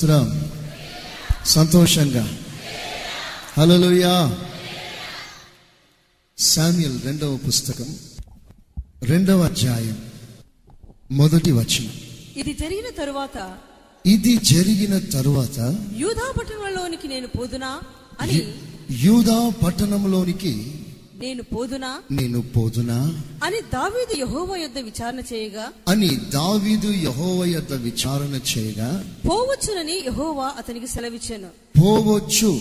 స్తోత్రం 0.00 0.28
సంతోషంగా. 1.44 2.22
హలోయా 3.56 4.12
శామ్యుల్ 6.38 6.96
రెండవ 7.04 7.32
పుస్తకం 7.36 7.88
రెండవ 9.02 9.40
అధ్యాయం 9.42 9.98
మొదటి 11.12 11.52
వచనం. 11.52 11.92
ఇది 12.36 12.52
జరిగిన 12.54 12.88
తరువాత 12.98 13.36
ఇది 14.06 14.36
జరిగిన 14.52 14.98
తరువాత 14.98 15.58
యూదా 15.96 16.28
పట్టణంలోనికి 16.38 17.08
నేను 17.08 17.28
పోదునా 17.28 17.72
అని 18.20 18.38
యూదా 19.04 19.38
పట్టణంలోనికి 19.62 20.54
నేను 21.20 21.42
పోదునా? 21.42 22.00
నేను 22.10 22.40
పోదునా? 22.40 22.98
అని 23.42 23.60
దావీదు 23.74 24.14
యెహోవా 24.18 24.56
యొద్ద 24.56 24.78
విచారణ 24.78 25.20
చేయగా 25.32 25.72
అని 25.88 26.08
దావీదు 26.34 26.86
యహోవ 26.86 27.44
యొద్ద 27.44 27.72
విచారణ 27.72 28.40
చేయగా 28.50 29.04
పోవచ్చునని 29.28 29.92
యెహోవా 29.92 30.52
అతనికి 30.58 30.86
సెలవిచ్చాను. 30.86 31.48
పోవచ్చు 31.80 32.60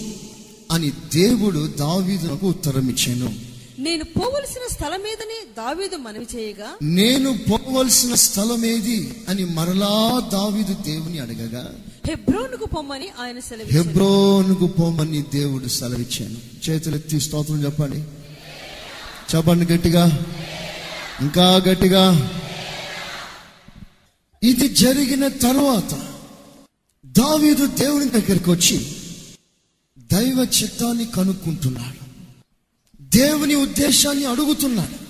అని 0.72 0.91
దేవుడు 1.14 1.67
దావీదునకు 1.80 2.48
ఉత్తరం 2.48 2.90
ఇచ్చాను 2.90 3.30
నేను 3.80 4.03
పోవలసిన 4.03 4.62
స్థలం 4.72 5.02
దావీదు 5.58 5.98
మనవి 5.98 6.28
చేయగా 6.36 6.70
నేను 6.81 7.38
పోవలసిన 7.50 8.16
స్థలం 8.16 8.66
ఏది 8.66 8.98
అని 9.30 9.45
మరలా 9.45 10.20
దావీదు 10.34 10.73
దేవుని 10.86 11.20
అడగగా 11.20 11.64
హెబ్రోనుకు 12.08 12.66
పొమ్మని 12.66 13.09
ఆయన 13.19 13.39
సెలవిచ్చాను 13.39 13.84
హెబ్రోనుకు 13.84 14.67
పోమని 14.67 15.23
దేవుడు 15.34 15.67
సెలవిచ్చాను. 15.67 16.38
చేతులెత్తి 16.69 17.19
స్తోత్రం 17.19 17.66
చెప్పండి. 17.66 18.00
చెప్పండి 19.35 19.73
గట్టిగా. 19.73 20.25
ఇంకా 21.22 21.55
గట్టిగా. 21.55 22.31
ఇది 24.44 24.69
జరిగిన 24.69 25.27
తరువాత 25.27 26.13
దావీదు 27.05 27.66
దేవుని 27.66 28.09
దగ్గరికి 28.09 28.50
వచ్చి 28.50 28.95
దైవ 29.97 30.47
చిత్తాన్ని 30.63 31.05
కనుక్కుంటున్నాడు. 31.05 32.09
దేవుని 33.02 33.55
ఉద్దేశాన్ని 33.55 34.25
అడుగుతున్నాడు. 34.25 35.09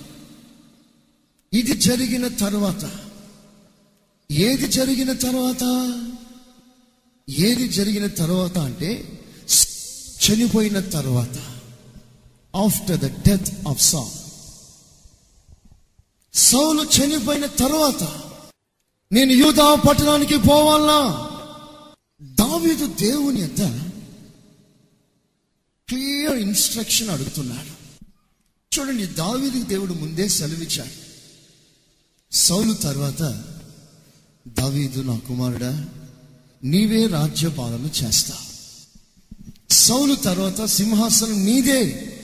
ఇది 1.56 1.74
జరిగిన 1.74 2.28
తర్వాత. 2.28 2.90
ఏది 4.30 4.66
జరిగిన 4.68 5.12
తర్వాత? 5.12 5.92
ఏది 7.38 7.68
జరిగిన 7.68 8.06
తర్వాత 8.06 8.58
అంటే 8.58 9.20
చనిపోయిన 10.28 10.80
తర్వాత. 10.80 11.49
ఆఫ్టర్ 12.56 13.00
ద 13.00 13.06
డెత్ 13.06 13.68
ఆఫ్ 13.68 13.82
సాల్ 13.82 14.20
సౌలు 16.34 16.82
చనిపోయిన 16.82 17.46
తర్వాత 17.46 18.20
నేను 19.12 19.32
యూదా 19.32 19.74
పట్టణానికి 19.74 20.38
పోవాలా? 20.38 21.30
దావీదు 22.22 22.86
దేవుని 22.86 23.40
యొక్క 23.40 23.90
క్లియర్ 25.88 26.36
ఇన్స్ట్రక్షన్ 26.36 27.10
అడుగుతున్నాడు. 27.10 27.80
చూడండి 28.74 29.06
దావీదుకి 29.06 29.62
దేవుడు 29.62 29.92
ముందే 29.92 30.28
సెలవిచ్చాడు. 30.28 31.10
సౌలు 32.34 32.72
తర్వాత 32.72 33.44
దావీదు 34.48 35.00
నా 35.00 35.18
కుమారుడా 35.18 35.88
నీవే 36.64 37.06
రాజ్యపాలన 37.06 37.88
చేస్తా 38.04 38.34
సౌలు 39.70 40.14
తర్వాత 40.14 40.64
సింహాసనం 40.64 41.44
నీదే. 41.44 42.16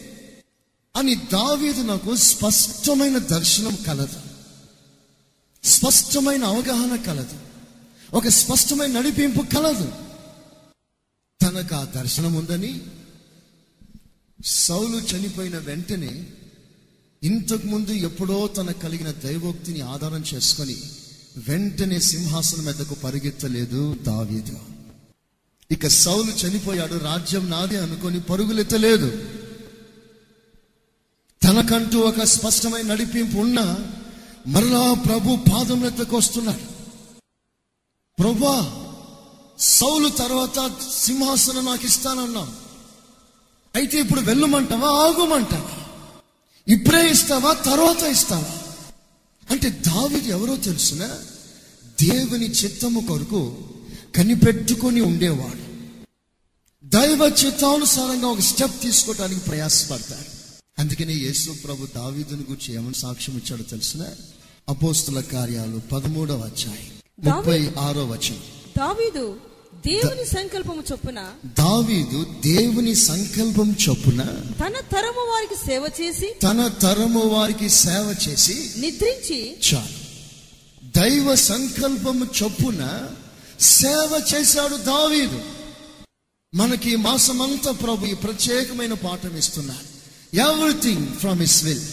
అని 0.96 1.14
దావీదు 1.14 1.82
నాకు 1.82 2.16
స్పష్టమైన 2.16 3.18
దర్శనం 3.18 3.74
కలదు. 3.86 4.20
స్పష్టమైన 5.64 6.44
అవగాహన 6.44 6.96
కలదు. 6.96 7.38
ఒక 8.16 8.28
స్పష్టమైన 8.28 9.00
నడిపింపు 9.00 9.42
కలదు. 9.54 9.92
తనకు 11.42 11.74
ఆ 11.74 11.84
దర్శనం 11.84 12.34
ఉందని 12.34 12.80
సౌలు 14.44 14.96
చనిపోయిన 14.96 15.58
వెంటనే 15.58 16.26
ఇంతకు 17.22 17.66
ముందు 17.66 17.90
ఎప్పుడో 17.90 18.46
తనకు 18.46 18.80
కలిగిన 18.80 19.10
దైవోక్తిని 19.10 19.80
ఆధారం 19.80 20.24
చేసుకొని 20.34 20.76
వెంటనే 21.48 22.00
సింహాసనం 22.00 22.64
మీదకు 22.64 22.94
పరిగెత్తలేదు 22.94 23.96
దావీదు. 24.02 24.58
ఇక 25.70 25.86
సౌలు 25.86 26.46
చనిపోయాడు 26.46 26.94
రాజ్యం 26.94 27.50
నాదే 27.50 27.78
అనుకొని 27.78 28.20
పరుగులెత్తలేదు. 28.20 29.35
తనకంటూ 31.46 32.00
ఒక 32.00 32.22
స్పష్టమైన 32.22 32.86
నడిపింపు 32.86 33.38
ఉన్న 33.38 33.76
మరలా 34.46 34.94
ప్రభు 34.94 35.36
పాదం 35.36 35.92
వస్తున్నాడు. 36.12 36.76
ప్రభా 38.18 38.82
సౌలు 39.58 40.08
తర్వాత 40.08 40.70
సింహాసనం 40.92 41.64
నాకు 41.64 41.86
ఇస్తానన్నావు. 41.86 42.48
అయితే 43.74 43.98
ఇప్పుడు 43.98 44.20
వెళ్ళమంటావా 44.20 44.88
ఆగుమంటావా? 44.88 45.70
ఇప్పుడే 46.68 47.10
ఇస్తావా 47.10 47.52
తర్వాత 47.52 48.02
ఇస్తావా? 48.02 48.58
అంటే 49.50 49.70
దావిది 49.70 50.28
ఎవరో 50.28 50.56
తెలుసిన? 50.56 51.06
దేవుని 52.02 52.50
చిత్తము 52.50 53.00
కొరకు 53.00 53.58
కనిపెట్టుకొని 54.16 55.00
ఉండేవాడు. 55.00 55.66
దైవ 56.88 57.32
చిత్తానుసారంగా 57.44 58.26
ఒక 58.26 58.40
స్టెప్ 58.40 58.80
తీసుకోవడానికి 58.80 59.40
ప్రయాసపడతాడు. 59.40 60.35
అందుకనే 60.78 61.12
యేసు 61.12 61.50
ప్రభు 61.64 61.86
దావీదుని 61.86 62.42
గురించి 62.42 62.74
ఏమని 62.74 62.94
సాక్ష్యం 62.94 63.36
ఇచ్చాడో 63.36 63.62
తెలిసిన? 63.62 64.02
అపోస్తుల 64.68 65.20
కార్యాలు 65.20 65.78
పదమూడవ 65.92 66.40
అధ్యాయం 66.40 66.90
ముప్పై 67.20 67.70
ఆరో 67.78 68.04
వచనం. 68.04 68.42
దావీదు 68.78 69.40
దేవుని 69.86 70.24
సంకల్పము 70.26 70.82
చొప్పున 70.92 71.32
దావీదు 71.58 72.26
దేవుని 72.44 72.94
సంకల్పం 72.94 73.76
చొప్పున 73.88 74.22
తన 74.60 74.74
తరము 74.92 75.24
వారికి 75.32 75.66
సేవ 75.66 75.90
చేసి 76.00 76.26
తన 76.42 76.68
తరము 76.68 77.20
వారికి 77.20 77.68
సేవ 77.68 78.16
చేసి 78.28 78.80
నిద్రించి 78.80 79.56
చాలు. 79.68 79.98
దైవ 80.98 81.34
సంకల్పము 81.34 82.26
చొప్పున 82.42 83.08
సేవ 83.60 84.22
చేశాడు 84.34 84.76
దావీదు. 84.76 85.40
మనకి 86.54 86.90
ఈ 86.90 86.96
మాసమంతా 86.96 87.72
ప్రభు 87.72 88.06
ఈ 88.06 88.14
ప్రత్యేకమైన 88.14 88.94
పాఠం 88.94 89.36
ఇస్తున్నారు 89.36 89.95
everything 90.34 91.06
from 91.08 91.42
his 91.42 91.64
will 91.64 91.84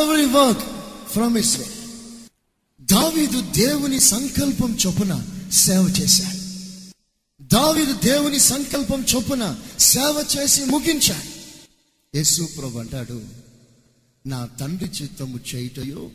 every 0.00 0.24
work 0.24 0.62
from 1.08 1.38
his 1.38 1.58
will 1.58 1.70
దావీదు 2.86 3.40
దేవుని 3.40 4.00
సంకల్పం 4.00 4.78
చొప్పున 4.86 5.26
సేవ 5.52 5.94
చేశాడు. 6.00 6.42
దావీదు 7.44 7.92
దేవుని 7.92 8.40
సంకల్పం 8.40 9.04
చొప్పున 9.14 9.56
సేవ 9.78 10.26
చేసి 10.36 10.64
ముగించాడు. 10.64 11.32
యేసు 12.16 12.48
ప్రభు 12.58 12.78
అంటాడు 12.78 13.22
నా 14.26 14.46
తండ్రి 14.46 14.90
చిత్తము 15.02 15.40
చేయుటయో 15.54 16.10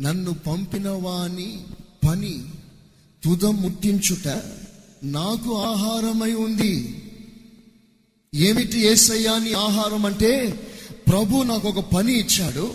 నన్ను 0.00 0.34
పంపిన 0.34 0.88
వాని 0.88 1.64
పని 2.08 2.44
తుద 3.24 3.44
ముట్టించుట 3.44 4.42
నాకు 5.02 5.62
ఆహారమై 5.62 6.32
ఉంది. 6.32 7.02
ఏమిటి 8.38 8.80
ఏసయ్యాని 8.80 9.52
ఆహారం 9.52 10.06
అంటే? 10.06 10.60
ప్రభు 11.08 11.42
నాకు 11.42 11.68
ఒక 11.68 11.90
పని 11.90 12.18
ఇచ్చాడు. 12.18 12.74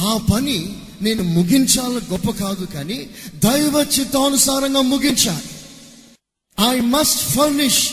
ఆ 0.00 0.16
పని 0.32 0.76
నేను 1.02 1.22
ముగించాలని 1.22 2.12
గొప్ప 2.12 2.30
కాదు 2.30 2.64
కానీ 2.64 3.10
దైవ 3.34 3.86
చిత్తానుసారంగా 3.98 4.80
ముగించాలి. 4.80 5.48
I 6.68 6.80
must 6.80 7.20
furnish 7.20 7.88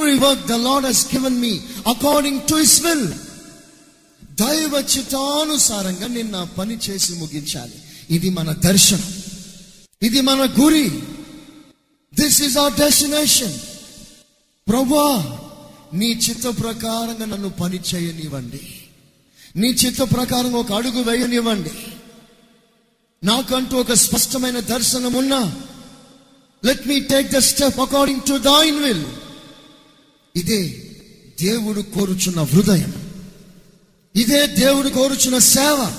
every 0.00 0.34
the 0.46 0.52
lord 0.52 0.84
Lord 0.84 1.14
given 1.14 1.40
me 1.40 1.60
me 1.86 2.38
to 2.48 2.54
to 2.54 2.60
His 2.60 3.06
దైవ 4.40 4.84
చిత్తానుసారంగా 4.96 6.06
నేను 6.06 6.30
నా 6.30 6.44
పని 6.44 6.78
చేసి 6.90 7.12
ముగించాలి. 7.12 7.72
ఇది 8.10 8.30
మన 8.30 8.52
దర్శనం. 8.52 9.02
ఇది 10.02 10.20
మన 10.20 10.54
గురి. 10.60 10.90
దిస్ 12.14 12.42
ఈజ్ 12.42 12.58
అవర్ 12.58 12.74
డెస్టినేషన్ 12.74 13.58
ప్రభా 14.68 15.38
నీ 15.94 16.06
చిత్త 16.06 16.46
ప్రకారంగా 16.46 17.24
నన్ను 17.24 17.48
పని 17.48 17.80
చేయనివ్వండి. 17.94 18.80
నీ 19.56 19.68
చిత్త 19.68 20.02
ప్రకారం 20.02 20.52
ఒక 20.52 20.72
అడుగు 20.72 21.02
వేయనివ్వండి. 21.02 21.70
నాకంటూ 23.24 23.76
ఒక 23.76 23.92
స్పష్టమైన 23.92 24.60
దర్శనం 24.60 25.14
ఉన్నా 25.14 25.56
let 26.64 26.86
me 26.86 27.00
take 27.00 27.28
the 27.28 27.38
step 27.38 27.80
according 27.80 28.20
to 28.20 28.38
thine 28.38 28.78
will 28.78 29.04
ఇదే 30.36 30.90
దేవుడు 31.40 31.80
కోరుచున్న 31.80 32.40
హృదయం. 32.42 32.94
ఇదే 34.16 34.46
దేవుడు 34.46 34.88
కోరుచున్న 34.88 35.38
సేవ. 35.38 35.96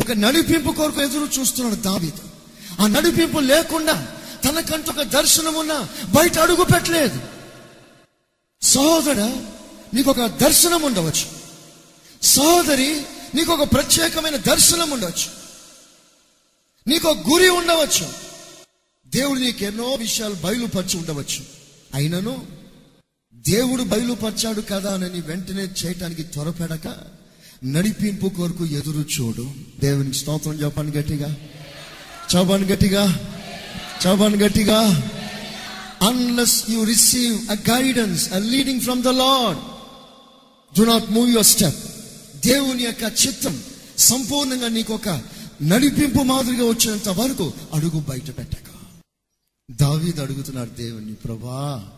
ఒక 0.00 0.12
నడిపింపు 0.12 0.70
కొరకు 0.70 1.02
ఎదురు 1.02 1.40
చూస్తున్నాడు 1.40 1.74
దావీదు. 1.74 2.22
ఆ 2.80 2.86
నడిపింపు 2.86 3.38
లేకుండా 3.38 4.08
తనకంటూ 4.44 4.92
ఒక 4.92 5.02
దర్శనం 5.02 5.54
ఉన్నా 5.54 5.88
బయట 6.14 6.38
అడుగు 6.38 6.64
పెట్టలేదు. 6.64 7.31
సహోదర 8.62 9.36
నీకు 9.94 10.10
ఒక 10.10 10.26
దర్శనం 10.26 10.82
ఉండవచ్చు. 10.82 11.26
సహోదరి 12.22 13.02
నీకు 13.34 13.52
ఒక 13.52 13.72
ప్రత్యేకమైన 13.72 14.36
దర్శనం 14.36 14.90
ఉండవచ్చు. 14.90 15.30
నీకు 16.86 17.08
ఒక 17.08 17.30
గురి 17.30 17.48
ఉండవచ్చు. 17.48 18.08
దేవుడు 19.06 19.40
నీకు 19.40 19.64
ఎన్నో 19.64 19.94
విషయాలు 19.94 20.34
బయలుపరిచి 20.34 20.98
ఉండవచ్చు. 20.98 21.44
అయినను 21.94 22.46
దేవుడు 23.34 23.82
బయలుపరిచాడు 23.82 24.60
కదా 24.60 24.94
అని 24.94 25.20
వెంటనే 25.20 25.62
చేయటానికి 25.62 26.22
త్వరపడక 26.22 26.96
నడిపింపు 27.64 28.28
కొరకు 28.28 28.66
ఎదురు 28.66 28.98
చూడు. 28.98 29.52
దేవునికి 29.80 30.16
స్తోత్రం 30.16 30.52
చెప్పండి 30.52 30.98
గట్టిగా. 30.98 31.36
చెప్పండి 32.36 32.72
గట్టిగా. 32.72 33.30
చెప్పండి 34.06 34.44
గట్టిగా. 34.44 35.02
Unless 36.02 36.70
you 36.70 36.84
receive 36.84 37.50
a 37.50 37.54
guidance 37.54 38.32
a 38.32 38.38
leading 38.38 38.80
from 38.80 39.02
the 39.02 39.06
lord 39.06 39.58
do 40.78 40.82
not 40.84 41.10
move 41.10 41.30
your 41.30 41.46
step 41.46 41.80
దేవుని 42.46 42.82
యొక్క 42.82 43.02
చిత్తం 43.26 43.62
సంపూర్ణంగా 43.98 44.68
నీకు 44.68 44.94
ఒక 44.94 45.08
నడిపింపు 45.62 46.22
మాదిరిగా 46.22 46.64
వచ్చినంత 46.68 47.08
వరకు 47.08 47.52
అడుగు 47.72 48.00
బయట 48.00 48.38
పెట్టక. 48.38 48.68
దావీద్ 49.70 50.20
అడుగుతున్నాడు 50.20 50.70
దేవుణ్ణి 50.70 51.14
ప్రభా 51.14 51.92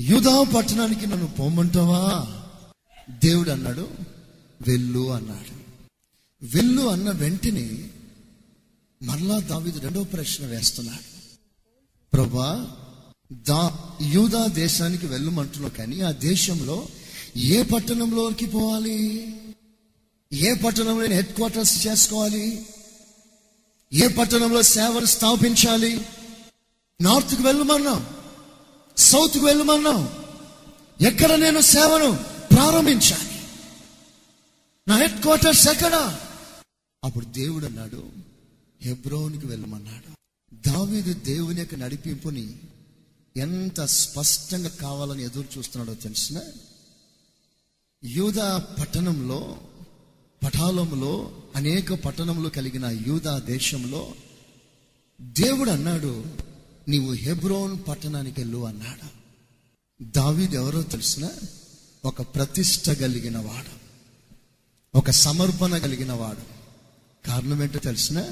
యూదా 0.00 0.42
పట్టణానికి 0.42 1.06
నన్ను 1.06 1.26
పొమ్మంటావా? 1.26 2.26
దేవుడు 3.24 3.50
అన్నాడు 3.50 3.88
వెళ్ళు 4.68 5.12
అన్నాడు. 5.12 5.52
వెళ్ళు 6.46 6.82
అన్న 6.82 7.10
వెంటనే 7.10 7.90
మరలా 9.02 9.38
దావీదు 9.38 9.78
రెండో 9.78 10.04
ప్రశ్న 10.04 10.46
వేస్తున్నాడు. 10.46 11.04
ప్రభా 12.12 12.70
దా 13.34 13.78
యూదా 14.02 14.46
దేశానికి 14.46 15.06
వెళ్ళమంటున్నావు 15.06 15.74
కానీ 15.74 16.00
ఆ 16.00 16.10
దేశంలో 16.10 16.88
ఏ 17.36 17.62
పట్టణంలోకి 17.62 18.46
పోవాలి? 18.46 19.28
ఏ 20.32 20.54
పట్టణంలో 20.54 21.06
హెడ్ 21.06 21.34
క్వార్టర్స్ 21.34 21.86
చేసుకోవాలి? 21.86 22.66
ఏ 23.92 24.08
పట్టణంలో 24.08 24.62
సేవను 24.62 25.04
స్థాపించాలి? 25.04 26.06
నార్త్కి 27.00 27.42
వెళ్ళమన్నాం 27.42 28.06
సౌత్కి 28.96 29.44
వెళ్ళమన్నాం 29.44 30.08
ఎక్కడ 31.00 31.32
నేను 31.32 31.60
సేవను 31.60 32.18
ప్రారంభించాలి? 32.54 33.40
నా 34.88 34.96
హెడ్ 34.96 35.22
క్వార్టర్స్ 35.22 35.68
ఎక్కడ? 35.68 36.18
అప్పుడు 37.04 37.24
దేవుడు 37.24 37.66
అన్నాడు 37.66 38.04
హెబ్రోన్కి 38.82 39.46
వెళ్ళమన్నాడు. 39.46 40.14
దావీదు 40.68 41.12
దేవుని 41.12 41.60
యొక్క 41.60 41.74
నడిపింపుని 41.74 42.54
ఎంత 43.36 43.80
స్పష్టంగా 43.80 44.68
కావాలని 44.68 45.24
ఎదురు 45.24 45.58
చూస్తున్నాడో 45.58 45.94
తెలిసిన? 45.94 46.40
యూదా 48.04 48.58
పట్టణంలో 48.58 49.58
పఠాలంలో 50.44 51.42
అనేక 51.56 51.92
పట్టణంలో 51.92 52.50
కలిగిన 52.50 52.84
యూదా 52.84 53.38
దేశంలో 53.38 54.14
దేవుడు 55.20 55.70
అన్నాడు 55.70 56.24
నీవు 56.88 57.12
హెబ్రోన్ 57.12 57.78
పట్టణానికి 57.88 58.40
వెళ్ళు 58.40 58.66
అన్నాడు. 58.66 59.08
దావీదు 60.04 60.54
ఎవరో 60.54 60.82
తెలిసిన? 60.82 61.30
ఒక 62.04 62.22
ప్రతిష్ట 62.22 62.90
కలిగిన 62.90 63.38
వాడు. 63.38 63.84
ఒక 64.98 65.10
సమర్పణ 65.10 65.78
కలిగిన 65.78 66.12
వాడు. 66.12 66.42
కారణం 67.26 67.62
ఏంటో 67.62 67.78
తెలిసిన? 67.78 68.26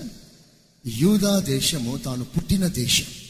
యూదా 0.87 1.41
దేశము 1.41 1.97
తాను 1.97 2.25
పుట్టిన 2.25 2.67
దేశం. 2.67 3.22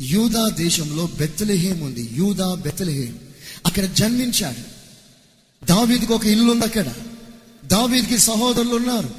యూదా 0.00 0.48
దేశంలో 0.48 1.06
బెత్తలహేం 1.06 1.80
ఉంది. 1.80 2.10
యూదా 2.12 2.54
బెత్తలహేం 2.54 3.18
అక్కడ 3.66 3.84
జన్మించాడు. 3.84 4.74
దావీదికి 5.66 6.12
ఒక 6.12 6.24
ఇల్లు 6.24 6.52
ఉంది 6.52 6.64
అక్కడ. 6.64 6.92
దావీదికి 7.64 8.18
సహోదరులు 8.18 8.76
ఉన్నారు. 8.76 9.10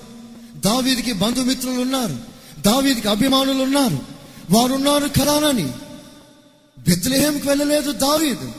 దావీదికి 0.58 1.14
బంధుమిత్రులు 1.14 1.82
ఉన్నారు. 1.82 2.20
దావీదికి 2.62 3.08
అభిమానులు 3.08 3.64
ఉన్నారు. 3.64 4.00
వారు 4.52 4.74
ఉన్నారు 4.74 5.08
కరానని 5.08 5.72
బెత్లహేంకి 6.80 7.48
వెళ్ళలేదు 7.48 7.92
దావీదు. 7.92 8.52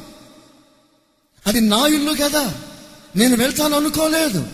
అది 1.47 1.61
నా 1.61 1.87
ఇల్లు 1.87 2.13
కదా. 2.23 2.55
నేను 3.17 3.37
వెళ్తాను 3.37 3.77
అనుకోలేదు. 3.77 4.47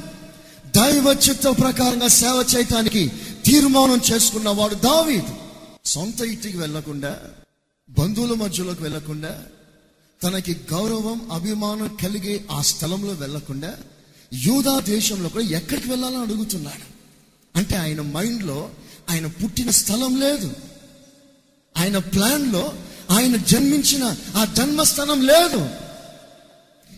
దైవ 0.77 1.19
చిత్త 1.29 1.49
ప్రకారంగా 1.49 2.09
సేవ 2.09 2.45
చేయటానికి 2.57 3.13
తీర్మానం 3.45 4.01
చేసుకున్న 4.13 4.49
వాడు 4.49 4.75
దావీదు. 4.75 5.35
సొంత 5.85 6.21
ఇంటికి 6.21 6.59
వెళ్ళకుండా 6.59 7.17
బంధువుల 7.99 8.35
మధ్యలోకి 8.35 8.83
వెళ్ళకుండా 8.83 9.45
తనకి 10.23 10.57
గౌరవం 10.73 11.31
అభిమానం 11.31 11.99
కలిగే 12.03 12.45
ఆ 12.51 12.63
స్థలంలో 12.63 13.13
వెళ్ళకుండా 13.13 13.75
యూదా 14.33 14.81
దేశంలో 14.81 15.29
కూడా 15.29 15.45
ఎక్కడికి 15.45 15.91
వెళ్ళాలని 15.91 16.17
అడుగుతున్నాడు. 16.17 16.93
అంటే 17.59 17.77
ఆయన 17.77 18.01
మైండ్లో 18.01 18.71
ఆయన 19.11 19.27
పుట్టిన 19.27 19.71
స్థలం 19.71 20.21
లేదు. 20.21 20.57
ఆయన 21.79 21.99
ప్లాన్లో 21.99 22.73
ఆయన 23.11 23.37
జన్మించిన 23.37 24.17
ఆ 24.37 24.45
జన్మస్థానం 24.45 25.27
లేదు. 25.27 25.71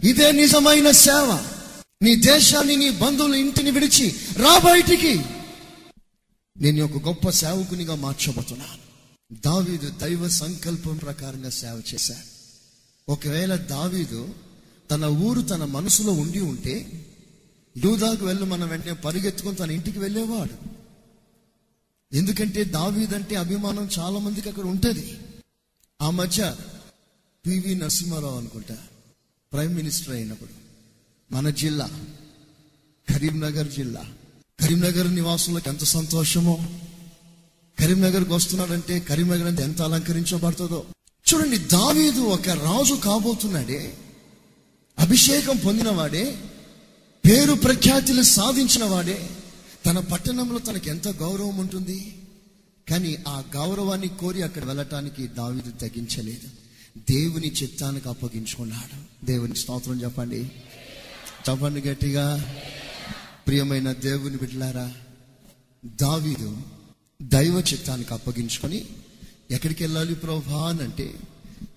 ఇదే 0.05 0.33
నిజమైన 0.33 0.91
సేవ. 0.91 1.47
నీ 2.03 2.17
దేశాన్ని 2.17 2.77
నీ 2.77 2.91
బంధువుల 2.91 3.35
ఇంటిని 3.35 3.71
విడిచి 3.71 4.15
రా 4.37 4.59
బయటికి. 4.59 5.21
నేను 6.61 6.85
ఒక 6.85 7.09
గొప్ప 7.09 7.31
సేవకునిగా 7.31 7.95
మార్చబోతున్నాను. 7.95 8.84
దావీదు 9.41 9.91
దైవ 9.91 10.29
సంకల్పం 10.29 10.97
ప్రకారంగా 10.97 11.51
సేవ 11.51 11.83
చేశాడు 11.95 12.35
ఒకవేళ 13.13 13.57
దావీదు 13.57 14.35
తన 14.91 15.05
ఊరు 15.05 15.41
తన 15.41 15.65
మనసులో 15.65 16.13
ఉండి 16.13 16.41
ఉంటే 16.41 17.05
యూదాకు 17.85 18.25
వెళ్ళి 18.25 18.45
మనం 18.45 18.69
వెంటనే 18.69 18.93
పరిగెత్తుకొని 18.93 19.57
తన 19.57 19.71
ఇంటికి 19.71 19.99
వెళ్ళేవాడు. 19.99 20.75
ఎందుకంటే 22.17 22.65
దావీదంటే 22.65 23.37
అభిమానం 23.37 23.89
చాలా 23.99 24.19
మందికి 24.19 24.49
అక్కడ 24.49 24.65
ఉంటుంది. 24.65 25.19
ఆ 26.03 26.11
మధ్య 26.11 26.57
పివి 27.47 27.75
నరసింహారావు 27.75 28.39
అనుకుంటా 28.39 28.77
ప్రైమ్ 29.53 29.75
మినిస్టర్ 29.75 30.15
అయినప్పుడు 30.15 30.51
మన 31.35 31.51
జిల్లా 31.51 31.91
కరీంనగర్ 33.13 33.73
జిల్లా 33.73 34.13
కరీంనగర్ 34.61 35.15
నివాసులకు 35.15 35.69
ఎంత 35.69 35.85
సంతోషమో 35.85 36.69
కరీంనగర్కి 37.79 38.33
వస్తున్నాడంటే 38.33 39.01
కరీంనగర్ 39.01 39.47
అంటే 39.47 39.63
ఎంత 39.63 39.83
అలంకరించబడుతుందో. 39.83 40.87
చూడండి 41.35 41.59
దావీదు 41.59 42.21
ఒక 42.21 42.49
రాజు 42.49 42.95
కాబోతున్నాడే 42.95 43.99
అభిషేకం 44.99 45.57
పొందినవాడే 45.57 46.39
పేరు 47.27 47.55
ప్రఖ్యాతులు 47.55 48.23
సాధించిన 48.23 48.85
వాడే 48.85 49.29
తన 49.87 49.99
పట్టణంలో 49.99 50.59
తనకి 50.59 50.91
ఎంత 50.91 51.09
గౌరవం 51.09 51.57
ఉంటుంది. 51.57 52.19
కానీ 52.91 53.19
ఆ 53.29 53.43
గౌరవాన్ని 53.57 54.09
కోరి 54.09 54.43
అక్కడ 54.43 54.65
వెళ్ళటానికి 54.65 55.27
దావీదు 55.27 55.71
తగ్గించలేదు 55.71 56.49
దేవుని 57.11 57.53
చిత్తానికి 57.53 58.09
అప్పగించుకున్నాడు. 58.09 59.27
దేవుని 59.27 59.57
స్తోత్రం 59.57 60.03
చెప్పండి. 60.03 60.53
చెప్పండి 61.51 61.81
గట్టిగా. 61.81 62.55
ప్రియమైన 63.47 63.93
దేవుని 63.93 64.37
బిడ్డలారా 64.37 64.93
దావీదు 65.87 66.57
దైవ 67.23 67.65
చిత్తానికి 67.73 68.15
అప్పగించుకొని 68.15 68.85
ఎక్కడికి 69.51 69.85
వెళ్ళాలి 69.85 70.15
ప్రభా? 70.15 70.69
అని 70.69 70.83
అంటే 70.83 71.15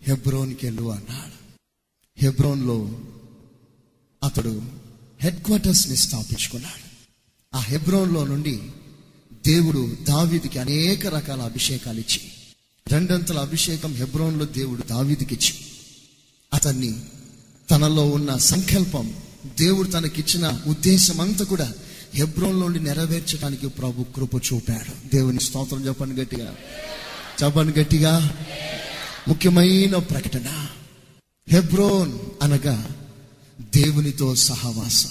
హెబ్రోన్కి 0.07 0.65
వెళ్ళు 0.65 0.91
అన్నాడు. 0.91 1.37
హెబ్రోన్లో 2.17 2.99
అతడు 4.23 4.61
హెడ్ 5.21 5.43
క్వార్టర్స్ని 5.43 5.97
స్థాపించుకున్నాడు. 5.97 6.87
ఆ 7.57 7.59
హెబ్రోన్లో 7.59 8.25
నుండి 8.27 8.61
దేవుడు 9.47 9.97
దావీదికి 10.03 10.59
అనేక 10.59 11.05
రకాల 11.07 11.41
అభిషేకాలు 11.41 11.99
ఇచ్చి 11.99 12.21
రెండంతల 12.87 13.39
అభిషేకం 13.39 13.93
హెబ్రోన్లో 13.93 14.45
దేవుడు 14.45 14.81
దావీదికి 14.81 15.33
ఇచ్చి 15.35 15.53
అతన్ని 16.53 16.99
తనలో 17.69 18.05
ఉన్న 18.05 18.37
సంకల్పం 18.37 19.15
దేవుడు 19.59 19.87
తనకిచ్చిన 19.87 20.63
ఉద్దేశం 20.67 21.21
అంతా 21.21 21.45
కూడా 21.45 21.73
హెబ్రోన్లోని 22.15 22.73
నుండి 22.73 22.89
నెరవేర్చడానికి 22.89 23.67
ప్రభు 23.67 24.03
కృప 24.03 24.35
చూపాడు. 24.35 25.15
దేవుని 25.15 25.39
స్తోత్రం 25.39 25.87
చెప్పండి 25.87 26.21
గట్టిగా. 26.21 26.55
చెప్పండి 27.43 27.79
గట్టిగా. 27.79 28.37
ముఖ్యమైన 29.27 29.97
ప్రకటన. 29.97 30.67
హెబ్రోన్ 31.49 32.19
అనగా 32.41 32.89
దేవునితో 33.61 34.35
సహవాసం. 34.35 35.09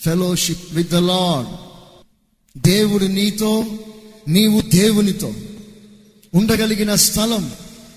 ఫెలోషిప్ 0.00 0.74
విత్ 0.74 0.90
ద 0.90 0.94
లాడ్ 0.94 1.56
దేవుడు 2.58 3.04
నీతో 3.04 3.64
నీవు 4.28 4.60
దేవునితో 4.60 5.34
ఉండగలిగిన 6.34 6.94
స్థలం 6.94 7.52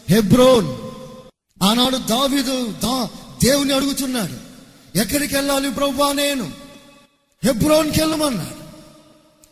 హెబ్రోన్. 0.10 0.78
ఆనాడు 1.64 1.98
దావిదు 1.98 2.72
దా 2.72 3.10
దేవుని 3.44 3.74
అడుగుతున్నాడు. 3.74 4.54
ఎక్కడికి 4.98 5.36
వెళ్ళాలి 5.36 5.72
ప్రభా 5.72 6.14
నేను? 6.14 6.63
హెబ్రోన్కి 7.44 8.02
వెళ్ళమన్నాడు 8.02 8.64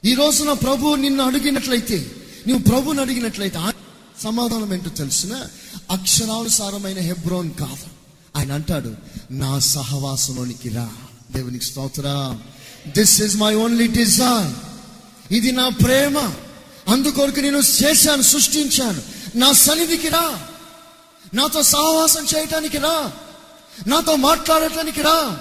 ఈ 0.07 0.13
రోజున 0.13 0.53
ప్రభు 0.53 0.95
నిన్ను 0.95 1.23
అడిగినట్లయితే 1.23 2.11
నువ్వు 2.47 2.63
ప్రభుని 2.63 3.01
అడిగినట్లయితే 3.01 3.59
సమాధానం 4.23 4.73
ఏంటో 4.73 4.89
తెలిసిన 4.89 5.43
అక్షరానుసారమైన 5.91 6.99
హెబ్రోన్ 6.99 7.51
కాదు. 7.53 7.87
ఆయన 8.37 8.51
అంటాడు 8.51 8.93
నా 9.31 9.59
సహవాసంలోనికి 9.59 10.69
రా. 10.69 10.89
దేవునికి 11.31 11.65
స్తోత్ర. 11.65 12.37
This 12.87 13.21
is 13.21 13.35
my 13.35 13.55
only 13.55 13.87
design 13.87 14.55
ఇది 15.33 15.51
నా 15.51 15.69
ప్రేమ. 15.69 16.33
అందుకొరకు 16.87 17.39
నేను 17.39 17.57
చేశాను 17.57 18.21
సృష్టించాను. 18.21 19.01
నా 19.37 19.51
సన్నిధికి 19.51 20.09
రా. 20.09 20.39
నాతో 21.33 21.63
సహవాసం 21.63 22.25
చేయటానికి 22.35 22.77
రా. 22.77 23.11
నాతో 23.87 24.15
మాట్లాడటానికి 24.15 25.01
రా. 25.01 25.39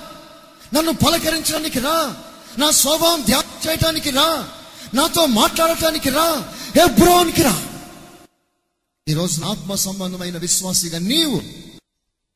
నన్ను 0.75 0.93
పలకరించడానికి 0.93 1.79
రా. 1.81 2.17
నా 2.59 2.71
స్వభావం 2.71 3.23
ధ్యానం 3.23 3.69
చేయటానికి 3.69 4.11
రా. 4.11 4.49
నాతో 4.95 5.27
మాట్లాడటానికి 5.27 6.11
రా. 6.11 6.55
హెబ్రోన్కి 6.77 7.43
రా. 7.43 7.63
ఈరోజు 9.09 9.45
ఆత్మ 9.45 9.75
సంబంధమైన 9.75 10.39
విశ్వాసిగా 10.39 10.99
నీవు 10.99 11.43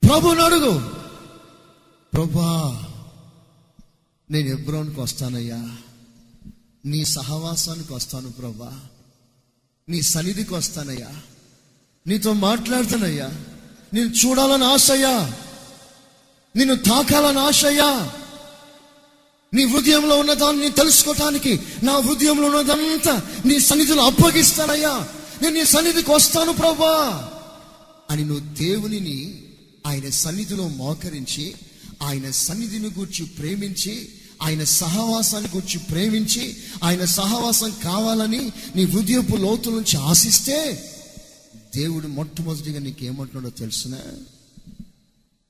ప్రభుని 0.06 0.42
అడుగు. 0.42 0.92
ప్రభా 2.12 2.84
నేను 4.30 4.48
హెబ్రోన్కి 4.48 5.00
వస్తానయ్యా. 5.00 5.76
నీ 6.84 7.04
సహవాసానికి 7.04 7.92
వస్తాను 7.92 8.32
ప్రభా. 8.32 8.80
నీ 9.88 10.02
సన్నిధికి 10.02 10.54
వస్తానయ్యా. 10.54 11.10
నీతో 12.06 12.32
మాట్లాడుతానయ్యా. 12.32 13.26
నేను 13.94 14.08
చూడాలని 14.08 14.64
ఆశయ్యా. 14.64 15.32
నిన్ను 16.56 16.76
తాకాలని 16.76 17.38
ఆశయ్యా. 17.38 18.12
నీ 19.54 19.64
హృదయంలో 19.64 20.18
ఉన్నదాన్ని 20.18 20.70
తెలుసుకోవటానికి 20.72 21.52
నా 21.82 21.92
హృదయంలో 21.98 22.46
ఉన్నదంతా 22.46 23.14
నీ 23.44 23.60
సన్నిధిలో 23.60 24.04
అప్పగిస్తానయ్యా 24.04 24.94
నేను 25.42 25.54
నీ 25.54 25.64
సన్నిధికి 25.64 26.10
వస్తాను 26.12 26.52
ప్రభా 26.52 26.94
అని 28.10 28.24
నువ్వు 28.24 28.54
దేవునిని 28.58 29.18
ఆయన 29.86 30.08
సన్నిధిలో 30.08 30.68
మోకరించి 30.68 31.54
ఆయన 32.02 32.30
సన్నిధిని 32.30 32.90
గూర్చి 32.98 33.24
ప్రేమించి 33.38 33.94
ఆయన 34.42 34.64
సహవాసాన్ని 34.64 35.50
గూర్చి 35.54 35.78
ప్రేమించి 35.90 36.44
ఆయన 36.82 37.04
సహవాసం 37.04 37.70
కావాలని 37.84 38.42
నీ 38.76 38.84
హృదయపు 38.84 39.36
లోతు 39.36 39.70
నుంచి 39.70 39.96
ఆశిస్తే 40.02 40.58
దేవుడు 41.74 42.08
మొట్టమొదటిగా 42.08 42.80
నీకేమంటున్నాడో 42.80 43.50
తెలుసునా? 43.58 44.00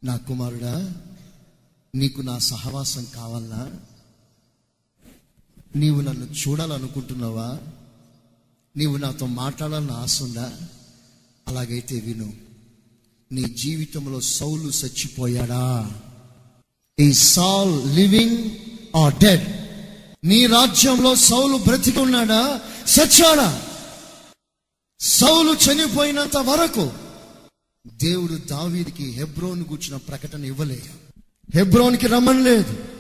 నా 0.02 0.16
కుమారుడా 0.16 0.74
నీకు 1.94 2.20
నా 2.20 2.38
సహవాసం 2.38 3.06
కావాలా 3.14 3.62
నీవు 5.76 6.00
నన్ను 6.00 6.24
చూడాలనుకుంటున్నావా? 6.24 7.58
నీవు 8.76 8.96
నాతో 8.96 9.26
మాట్లాడాలని 9.26 9.90
ఆశ 9.90 10.22
ఉందా? 10.22 10.52
అలాగైతే 11.48 12.00
విను. 12.00 12.32
నీ 13.32 13.42
జీవితంలో 13.42 14.20
సౌలు 14.20 14.62
చచ్చిపోయాడా? 14.62 15.92
ఈ 17.00 17.12
సాల్ 17.12 17.96
లివింగ్ 17.96 18.50
ఆర్ 18.96 19.14
డెడ్? 19.14 19.48
నీ 20.26 20.46
రాజ్యంలో 20.46 21.14
సౌలు 21.14 21.56
బ్రతికున్నాడా? 21.56 22.60
సచ్చాడా 22.86 23.66
సౌలు 25.00 25.52
చనిపోయినంత 25.52 26.36
వరకు 26.36 26.92
దేవుడు 27.86 28.38
దావీదికి 28.50 29.04
హెబ్రోన్ 29.04 29.64
కూర్చున్న 29.64 29.96
ప్రకటన 29.96 30.44
ఇవ్వలేదు. 30.44 31.20
హెబ్రోన్కి 31.54 32.06
రమ్మనలేదు. 32.06 32.93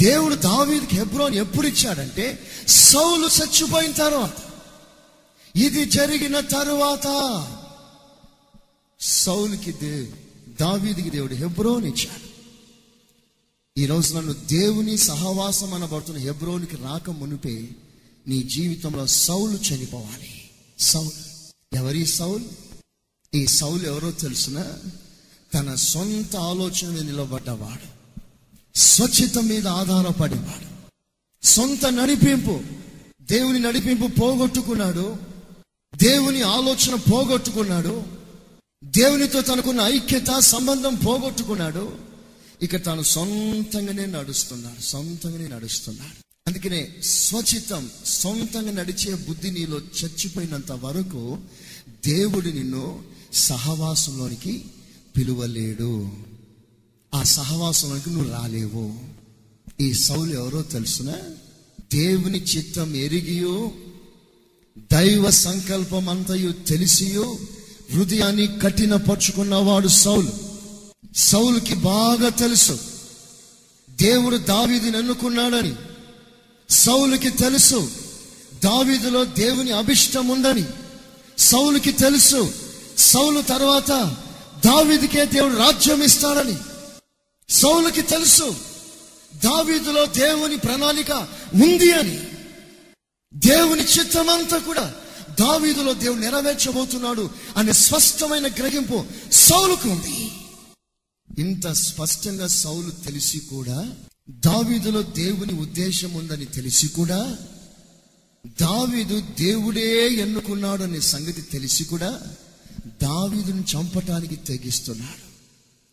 దేవుడు 0.00 0.34
దావీదికి 0.34 0.96
హెబ్రోన్ 0.96 1.34
ఎప్పుడు 1.34 1.66
ఇచ్చాడంటే 1.66 2.46
సౌలు 2.68 3.26
చచ్చిపోయిన 3.26 3.92
తర్వాత. 3.92 4.32
ఇది 5.56 5.84
జరిగిన 5.84 6.40
తరువాత. 6.40 7.06
సౌలుకి 9.00 9.72
దే 9.72 10.12
దావీదికి 10.60 11.10
దేవుడు 11.10 11.34
హెబ్రోన్ 11.34 11.86
ఇచ్చాడు. 11.86 12.28
ఈరోజు 13.80 14.14
నన్ను 14.14 14.32
దేవుని 14.32 14.98
సహవాసం 14.98 15.74
అనబడుతున్న 15.74 16.18
హెబ్రోనికి 16.18 16.76
రాక 16.76 17.10
మునిపే 17.10 17.68
నీ 18.28 18.42
జీవితంలో 18.42 19.06
సౌలు 19.06 19.74
చనిపోవాలి. 19.74 20.50
సౌలు. 20.78 21.10
ఎవరి 21.76 22.06
సౌల్? 22.06 22.44
ఈ 23.34 23.46
సౌలు 23.46 23.86
ఎవరో 23.86 24.10
తెలుసునా? 24.10 24.66
తన 25.54 25.74
సొంత 25.74 26.36
ఆలోచన 26.36 27.02
నిలబడ్డవాడు. 27.02 27.97
స్వచ్ఛత 28.78 29.38
మీద 29.38 29.66
ఆధారపడేవాడు 29.66 30.66
సొంత 31.46 31.86
నడిపింపు 31.86 32.60
దేవుని 33.22 33.58
నడిపింపు 33.58 34.06
పోగొట్టుకున్నాడు 34.20 35.16
దేవుని 35.96 36.42
ఆలోచన 36.42 36.94
పోగొట్టుకున్నాడు 36.94 38.04
దేవునితో 38.84 39.40
తనకున్న 39.40 39.80
ఐక్యత 39.80 40.38
సంబంధం 40.38 40.94
పోగొట్టుకున్నాడు. 40.94 41.98
ఇక 42.62 42.84
తాను 42.84 43.02
సొంతంగానే 43.02 44.06
నడుస్తున్నాడు 44.06 44.82
సొంతంగానే 44.82 45.46
నడుస్తున్నాడు. 45.48 46.24
అందుకనే 46.46 46.94
స్వచితం 47.02 47.90
సొంతంగా 48.04 48.72
నడిచే 48.72 49.14
బుద్ధి 49.14 49.50
నీలో 49.50 49.76
చచ్చిపోయినంత 49.76 50.72
వరకు 50.72 51.38
దేవుడు 52.06 52.48
నిన్ను 52.48 53.02
సహవాసంలోనికి 53.32 54.64
పిలువలేడు. 55.16 56.10
ఆ 57.14 57.22
సహవాసంలోకి 57.22 58.10
నువ్వు 58.10 58.32
రాలేవు. 58.32 58.98
ఈ 59.80 59.92
సౌలు 59.92 60.34
ఎవరో 60.34 60.62
తెలుసునా? 60.62 61.12
దేవుని 61.94 62.38
చిత్తం 62.38 62.94
ఎరిగియో 62.94 63.72
దైవ 64.92 65.30
సంకల్పం 65.30 66.08
అంతయు 66.08 66.52
తెలిసియో 66.52 67.38
హృదయాన్ని 67.94 68.46
కఠినపరుచుకున్నవాడు 68.46 69.88
సౌలు. 69.88 70.32
సౌలుకి 71.16 71.74
బాగా 71.74 72.28
తెలుసు. 72.28 72.78
దేవుడు 73.90 74.36
దావీదిని 74.36 74.98
ఎన్నుకున్నాడని. 74.98 75.74
సౌలుకి 76.70 77.30
తెలుసు. 77.30 77.90
దావీదులో 78.64 79.24
దేవుని 79.24 79.70
అభిష్టం 79.70 80.28
ఉందని. 80.28 80.64
సౌలుకి 81.38 81.92
తెలుసు. 81.92 82.52
సౌలు 82.98 83.42
తర్వాత 83.42 84.16
దావీదికే 84.66 85.24
దేవుడు 85.24 85.56
రాజ్యం 85.56 86.02
ఇస్తాడని. 86.02 86.56
సౌలకి 87.50 88.02
తెలుసు 88.02 88.56
దావీదులో 89.44 90.06
దేవుని 90.06 90.56
ప్రణాళిక 90.56 91.12
ఉంది 91.54 91.92
అని. 91.92 92.20
దేవుని 93.34 93.82
చిత్తమంతా 93.82 94.58
కూడా 94.58 94.94
దావీదులో 95.40 95.92
దేవుడు 95.92 96.20
నెరవేర్చబోతున్నాడు 96.20 97.30
అనే 97.56 97.72
స్పష్టమైన 97.72 98.46
గ్రహింపు 98.46 99.04
సౌలుకు 99.32 99.88
ఉంది. 99.88 100.30
ఇంత 101.42 101.66
స్పష్టంగా 101.66 102.46
సౌలు 102.46 102.90
తెలిసి 102.90 103.38
కూడా 103.38 103.96
దావీదులో 104.30 105.02
దేవుని 105.02 105.52
ఉద్దేశం 105.52 106.12
ఉందని 106.12 106.44
తెలిసి 106.44 106.88
కూడా 106.88 107.36
దావీదు 108.60 109.20
దేవుడే 109.20 110.14
ఎన్నుకున్నాడు 110.14 110.82
అనే 110.82 111.00
సంగతి 111.00 111.42
తెలిసి 111.42 111.84
కూడా 111.84 112.20
దావీదును 113.02 113.64
చంపటానికి 113.76 114.36
తెగిస్తున్నాడు. 114.36 115.27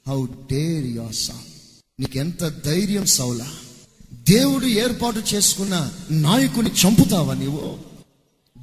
హౌ 0.08 0.26
డేర్ 0.26 0.86
యువర్ 0.86 1.16
సాంగ్ 1.16 1.46
నీకెంత 2.00 2.64
ధైర్యం 2.66 3.06
సౌలా? 3.06 3.48
దేవుడు 4.14 4.66
ఏర్పాటు 4.66 5.20
చేసుకున్న 5.20 5.92
నాయకుని 6.12 6.70
చంపుతావా 6.70 7.34
నీవు? 7.34 7.80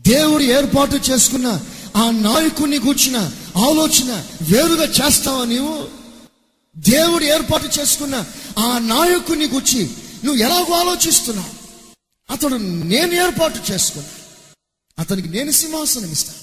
దేవుడు 0.06 0.42
ఏర్పాటు 0.42 0.96
చేసుకున్న 0.96 1.64
ఆ 1.96 2.10
నాయకుని 2.10 2.78
కూర్చిన 2.78 3.16
ఆలోచన 3.56 4.24
వేరుగా 4.42 4.84
చేస్తావా 4.84 5.44
నీవు? 5.44 5.88
దేవుడు 6.76 7.24
ఏర్పాటు 7.24 7.80
చేసుకున్న 7.80 8.24
ఆ 8.58 8.78
నాయకుని 8.78 9.46
గురించి 9.46 9.90
నువ్వు 10.24 10.42
ఎలాగో 10.42 10.74
ఆలోచిస్తున్నావు? 10.74 11.52
అతడు 12.32 12.54
నేను 12.84 13.12
ఏర్పాటు 13.14 13.72
చేసుకున్నా. 13.72 14.08
అతనికి 14.98 15.28
నేను 15.28 15.50
సింహాసనం 15.50 16.10
ఇస్తాను 16.10 16.38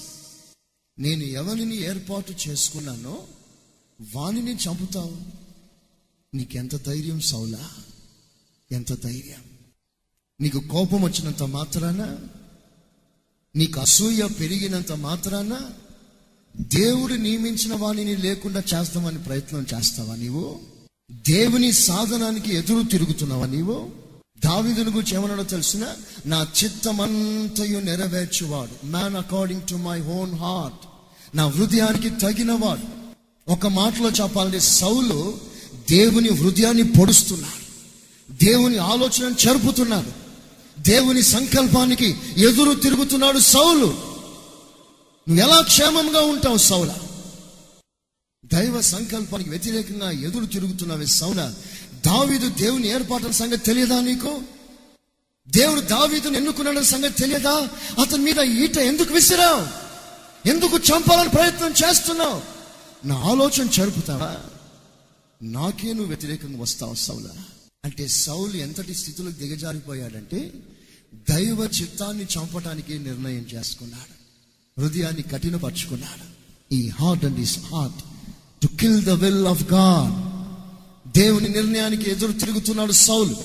నేను 0.98 1.22
ఎవరిని 1.22 1.76
ఏర్పాటు 1.82 2.34
చేసుకున్నానో 2.48 3.22
వానిని 4.14 4.54
చంపుతావు. 4.54 5.16
నీకెంత 6.36 6.86
ధైర్యం 6.86 7.20
సౌలా? 7.20 7.70
ఎంత 8.72 9.02
ధైర్యం? 9.02 9.44
నీకు 10.40 10.58
కోపం 10.58 11.02
వచ్చినంత 11.02 11.42
మాత్రాన? 11.42 12.18
నీకు 13.56 13.80
అసూయ 13.80 14.26
పెరిగినంత 14.26 14.92
మాత్రాన? 14.92 15.70
దేవుడు 16.56 17.14
నియమించిన 17.14 17.74
వాణిని 17.74 18.16
లేకుండా 18.16 18.62
చేస్తామని 18.74 19.18
ప్రయత్నం 19.18 19.66
చేస్తావా 19.74 20.16
నీవు? 20.16 20.60
దేవుని 21.10 21.72
సాధనానికి 21.72 22.54
ఎదురు 22.54 22.86
తిరుగుతున్నావా 22.86 23.46
నీవు? 23.46 23.92
దావిదుని 24.44 24.90
గురించి 24.90 25.14
ఏమన్నాడో 25.14 25.42
తెలిసిన? 25.42 25.96
నా 26.26 26.48
చిత్తమంతయు 26.64 27.78
నెరవేర్చువాడు. 27.78 28.86
Man 28.86 29.16
according 29.16 29.68
to 29.68 29.74
my 29.74 30.00
own 30.00 30.34
heart 30.34 30.86
నా 31.36 31.46
హృదయానికి 31.46 32.10
తగినవాడు. 32.10 32.99
ఒక 33.50 33.66
మాటలో 33.66 34.08
చెప్పాలంటే 34.08 34.60
సౌలు 34.60 35.40
దేవుని 35.90 36.28
హృదయాన్ని 36.28 36.82
పొడుస్తున్నాడు 36.82 37.70
దేవుని 38.32 38.78
ఆలోచనను 38.78 39.48
చెరుపుతున్నాడు 39.48 40.12
దేవుని 40.80 41.22
సంకల్పానికి 41.22 42.16
ఎదురు 42.36 42.74
తిరుగుతున్నాడు 42.74 43.38
సౌలు. 43.38 43.86
నువ్వు 45.28 45.40
ఎలా 45.40 45.60
క్షేమంగా 45.60 46.20
ఉంటావు 46.20 46.56
సౌల? 46.56 46.92
దైవ 48.44 48.80
సంకల్పానికి 48.80 49.50
వ్యతిరేకంగా 49.50 50.10
ఎదురు 50.10 50.46
తిరుగుతున్నావే 50.46 51.06
సౌల. 51.06 51.54
దావీదు 52.06 52.48
దేవుని 52.48 52.88
ఏర్పాట్ల 52.88 53.30
సంగతి 53.30 53.56
తెలియదా 53.56 54.00
నీకు? 54.00 54.40
దేవుడు 55.48 55.80
దావీదును 55.80 56.36
ఎన్నుకున్నాడన్న 56.36 56.84
సంగతి 56.84 57.22
తెలియదా? 57.22 57.68
అతని 58.00 58.22
మీద 58.22 58.38
ఈట 58.38 58.78
ఎందుకు 58.78 59.14
విసిరావు? 59.14 59.66
ఎందుకు 60.48 60.76
చంపాలని 60.76 61.28
ప్రయత్నం 61.28 61.70
చేస్తున్నావు? 61.70 62.59
నా 63.04 63.14
ఆలోచన 63.16 63.66
జరుపుతావా 63.66 64.40
నాకే 65.42 65.92
నువ్వు 65.92 66.06
వ్యతిరేకంగా 66.06 66.62
వస్తావు 66.62 66.94
సౌల? 66.94 67.26
అంటే 67.84 68.08
సౌలు 68.08 68.56
ఎంతటి 68.56 68.94
స్థితిలో 68.94 69.30
దిగజారిపోయాడంటే 69.30 70.52
దైవ 71.30 71.70
చిత్తాన్ని 71.80 72.24
చంపటానికి 72.24 72.98
నిర్ణయం 72.98 73.46
చేసుకున్నాడు. 73.54 74.14
హృదయాన్ని 74.80 75.22
కఠినపరుచుకున్నాడు. 75.22 76.24
He 76.74 76.88
hardened 77.24 77.38
his 77.38 77.58
heart 77.58 78.00
to 78.62 78.66
kill 78.66 79.04
the 79.04 79.10
will 79.10 79.46
of 79.46 79.62
God 79.62 80.14
దేవుని 81.16 81.48
నిర్ణయానికి 81.48 82.10
ఎదురు 82.10 82.32
తిరుగుతున్నాడు 82.32 82.92
సౌలు. 82.92 83.36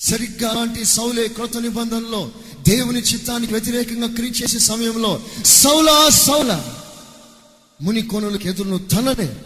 సరిగ్గా 0.00 0.50
అలాంటి 0.50 0.84
సౌలే 0.84 1.28
కృత 1.28 1.56
నిబంధనలో 1.56 2.30
దేవుని 2.68 3.00
చిత్తానికి 3.00 3.52
వ్యతిరేకంగా 3.52 4.14
క్రియ 4.14 4.30
చేసే 4.30 4.58
సమయంలో 4.58 5.22
సౌలా 5.44 6.10
సౌలా! 6.10 6.77
ముని 7.82 8.02
కొనులకు 8.02 8.48
ఎదురు 8.48 8.68
నువ్వు 8.68 8.88
తనలే 8.88 9.36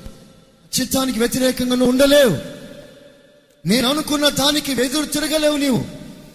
చిత్తానికి 0.80 1.18
వ్యతిరేకంగా 1.18 1.70
నువ్వు 1.70 1.86
ఉండలేవు. 1.86 2.38
నేను 3.68 3.88
అనుకున్న 3.88 4.28
దానికి 4.28 4.72
ఎదురు 4.72 5.04
తిరగలేవు 5.04 5.56
నీవు. 5.56 5.84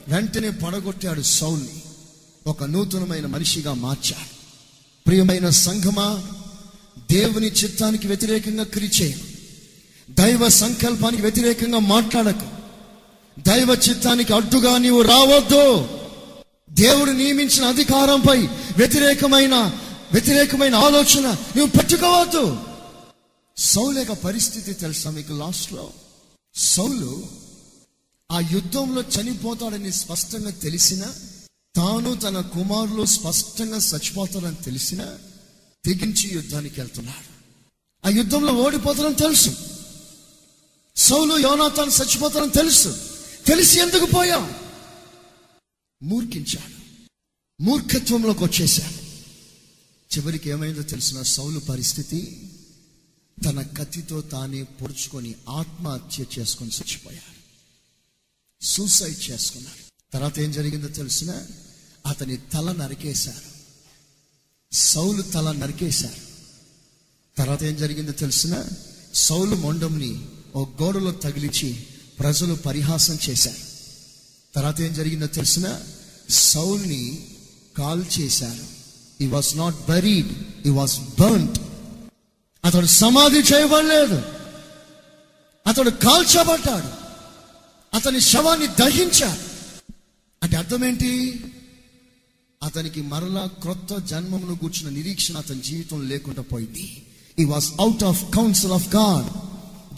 వెంటనే 0.07 0.49
పడగొట్టాడు 0.49 1.21
సౌల్ని. 1.21 1.81
ఒక 2.47 2.63
నూతనమైన 2.63 3.25
మనిషిగా 3.25 3.73
మార్చాడు. 3.73 4.35
ప్రియమైన 5.07 5.49
సంఘమా 5.49 6.23
దేవుని 7.11 7.47
చిత్తానికి 7.47 8.07
వ్యతిరేకంగా 8.07 8.63
క్రియ 8.63 9.11
దైవ 10.09 10.49
సంకల్పానికి 10.49 11.21
వ్యతిరేకంగా 11.21 11.79
మాట్లాడకు. 11.79 12.45
దైవ 13.41 13.77
చిత్తానికి 13.89 14.33
అడ్డుగా 14.33 14.77
నీవు 14.77 15.01
రావద్దు. 15.01 15.87
దేవుడు 16.69 17.11
నియమించిన 17.11 17.65
అధికారంపై 17.65 18.37
వ్యతిరేకమైన 18.77 19.79
వ్యతిరేకమైన 20.11 20.75
ఆలోచన. 20.75 21.27
నువ్వు 21.31 21.67
పెట్టుకోవద్దు. 21.67 22.59
సౌలు 23.57 23.99
యొక్క 23.99 24.13
పరిస్థితి 24.13 24.73
తెలుసా 24.73 25.09
మీకు 25.11 25.33
లాస్ట్లో 25.33 25.93
సౌలు 26.55 27.23
ఆ 28.31 28.39
యుద్ధంలో 28.39 29.01
చనిపోతాడని 29.01 29.93
స్పష్టంగా 29.93 30.49
తెలిసిన 30.49 31.05
తాను 31.75 32.15
తన 32.15 32.41
కుమారులు 32.41 33.05
స్పష్టంగా 33.05 33.77
చచ్చిపోతాడని 33.77 34.55
తెలిసిన 34.55 35.03
తెగించి 35.85 36.29
యుద్ధానికి 36.33 36.81
వెళ్తున్నాడు. 36.81 37.37
ఆ 38.07 38.09
యుద్ధంలో 38.09 38.53
ఓడిపోతాడని 38.53 39.15
తెలుసు. 39.15 39.55
సౌలు 40.95 41.37
యోనా 41.37 41.67
తాను 41.67 41.91
చచ్చిపోతాడని 41.91 42.51
తెలుసు. 42.51 42.97
తెలిసి 43.47 43.79
ఎందుకు 43.79 44.05
పోయాం? 44.05 44.53
మూర్ఖించాడు. 46.03 46.77
మూర్ఖత్వంలోకి 47.63 48.43
వచ్చేశాడు. 48.43 48.96
చివరికి 50.17 50.49
ఏమైందో 50.49 50.81
తెలిసిన 50.81 51.21
సౌలు 51.21 51.59
పరిస్థితి 51.59 52.49
తన 53.45 53.61
కత్తితో 53.61 54.21
తానే 54.21 54.63
పొడుచుకొని 54.63 55.35
ఆత్మహత్య 55.49 56.25
చేసుకొని 56.39 56.71
చచ్చిపోయాడు. 56.71 57.37
సూసైడ్ 58.65 59.31
చేసుకున్నాడు. 59.31 60.11
తర్వాత 60.13 60.39
ఏం 60.39 60.51
జరిగిందో 60.51 60.87
తెలిసిన 60.87 61.43
అతని 62.05 62.37
తల 62.37 62.71
నరికేశారు. 62.71 63.57
సౌలు 64.75 65.21
తల 65.21 65.51
నరికేశారు. 65.51 66.21
తర్వాత 67.37 67.63
ఏం 67.63 67.75
జరిగిందో 67.75 68.11
తెలిసిన 68.11 68.65
సౌలు 69.13 69.55
మొండంని 69.55 70.25
ఓ 70.55 70.65
గోడలో 70.65 71.11
తగిలించి 71.11 71.87
ప్రజలు 72.19 72.53
పరిహాసం 72.53 73.17
చేశారు. 73.29 73.67
తర్వాత 74.55 74.81
ఏం 74.81 74.93
జరిగిందో 74.93 75.27
తెలిసిన 75.27 75.81
సౌల్ని 76.29 77.27
కాల్ 77.77 78.05
చేశారు 78.19 78.76
he 79.21 79.27
was 79.27 79.57
not 79.57 79.75
buried 79.89 80.29
he 80.67 80.69
was 80.69 80.99
burnt 81.19 81.59
అతడు 82.65 82.85
సమాధి 82.85 83.39
చేయబడలేదు. 83.39 84.21
అతడు 85.67 85.89
కాల్చబడ్డాడు. 85.89 87.07
అతని 87.93 88.21
శవాన్ని 88.21 88.67
దహించాడు. 88.67 89.57
అంటే 90.43 90.57
అర్థం 90.57 90.85
ఏంటి? 90.85 91.43
అతనికి 92.63 93.01
మరలా 93.01 93.49
క్రొత్త 93.61 93.95
జన్మమును 94.05 94.57
కూర్చున్న 94.57 94.89
నిరీక్షణ 94.89 95.37
అతని 95.37 95.61
జీవితం 95.61 96.09
లేకుండా 96.09 96.41
పోయింది. 96.41 97.03
He 97.39 97.45
was 97.45 97.71
out 97.79 98.03
of 98.03 98.35
council 98.35 98.71
of 98.71 98.95
God 98.95 99.47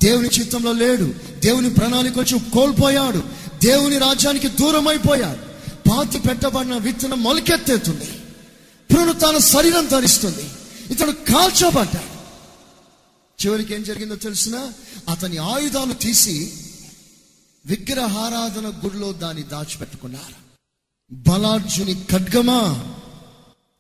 దేవుని 0.06 0.30
చిత్తంలో 0.40 0.72
లేడు. 0.74 1.14
దేవుని 1.40 1.70
ప్రణాళిక 1.70 2.20
వచ్చి 2.20 2.40
కోల్పోయాడు. 2.40 3.24
దేవుని 3.64 3.98
రాజ్యానికి 3.98 4.48
దూరం 4.48 4.88
అయిపోయాడు 4.88 5.40
పాతి 5.90 6.20
పెట్టబడిన 6.20 6.78
విత్తనం 6.78 7.24
మొలకెత్తేతుంది. 7.24 8.19
ఇప్పుడు 8.90 9.12
తన 9.12 9.38
శరీరం 9.38 9.88
ధరిస్తుంది 9.88 10.50
ఇతడు 10.92 11.12
కాల్చబడ్డాడు. 11.12 12.20
చివరికి 13.46 13.74
ఏం 13.74 13.84
జరిగిందో 13.84 14.16
తెలిసిన? 14.16 14.72
అతని 15.10 15.38
ఆయుధాలు 15.38 15.94
తీసి 15.94 16.54
విగ్రహారాధన 17.66 18.68
గుడిలో 18.86 19.14
దాన్ని 19.14 19.44
దాచిపెట్టుకున్నారు. 19.44 20.36
బలార్జుని 21.14 22.06
ఖడ్గమా? 22.12 22.94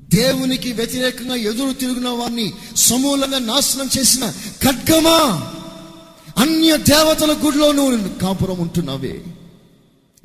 దేవునికి 0.01 0.73
వ్యతిరేకంగా 0.73 1.35
ఎదురు 1.35 1.73
తిరుగున 1.73 2.09
వారిని 2.09 2.53
సమూలంగా 2.75 3.39
నాశనం 3.39 3.89
చేసిన 3.97 4.29
ఖడ్గమా? 4.63 5.51
అన్య 6.37 6.77
దేవతల 6.77 7.33
గుడిలో 7.45 7.71
నువ్వు 7.71 8.19
కాపురం 8.19 8.59
ఉంటున్నావే. 8.59 9.25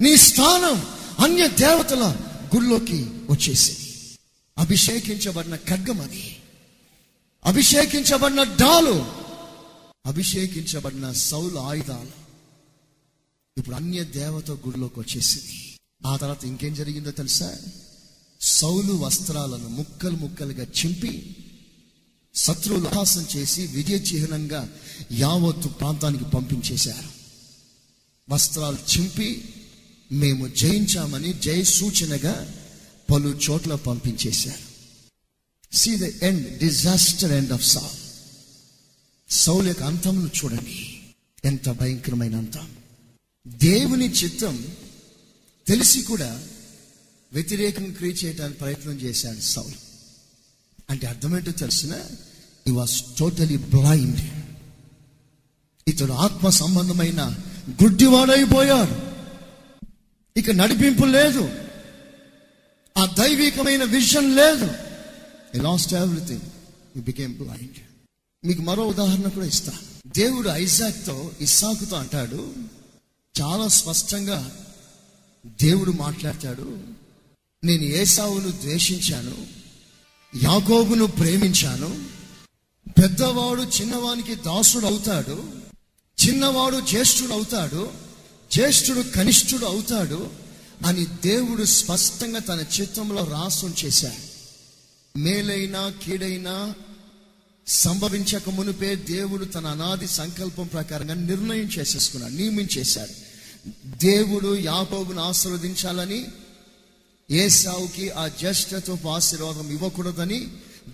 నీ 0.01 0.17
స్థానం 0.17 0.87
అన్య 1.25 1.49
దేవతల 1.49 2.17
గుడిలోకి 2.55 3.07
వచ్చేసి 3.31 3.77
అభిషేకించబడిన 4.59 5.57
ఖడ్గం 5.57 6.01
అది. 6.01 6.37
అభిషేకించబడిన 7.45 8.43
డాలు. 8.43 9.07
అభిషేకించబడిన 10.07 11.13
సౌలు 11.13 11.59
ఆయుధాలు. 11.59 12.25
ఇప్పుడు 13.59 13.77
అన్య 13.77 14.05
దేవత 14.05 14.51
గుడిలోకి 14.51 15.01
వచ్చేసింది. 15.01 15.79
ఆ 16.07 16.17
తర్వాత 16.17 16.45
ఇంకేం 16.45 16.75
జరిగిందో 16.75 17.11
తెలుసా? 17.11 17.57
సౌలు 18.41 18.93
వస్త్రాలను 18.93 19.69
ముక్కలు 19.69 20.17
ముక్కలుగా 20.17 20.65
చింపి 20.65 21.37
శత్రువులు 22.35 22.89
అహాసం 22.89 23.27
చేసి 23.37 23.67
విజయ 23.67 23.95
చిహ్నంగా 23.95 24.69
యావత్తు 25.13 25.69
ప్రాంతానికి 25.69 26.25
పంపించేశారు. 26.25 27.09
వస్త్రాలు 28.31 28.79
చింపి 28.97 29.55
మేము 30.13 30.49
జయించామని 30.49 31.33
జయ 31.33 31.65
సూచనగా 31.65 32.55
పలు 33.11 33.41
చోట్ల 33.51 33.75
పంపించేశారు. 33.75 34.75
See 35.77 35.97
the 35.97 36.03
end 36.03 36.59
disaster 36.59 37.33
end 37.33 37.53
of 37.53 37.67
Saul 37.67 38.05
Saul 39.31 39.67
యొక్క 39.67 39.83
అంతమును 39.83 40.27
చూడండి. 40.27 41.01
ఎంత 41.45 41.69
భయంకరమైన 41.69 42.37
అంతం 42.37 42.77
దేవుని 43.47 44.09
చిత్తం 44.09 44.67
తెలిసి 45.67 46.03
కూడా 46.03 46.47
వ్యతిరేకం 47.33 47.93
క్రియ 47.93 48.13
చేయడానికి 48.13 48.59
ప్రయత్నం 48.59 48.93
చేశాడు 48.93 49.41
సౌల్. 49.41 49.75
అంటే 50.91 51.07
అర్థమేంటో 51.07 51.51
తెలిసిన? 51.51 52.01
ఈ 52.69 52.71
వాస్ 52.71 53.05
టోటలీ 53.19 53.57
బ్లైండ్ 53.57 54.21
ఇతడు 55.89 56.13
ఆత్మ 56.13 56.49
సంబంధమైన 56.49 57.39
గుడ్డివాడైపోయాడు. 57.83 59.15
ఇక 60.39 60.51
నడిపింపు 60.51 61.05
లేదు. 61.05 61.64
ఆ 62.97 63.07
దైవికమైన 63.07 63.85
విజన్ 63.85 64.37
లేదు. 64.37 64.71
Lost 65.57 65.95
everything 65.95 66.41
you 66.97 67.03
became 67.03 67.35
blind 67.35 67.79
మీకు 68.45 68.63
మరో 68.63 68.87
ఉదాహరణ 68.87 69.29
కూడా 69.29 69.47
ఇస్తా. 69.47 69.73
దేవుడు 70.07 70.49
ఐజాక్తో 70.49 71.31
ఇస్సాకుతో 71.41 71.97
అంటాడు 71.97 72.55
చాలా 73.41 73.69
స్పష్టంగా 73.69 74.57
దేవుడు 75.63 75.91
మాట్లాడతాడు. 75.91 76.79
నేను 77.65 77.83
ఏసావును 77.83 78.51
ద్వేషించాను 78.51 79.47
యాకోబును 80.43 81.07
ప్రేమించాను. 81.07 82.05
పెద్దవాడు 82.91 83.63
చిన్నవానికి 83.63 84.35
దాసుడు 84.35 84.87
అవుతాడు 84.87 85.45
చిన్నవాడు 86.27 86.81
జ్యేష్ఠుడు 86.81 87.33
అవుతాడు 87.33 87.91
జ్యేష్ఠుడు 88.53 89.01
కనిష్ఠుడు 89.01 89.67
అవుతాడు. 89.67 90.44
అని 90.87 91.05
దేవుడు 91.05 91.65
స్పష్టంగా 91.65 92.39
తన 92.39 92.65
చిత్తంలో 92.81 93.25
రాసం 93.25 93.75
చేశాడు. 93.85 94.35
మేలైనా 95.19 95.93
కీడైనా 96.03 96.75
సంభవించక 97.67 98.49
మునిపే 98.49 98.95
దేవుడు 98.95 99.45
తన 99.45 99.67
అనాది 99.67 100.09
సంకల్పం 100.09 100.67
ప్రకారంగా 100.67 101.15
నిర్ణయం 101.15 101.65
చేసేసుకున్నాడు 101.65 102.33
నియమించేశాడు. 102.33 103.35
దేవుడు 103.87 104.59
యాకోబును 104.59 105.23
ఆశీర్వదించాలని 105.23 106.27
ఏసావుకి 107.31 108.11
ఆ 108.11 108.29
జ్యేష్ఠతో 108.29 108.99
ఆశీర్వాదం 109.11 109.71
ఇవ్వకూడదని 109.71 110.49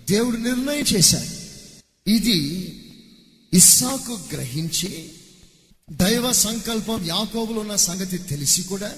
దేవుడు 0.09 0.37
నిర్ణయం 0.37 0.83
చేశాడు. 0.83 1.41
ఇది 2.09 2.39
ఇస్సాకు 3.53 4.19
గ్రహించి 4.33 5.11
దైవ 5.91 6.31
సంకల్పం 6.31 7.05
యాకోబులు 7.05 7.59
ఉన్న 7.59 7.75
సంగతి 7.75 8.17
తెలిసి 8.17 8.63
కూడా 8.63 8.93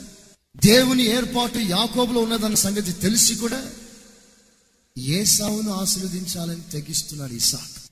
దేవుని 0.57 1.03
ఏర్పాటు 1.03 1.57
యాకోబులో 1.57 2.21
ఉన్నదన్న 2.21 2.55
సంగతి 2.55 2.91
తెలిసి 2.93 3.35
కూడా 3.35 3.65
ఏసావును 4.97 5.73
ఆశీర్వదించాలని 5.73 6.61
తెగిస్తున్నాడు 6.61 7.33
ఇసాక్. 7.33 7.91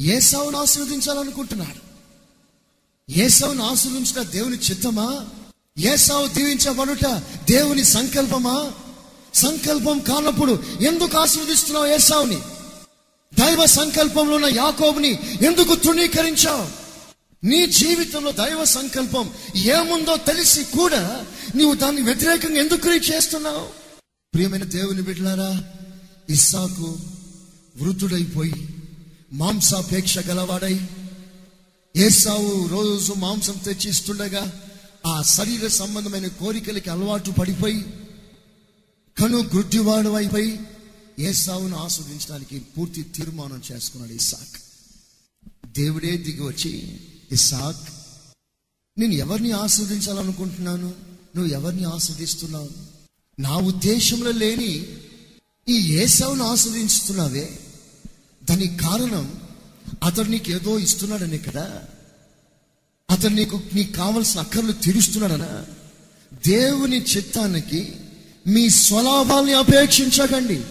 ఏసావును 0.00 0.58
ఆశీర్వదించాలనుకుంటున్నాడు. 0.58 1.94
ఏసావును 3.12 3.64
ఆశీర్వించిన 3.64 4.22
దేవుని 4.22 4.56
చిత్తమా? 4.56 5.26
ఏసావు 5.78 6.26
దీవించబడుట 6.26 7.22
దేవుని 7.50 7.84
సంకల్పమా? 7.84 8.72
సంకల్పం 9.34 9.98
కానప్పుడు 9.98 10.62
ఎందుకు 10.80 11.18
ఆశీర్వదిస్తున్నావు 11.18 11.86
ఏసావుని? 11.86 12.40
దైవ 13.34 13.66
సంకల్పంలో 13.66 14.36
ఉన్న 14.36 14.46
యాకోబుని 14.46 15.38
ఎందుకు 15.42 15.74
తృణీకరించావు? 15.74 16.83
నీ 17.44 17.66
జీవితంలో 17.66 18.32
దైవ 18.32 18.64
సంకల్పం 18.64 19.34
ఏముందో 19.56 20.16
తెలిసి 20.16 20.64
కూడా 20.64 21.26
నీవు 21.54 21.74
దాన్ని 21.74 22.02
వ్యతిరేకంగా 22.02 22.58
ఎందుకు 22.58 22.88
చేస్తున్నావు? 22.88 23.68
ప్రియమైన 24.34 24.64
దేవుని 24.64 25.02
బిడ్డలారా 25.02 25.64
ఇస్సాకు 26.30 26.98
వృద్ధుడైపోయి 27.80 28.68
మాంసాపేక్ష 29.32 30.18
గలవాడై 30.18 30.80
ఏసావు 31.96 32.68
రోజు 32.68 33.12
మాంసం 33.12 33.52
తెచ్చి 33.52 33.90
ఇస్తుండగా 33.90 34.60
ఆ 35.06 35.22
శరీర 35.22 35.66
సంబంధమైన 35.66 36.26
కోరికలకి 36.26 36.90
అలవాటు 36.90 37.30
పడిపోయి 37.30 37.84
కను 39.18 39.38
గుడ్డివాడు 39.38 40.08
అయిపోయి 40.08 40.60
ఏసావును 41.18 41.76
ఆస్వాదించడానికి 41.76 42.58
పూర్తి 42.58 43.02
తీర్మానం 43.02 43.62
చేసుకున్నాడు 43.72 44.12
ఇస్సాక్. 44.12 44.56
దేవుడే 45.66 46.16
దిగి 46.16 46.42
వచ్చి 46.42 47.00
ఇసాక్ 47.32 47.88
నేను 48.98 49.12
ఎవరిని 49.12 49.50
ఆస్వాదించాలనుకుంటున్నాను? 49.50 50.94
నువ్వు 51.36 51.46
ఎవరిని 51.46 51.84
ఆస్వాదిస్తున్నావు? 51.84 52.68
నా 53.40 53.56
ఉద్దేశంలో 53.56 54.30
లేని 54.30 54.86
ఈ 55.68 55.94
ఏసావును 55.94 56.44
ఆస్వాదించుతున్నావే 56.44 57.58
దానికి 58.50 58.76
కారణం 58.76 59.40
అతడు 60.02 60.28
నీకు 60.28 60.50
ఏదో 60.50 60.78
ఇస్తున్నాడనే 60.78 61.38
కదా? 61.38 61.82
అతడు 63.10 63.28
నీకు 63.28 63.62
నీకు 63.74 63.92
కావలసిన 63.92 64.40
అక్కర్లు 64.40 64.72
తీరుస్తున్నాడనా? 64.72 65.66
దేవుని 66.46 67.02
చిత్తానికి 67.02 67.94
మీ 68.46 68.68
స్వలాభాల్ని 68.68 69.52
అపేక్షించకండి. 69.52 70.64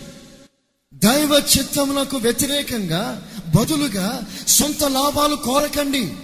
దైవ 0.93 1.43
చిత్తములకు 1.57 2.17
వ్యతిరేకంగా 2.17 3.31
బదులుగా 3.55 4.21
సొంత 4.47 4.83
లాభాలు 4.83 5.35
కోరకండి. 5.35 6.15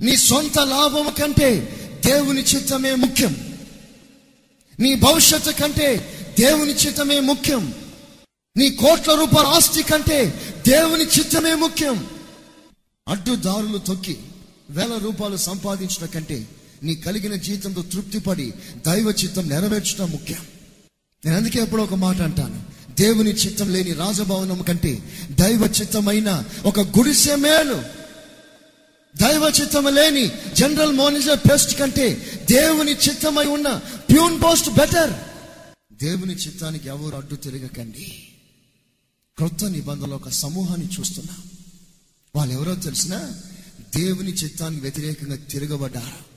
నీ 0.00 0.16
సొంత 0.16 0.58
లాభం 0.58 1.14
కంటే 1.18 1.80
దేవుని 2.06 2.40
చిత్తమే 2.40 2.94
ముఖ్యం. 2.94 3.58
నీ 4.80 4.94
భవిష్యత్తు 4.94 5.50
కంటే 5.50 6.18
దేవుని 6.40 6.72
చిత్తమే 6.72 7.20
ముఖ్యం. 7.20 7.74
నీ 8.56 8.70
కోట్ల 8.70 9.14
రూపాయల 9.14 9.46
ఆస్తి 9.46 9.82
కంటే 9.82 10.40
దేవుని 10.68 11.04
చిత్తమే 11.04 11.54
ముఖ్యం. 11.54 12.06
అడ్డుదారులు 13.08 13.78
తొక్కి 13.78 14.16
వేల 14.70 14.98
రూపాయలు 14.98 15.36
సంపాదించడం 15.36 16.06
కంటే 16.06 16.46
నీ 16.82 16.94
కలిగిన 16.94 17.34
జీతంతో 17.34 17.82
తృప్తిపడి 17.82 18.52
దైవ 18.86 19.14
చిత్తం 19.24 19.48
నెరవేర్చడం 19.48 20.10
ముఖ్యం. 20.10 20.38
నేను 21.24 21.36
అందుకే 21.36 21.60
ఎప్పుడో 21.60 21.82
ఒక 21.82 21.94
మాట 21.94 22.20
అంటాను. 22.20 22.62
దేవుని 23.00 23.30
చిత్తం 23.30 23.72
లేని 23.72 23.92
రాజభవనం 23.92 24.62
కంటే 24.62 24.98
దైవ 25.30 25.72
చిత్తమైన 25.80 26.44
ఒక 26.64 26.80
గుడిసె 26.80 27.36
మేలు. 27.36 28.03
దైవ 29.16 29.52
చిత్తము 29.60 29.88
లేని 29.88 30.32
జనరల్ 30.54 30.92
మేనేజర్ 30.92 31.38
పోస్ట్ 31.50 31.78
కంటే 31.78 32.14
దేవుని 32.50 32.92
చిత్తమై 32.92 33.46
ఉన్న 33.46 33.76
ప్యూన్ 34.10 34.42
పోస్ట్ 34.42 34.70
బెటర్. 34.70 35.12
దేవుని 36.04 36.34
చిత్తానికి 36.34 36.88
ఎవరు 36.88 37.16
అడ్డు 37.16 37.34
తిరగకండి. 37.34 38.28
క్రొత్త 39.36 39.64
నిబంధనలో 39.64 40.16
ఒక 40.16 40.28
సమూహాన్ని 40.28 40.88
చూస్తున్నా. 41.00 41.36
వాళ్ళు 42.36 42.54
ఎవరో 42.54 42.74
తెలిసిన 42.74 43.32
దేవుని 43.96 44.32
చిత్తానికి 44.32 44.82
వ్యతిరేకంగా 44.82 45.36
తిరగబడ్డారు. 45.36 46.34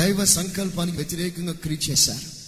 దైవ 0.00 0.24
సంకల్పానికి 0.24 0.96
వ్యతిరేకంగా 0.96 1.52
క్రియ 1.52 1.76
చేశారు. 1.90 2.40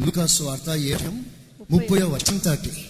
లుకాసు 0.00 0.42
అర్థ 0.42 0.70
ఏం 0.70 1.26
ముప్పై 1.70 2.02
వచ్చిన 2.02 2.38
తాటి 2.38 2.88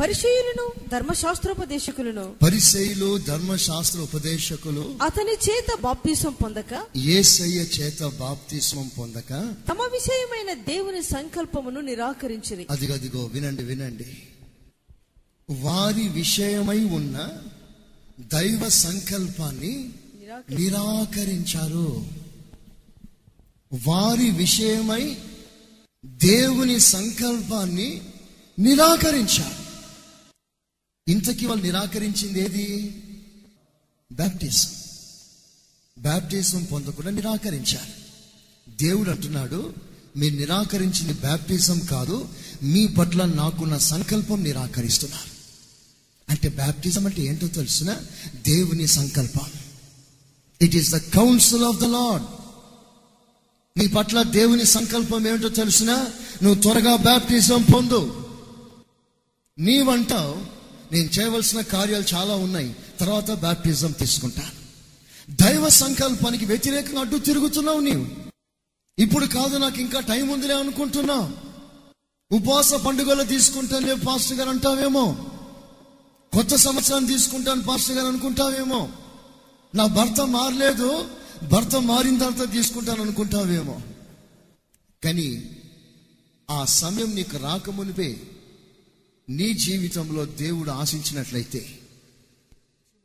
పరిచయులను 0.00 0.88
ధర్మశాస్త్రోపదేశకులను 0.92 2.34
పరిసయులు 2.42 3.18
ధర్మశాస్త్ర 3.18 4.00
ఉపదేశకులు 4.00 4.98
అతని 5.02 5.32
చేత 5.32 5.80
బాప్తీసం 5.80 6.32
పొందక 6.32 6.86
ఏసయ్య 6.96 7.60
చేత 7.60 8.02
బాప్తిస్మం 8.02 8.90
పొందక 8.98 9.28
తమ 9.68 9.82
విషయమైన 9.92 10.62
దేవుని 10.62 11.02
సంకల్పమును 11.02 11.80
నిరాకరించిరి. 11.80 12.66
అదిగదిగో 12.70 13.24
వినండి 13.24 13.62
వినండి. 13.62 14.06
వారి 15.50 16.08
విషయమై 16.08 16.84
ఉన్న 16.84 17.28
దైవ 18.20 18.68
సంకల్పాన్ని 18.68 19.90
నిరాకరి- 20.20 20.58
నిరాకరించారు. 20.58 22.04
వారి 23.86 24.30
విషయమై 24.30 25.16
దేవుని 26.06 26.80
సంకల్పాన్ని 26.80 28.00
నిరాకరించారు. 28.58 29.65
ఇంతకీ 31.08 31.46
వాళ్ళు 31.46 31.64
నిరాకరించింది 31.64 32.40
ఏది? 32.40 33.02
బ్యాప్టిజం 34.12 34.68
బ్యాప్టిజం 35.98 36.64
పొందకుండా 36.64 37.10
నిరాకరించారు 37.10 38.06
దేవుడు 38.82 39.10
అంటున్నాడు 39.10 39.74
మీరు 40.16 40.34
నిరాకరించింది 40.34 41.12
బ్యాప్టిజం 41.12 41.78
కాదు 41.78 42.28
మీ 42.62 42.86
పట్ల 42.86 43.24
నాకున్న 43.24 43.78
సంకల్పం 43.78 44.42
నిరాకరిస్తున్నారు. 44.42 45.30
అంటే 46.28 46.48
బ్యాప్టిజం 46.48 47.06
అంటే 47.06 47.22
ఏంటో 47.22 47.46
తెలుసిన? 47.46 47.96
దేవుని 48.42 48.86
సంకల్పం. 48.86 49.52
It 50.62 50.76
is 50.76 50.94
the 50.94 50.96
council 50.96 51.62
of 51.62 51.80
the 51.80 51.84
lord 51.84 52.22
నీ 53.78 53.86
పట్ల 53.86 54.22
దేవుని 54.22 54.66
సంకల్పం 54.66 55.28
ఏమిటో 55.28 55.48
తెలుసిన? 55.48 55.92
నువ్వు 56.42 56.62
త్వరగా 56.62 56.96
బ్యాప్టిజం 56.96 57.62
పొందు. 57.74 58.26
నీవంటావు 59.58 60.55
నేను 60.92 61.08
చేయవలసిన 61.08 61.60
కార్యాలు 61.60 62.04
చాలా 62.14 62.34
ఉన్నాయి. 62.34 62.76
తర్వాత 63.00 63.30
బ్యాప్టిజం 63.30 63.92
తీసుకుంటాను. 63.92 64.66
దైవ 65.30 65.68
సంకల్పానికి 65.68 66.44
వ్యతిరేకంగా 66.44 67.00
అడ్డు 67.00 67.16
తిరుగుతున్నావు 67.16 67.80
నీవు. 67.80 68.06
ఇప్పుడు 68.98 69.26
కాదు 69.26 69.56
నాకు 69.56 69.80
ఇంకా 69.80 70.00
టైం 70.00 70.28
ఉందిలే 70.28 70.54
అనుకుంటున్నావు. 70.54 71.46
ఉపవాస 72.34 72.74
పండుగలు 72.74 73.22
తీసుకుంటాను 73.22 73.94
పాస్టర్ 73.94 74.38
గారు 74.38 74.50
అంటావేమో? 74.50 75.26
కొత్త 76.32 76.56
సంవత్సరాన్ని 76.56 77.12
తీసుకుంటాను 77.12 77.62
పాస్టర్ 77.62 77.96
గారు 77.96 78.06
అనుకుంటావేమో? 78.06 78.88
నా 79.74 79.86
భర్త 79.86 80.20
మారలేదు 80.20 81.10
భర్త 81.52 81.76
మారిన 81.76 82.18
తర్వాత 82.18 82.52
తీసుకుంటాను 82.52 83.02
అనుకుంటావేమో? 83.02 83.80
కానీ 85.04 85.50
ఆ 86.50 86.64
సమయం 86.64 87.14
నీకు 87.14 87.36
రాకమునిపే 87.36 88.20
నీ 89.30 89.54
జీవితంలో 89.54 90.24
దేవుడు 90.24 90.70
ఆశించినట్లయితే 90.70 91.78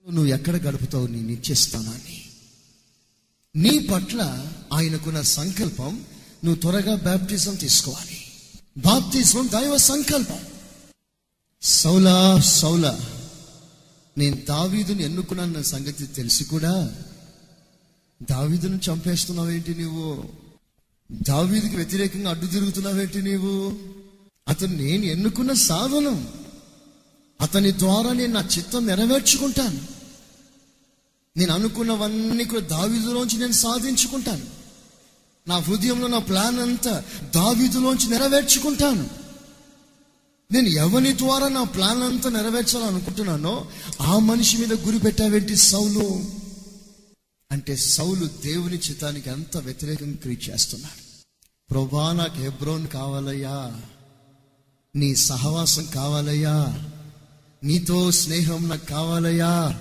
నువ్వు 0.10 0.26
ఎక్కడ 0.26 0.56
గడుపుతావు 0.56 1.08
నీ 1.08 1.22
నిత్యస్థానాన్ని 1.22 2.26
నీ 3.56 3.80
పట్ల 3.80 4.52
ఆయనకున్న 4.74 5.22
సంకల్పం 5.22 6.06
నువ్వు 6.46 6.56
త్వరగా 6.56 6.96
బ్యాప్టిజం 6.96 7.56
తీసుకోవాలి. 7.56 8.18
బాప్తిజం 8.78 9.50
దైవ 9.54 9.78
సంకల్పం. 9.78 10.40
సౌలా 11.62 12.40
సౌలా 12.40 13.00
నేను 14.18 14.42
దావీదుని 14.50 15.04
ఎన్నుకున్నాన్న 15.04 15.62
సంగతి 15.62 16.08
తెలిసి 16.08 16.44
కూడా 16.44 17.04
దావీదును 18.30 18.80
చంపేస్తున్నావేంటి 18.92 19.76
నీవు? 19.76 20.30
దావీదుకి 21.12 21.76
వ్యతిరేకంగా 21.76 22.30
అడ్డు 22.30 22.46
తిరుగుతున్నావేంటి 22.46 23.22
నీవు? 23.22 23.80
అతను 24.48 24.78
నేను 24.78 25.06
ఎన్నుకున్న 25.06 25.54
సాధనం. 25.54 26.34
అతని 27.42 27.80
ద్వారా 27.80 28.14
నేను 28.14 28.34
నా 28.34 28.50
చిత్తం 28.58 28.88
నెరవేర్చుకుంటాను. 28.88 29.82
నేను 31.38 31.54
అనుకున్నవన్నీ 31.54 32.46
కూడా 32.46 32.62
దావీదులోంచి 32.62 33.38
నేను 33.38 33.52
సాధించుకుంటాను. 33.52 34.46
నా 35.48 35.58
హృదయంలో 35.58 36.08
నా 36.08 36.20
ప్లాన్ 36.20 36.60
అంతా 36.60 37.04
దావీదులోంచి 37.36 38.10
నెరవేర్చుకుంటాను. 38.10 39.10
నేను 40.52 40.68
ఎవరి 40.68 41.18
ద్వారా 41.18 41.48
నా 41.48 41.64
ప్లాన్ 41.64 42.04
అంతా 42.04 42.30
నెరవేర్చాలనుకుంటున్నానో 42.30 43.68
ఆ 44.02 44.20
మనిషి 44.20 44.58
మీద 44.58 44.74
గురి 44.74 45.00
పెట్టావేంటి 45.00 45.56
సౌలు? 45.56 46.26
అంటే 47.52 47.76
సౌలు 47.76 48.26
దేవుని 48.26 48.78
చిత్తానికి 48.78 49.30
అంత 49.30 49.58
వ్యతిరేకంగా 49.58 50.16
క్రియ 50.16 50.38
చేస్తున్నాడు. 50.50 51.24
ప్రభా 51.70 52.14
నాకు 52.14 52.42
హెబ్రోన్ 52.42 52.88
కావాలయ్యా. 52.88 53.82
నీ 54.96 55.16
సహవాసం 55.16 55.88
కావాలయ్యా. 55.96 56.78
నీతో 57.64 58.12
స్నేహం 58.12 58.70
నాకు 58.70 58.86
కావాలయ్యా 58.86 59.80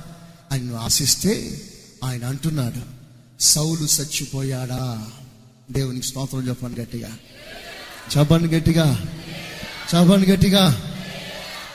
అని 0.53 0.63
నువ్వు 0.63 0.79
ఆశిస్తే 0.79 1.63
ఆయన 2.05 2.25
అంటున్నాడు. 2.25 2.81
సౌలు 3.41 3.69
చచ్చిపోయాడా? 3.69 5.07
దేవునికి 5.71 6.07
స్తోత్రం 6.07 6.49
చెప్పండి 6.49 6.81
గట్టిగా. 6.81 7.09
చెప్పండి 8.19 8.55
గట్టిగా. 8.55 9.07
చెప్పండి 9.95 10.31
గట్టిగా. 10.31 10.83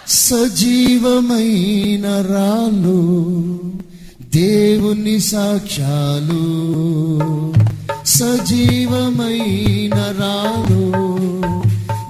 సజీవమైన 0.08 2.21
రాళ్ళు 2.21 3.60
దేవుని 4.21 5.19
సాక్ష్యాలు. 5.19 6.74
సజీవమైన 8.06 9.93
రాళ్ళు 9.93 11.15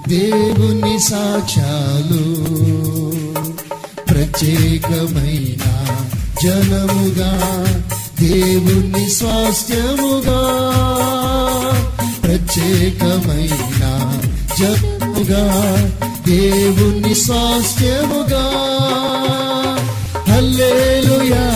దేవుని 0.08 0.98
సాక్ష్యాలు 0.98 2.22
ప్రత్యేకమైన 4.04 5.64
జనముగా 6.42 7.32
దేవుని 8.20 9.10
స్వాస్థ్యముగా 9.10 10.40
ప్రత్యేకమైన 12.22 13.84
జనముగా 14.58 15.44
దేవుని 16.26 17.14
స్వాస్థ్యముగా. 17.14 18.46
Hallelujah 20.32 21.46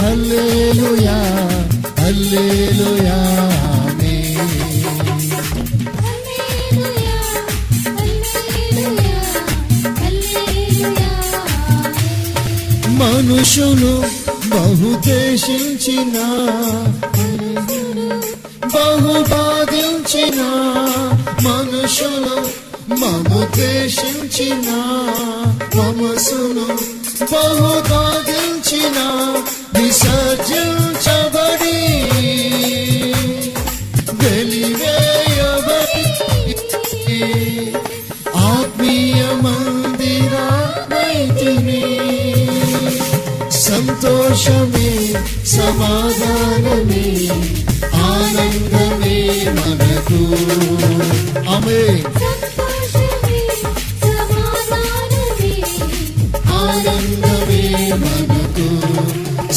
hallelujah 0.00 1.18
hallelujah. 2.00 3.57
మనుషులు 13.00 13.92
బహుదేశించిన 14.50 16.16
బహుబాధించిన 18.74 20.40
మనుషులు 21.46 22.36
మము 23.00 23.40
దేశించిన 23.56 24.68
మమసును 25.76 26.66
బహు 27.32 27.72
బాధించిన 27.90 28.98
आनन्दवे 48.08 49.16
नगतो 49.56 50.20
अमे। 51.54 51.82
आनन्दवे 56.58 57.62
नगतो 58.02 58.68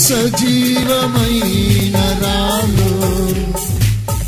सजीरमयी 0.06 1.56
रामो 2.24 2.92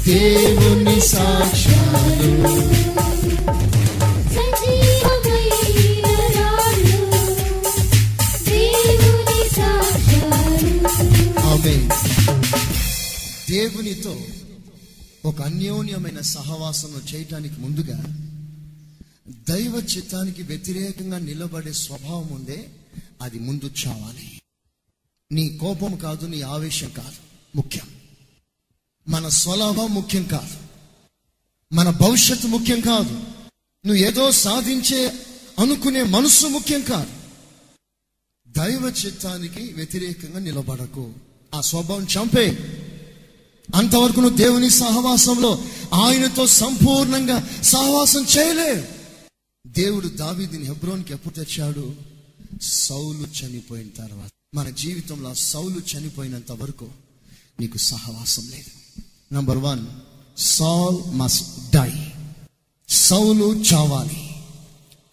देव 0.08 0.60
निसाक्षाय 0.86 2.83
అన్యోన్యమైన 15.54 16.22
సహవాసం 16.22 17.02
చేయటానికి 17.16 17.62
ముందుగా 17.62 18.04
దైవ 19.50 19.76
చిత్తానికి 19.98 20.44
వ్యతిరేకంగా 20.44 21.20
నిలబడే 21.20 21.74
స్వభావం 21.74 22.28
ఉందే 22.28 22.70
అది 23.22 23.39
ముందు 23.39 23.72
చావాలి. 23.88 24.42
నీ 25.32 25.58
కోపం 25.58 25.96
కాదు 25.96 26.26
నీ 26.26 26.42
ఆవేశం 26.42 26.89
కాదు. 26.89 27.16
ముఖ్యం. 27.56 27.88
మన 29.10 29.30
స్వలాభం 29.30 29.94
ముఖ్యం 29.94 30.24
కాదు. 30.24 30.58
మన 31.76 31.89
భవిష్యత్తు 31.89 32.48
ముఖ్యం 32.48 32.80
కాదు. 32.80 33.13
నువ్వు 33.86 33.96
ఏదో 33.96 34.32
సాధించే 34.32 35.26
అనుకునే 35.60 36.04
మనస్సు 36.04 36.48
ముఖ్యం 36.48 36.82
కాదు. 36.82 37.12
దైవ 38.48 38.94
చిత్తానికి 39.06 39.74
వ్యతిరేకంగా 39.74 40.39
నిలబడకు. 40.39 41.13
ఆ 41.54 41.62
స్వభావం 41.62 42.04
చంపే. 42.04 42.70
అంతవరకు 43.76 44.19
నువ్వు 44.19 44.38
దేవుని 44.38 44.69
సహవాసంలో 44.69 45.63
ఆయనతో 45.93 46.47
సంపూర్ణంగా 46.47 47.49
సహవాసం 47.63 48.26
చేయలేవు 48.38 49.04
దేవుడు 49.67 50.08
దావీదిని 50.08 50.65
హెబ్రోన్కి 50.65 51.13
ఎప్పుడు 51.13 51.34
తెచ్చాడు? 51.34 51.95
సౌలు 52.62 53.28
చనిపోయిన 53.28 53.88
తర్వాత. 53.97 54.30
మన 54.54 54.69
జీవితంలో 54.69 55.34
సౌలు 55.34 55.97
చనిపోయినంత 55.97 56.52
వరకు 56.52 56.88
నీకు 57.60 57.78
సహవాసం 57.78 58.49
లేదు. 58.49 59.02
Number 59.34 59.58
one 59.58 59.86
Saul 60.38 60.97
must 61.08 61.71
die 61.76 61.91
సౌలు 62.89 63.54
చావాలి. 63.54 64.30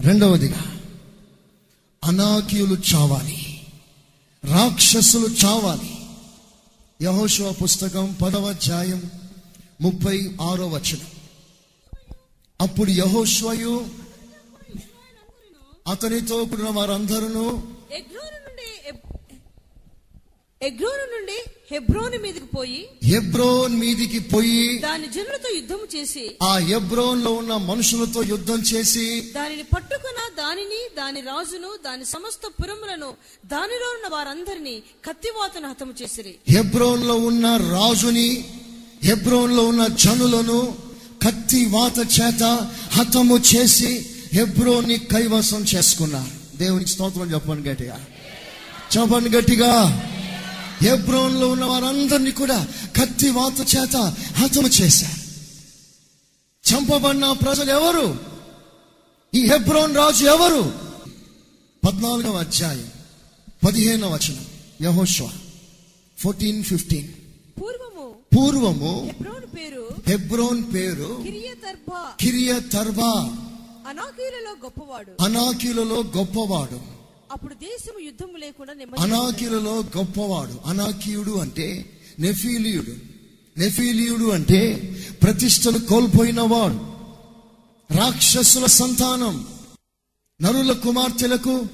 రెండవదిగా 0.01 0.81
అనాకీయులు 2.05 2.77
చావాలి. 2.95 3.61
రాక్షసులు 4.45 5.27
చావాలి. 5.27 5.97
యహోశివ 7.03 7.53
పుస్తకం 7.53 8.17
పదవ 8.23 8.49
అధ్యాయం 8.49 9.11
ముప్పై 9.81 10.31
ఆరో 10.41 10.67
వచనం. 10.67 11.07
అప్పుడు 12.61 12.91
యహోశ్వయు 12.91 13.87
అతనితో 15.89 16.45
కూడిన 16.45 16.69
వారందరూ 16.69 17.63
ఎగ్రోను 20.63 21.05
నుండి 21.13 21.37
హెబ్రోను 21.73 22.19
మీదకి 22.19 22.49
పోయి 22.57 22.89
హెబ్రోన్ 23.03 23.75
మీదికి 23.81 24.19
పోయి 24.21 24.79
దాని 24.79 25.07
జనులతో 25.07 25.49
యుద్ధం 25.55 25.79
చేసి 25.95 26.37
ఆ 26.43 26.57
హెబ్రోన్లో 26.57 27.33
ఉన్న 27.33 27.57
మనుషులతో 27.57 28.23
యుద్ధం 28.23 28.61
చేసి 28.61 29.33
దానిని 29.37 29.63
పట్టుకున్న 29.63 30.43
దానిని 30.43 30.81
దాని 30.97 31.21
రాజును 31.21 31.71
దాని 31.85 32.05
సమస్త 32.05 32.41
పురములను 32.47 33.15
దానిలో 33.47 33.89
ఉన్న 33.95 34.17
వారందరినీ 34.17 34.83
కత్తివాతను 35.05 35.69
హతము 35.69 35.95
చేసిరి. 36.03 36.35
హెబ్రోన్లో 36.49 37.15
ఉన్న 37.15 37.57
రాజుని 37.57 38.29
హెబ్రోన్లో 39.03 39.65
ఉన్న 39.65 39.87
జనులను 39.87 40.61
కత్తి 41.27 41.65
వాత 41.65 41.99
చేత 41.99 42.43
హతము 42.93 43.43
చేసి 43.55 44.07
హెబ్రోన్ని 44.33 44.99
కైవసం 44.99 45.63
చేసుకున్నారు. 45.63 46.59
దేవునికి 46.59 46.91
స్తోత్రం 46.91 47.35
చెప్పండి 47.35 47.69
గట్టిగా. 47.69 48.05
చెప్పండి 48.97 49.31
గట్టిగా. 49.31 49.73
హెబ్రోన్లో 50.83 51.49
ఉన్న 51.49 51.65
వారందరినీ 51.65 52.31
కూడా 52.31 52.69
కత్తి 52.97 53.31
వాత 53.31 53.77
చేత 53.77 53.97
హతము 54.37 54.69
చేశారు 54.69 55.21
చంపబడిన 56.71 57.33
ప్రజలు 57.33 57.71
ఎవరు? 57.71 58.19
ఈ 59.35 59.47
హెబ్రోన్ 59.47 59.97
రాజు 59.97 60.25
ఎవరు? 60.25 60.75
పద్నాలుగవ 61.87 62.37
అధ్యాయం 62.37 62.91
పదిహేనవ 63.67 64.15
వచనం 64.15 64.47
యహోష్వ 64.83 65.31
ఫోర్టీన్ 66.19 66.65
ఫిఫ్టీన్. 66.65 67.09
పూర్వము 67.63 68.15
పూర్వము 68.37 69.03
హెబ్రోను 69.07 69.47
పేరు 69.47 69.89
హెబ్రోన్ 70.07 70.75
పేరు 70.75 71.21
కిరియతర్బా. 71.23 72.13
కిరియ 72.21 72.61
తర్బా 72.61 73.37
అనాకీలలో 73.89 74.51
గొప్పవాడు. 74.65 75.23
అనాకీలలో 75.23 76.05
గొప్పవాడు. 76.17 77.00
అప్పుడు 77.31 77.55
దేశం 77.55 78.05
యుద్ధం 78.05 78.29
లేకుండా 78.39 78.75
అనాకీలలో 78.99 79.85
గొప్పవాడు. 79.97 80.61
అనాకీయుడు 80.67 81.31
అంటే 81.31 81.99
నెఫీలియుడు. 82.19 82.95
నెఫీలియుడు 83.61 84.25
అంటే 84.25 84.77
ప్రతిష్టలు 85.23 85.79
కోల్పోయినవాడు. 85.79 86.91
రాక్షసుల 87.97 88.67
సంతానం. 88.67 89.47
నరుల 90.43 90.73
కుమార్తెలకు 90.73 91.67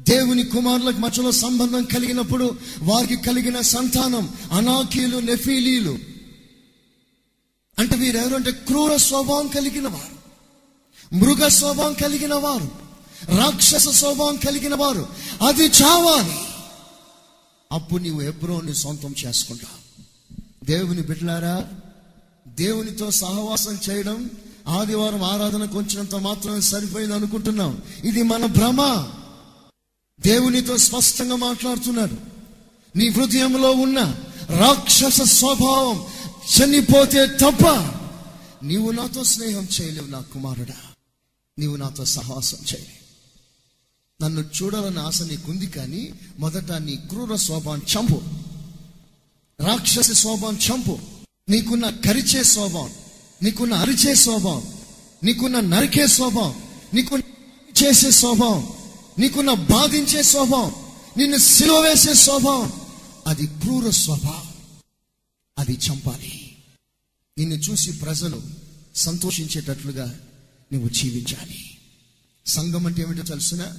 దేవుని 0.00 0.44
కుమారులకు 0.44 0.98
మధ్యలో 0.98 1.30
సంబంధం 1.30 1.84
కలిగినప్పుడు 1.84 2.58
వారికి 2.82 3.16
కలిగిన 3.16 3.60
సంతానం 3.60 4.28
అనాకీలు 4.52 5.18
నెఫీలీలు 5.18 5.98
అంటే 7.78 7.96
వీరెవరు 7.96 8.34
అంటే 8.34 8.50
క్రూర 8.50 8.96
స్వభావం 8.96 9.46
కలిగిన 9.46 9.88
వారు. 9.88 10.14
మృగ 11.14 11.48
స్వభావం 11.48 11.92
కలిగిన 11.92 12.34
వారు. 12.34 12.83
రాక్షస 13.28 13.88
స్వభావం 13.88 14.36
కలిగిన 14.36 14.74
వారు. 14.74 15.08
అది 15.46 15.64
చావాలి. 15.64 16.38
అప్పుడు 17.72 18.02
నీవు 18.02 18.22
ఎబ్రోని 18.22 18.74
సొంతం 18.74 19.14
చేసుకుంటావు 19.26 20.02
దేవుని 20.64 21.00
బిడ్డలారా 21.00 21.68
దేవునితో 22.48 23.10
సహవాసం 23.10 23.78
చేయడం 23.90 24.30
ఆదివారం 24.68 25.22
ఆరాధనకు 25.22 25.72
కొంచెంత 25.72 26.14
మాత్రమే 26.14 26.60
సరిపోయింది 26.60 27.14
అనుకుంటున్నాం. 27.14 27.82
ఇది 28.04 28.22
మన 28.22 28.46
భ్రమ. 28.46 29.08
దేవునితో 30.20 30.76
స్పష్టంగా 30.76 31.36
మాట్లాడుతున్నాడు. 31.36 32.34
నీ 32.98 33.08
హృదయంలో 33.08 33.70
ఉన్న 33.70 34.14
రాక్షస 34.50 35.22
స్వభావం 35.22 36.04
చనిపోతే 36.58 37.26
తప్ప 37.26 37.66
నీవు 38.64 38.90
నాతో 38.90 39.24
స్నేహం 39.24 39.68
చేయలేవు 39.80 40.06
నా 40.06 40.20
కుమారుడా. 40.20 40.74
నీవు 41.58 41.76
నాతో 41.76 42.04
సహవాసం 42.04 42.58
చేయలేవు. 42.74 43.03
నన్ను 44.22 44.40
చూడాలని 44.40 44.98
ఆశ 44.98 45.22
నీకుంది 45.22 45.66
కానీ 45.66 46.12
మొదట 46.38 46.72
నీ 46.72 46.96
క్రూర 46.96 47.36
స్వభావం 47.36 47.78
చంపు. 47.78 48.22
రాక్షస 49.64 50.10
స్వభావం 50.10 50.58
చంపు. 50.70 50.98
నీకున్న 51.48 51.90
కరిచే 51.90 52.44
స్వభావం 52.44 52.92
నీకున్న 53.42 53.74
అరిచే 53.74 54.14
స్వభావం 54.14 54.74
నీకున్న 55.24 55.60
నరికే 55.60 56.06
స్వభావం 56.06 56.62
నీకున్న 56.94 57.22
చేసే 57.84 58.10
స్వభావం 58.10 58.68
నీకున్న 59.18 59.54
బాధించే 59.54 60.22
స్వభావం 60.22 60.74
నిన్ను 61.16 61.36
సిలువ 61.36 61.80
వేసే 61.80 62.14
స్వభావం 62.14 62.72
అది 63.26 63.46
క్రూర 63.46 63.90
స్వభావం. 63.90 64.42
అది 65.58 65.78
చంపాలి. 65.90 66.56
నిన్ను 67.38 67.54
చూసి 67.54 67.92
ప్రజలు 67.92 68.42
సంతోషించేటట్లుగా 68.96 70.20
నువ్వు 70.72 70.88
జీవించాలి. 70.88 71.78
సంఘం 72.46 72.86
అంటే 72.86 73.02
ఏమిటో 73.02 73.22
తెలుసునా? 73.22 73.76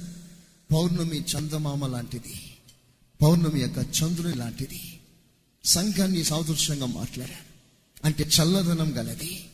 పౌర్ణమి 0.72 1.20
చందమామ 1.20 1.86
లాంటిది. 1.86 2.34
పౌర్ణమి 3.22 3.60
యొక్క 3.60 3.78
చంద్రుని 3.78 4.34
లాంటిది. 4.34 5.00
సంఘాన్ని 5.64 6.24
సాదృశ్యంగా 6.24 6.86
మాట్లాడాడు 6.86 7.46
అంటే 8.04 8.24
చల్లదనం 8.24 8.92
గలది 8.96 9.44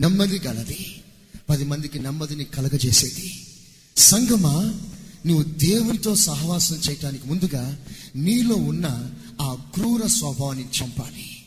నెమ్మది 0.00 0.38
గలది 0.38 1.02
పది 1.48 1.64
మందికి 1.64 1.98
నెమ్మదిని 1.98 2.44
కలగజేసేది. 2.44 3.46
సంగమా 3.96 4.80
నువ్వు 5.26 5.42
దేవునితో 5.42 6.16
సహవాసం 6.16 6.76
చేయటానికి 6.76 7.28
ముందుగా 7.28 7.84
నీలో 8.16 8.54
ఉన్న 8.54 9.14
ఆ 9.40 9.54
క్రూర 9.74 10.06
స్వభావాన్ని 10.06 10.64
చంపాలి. 10.64 11.44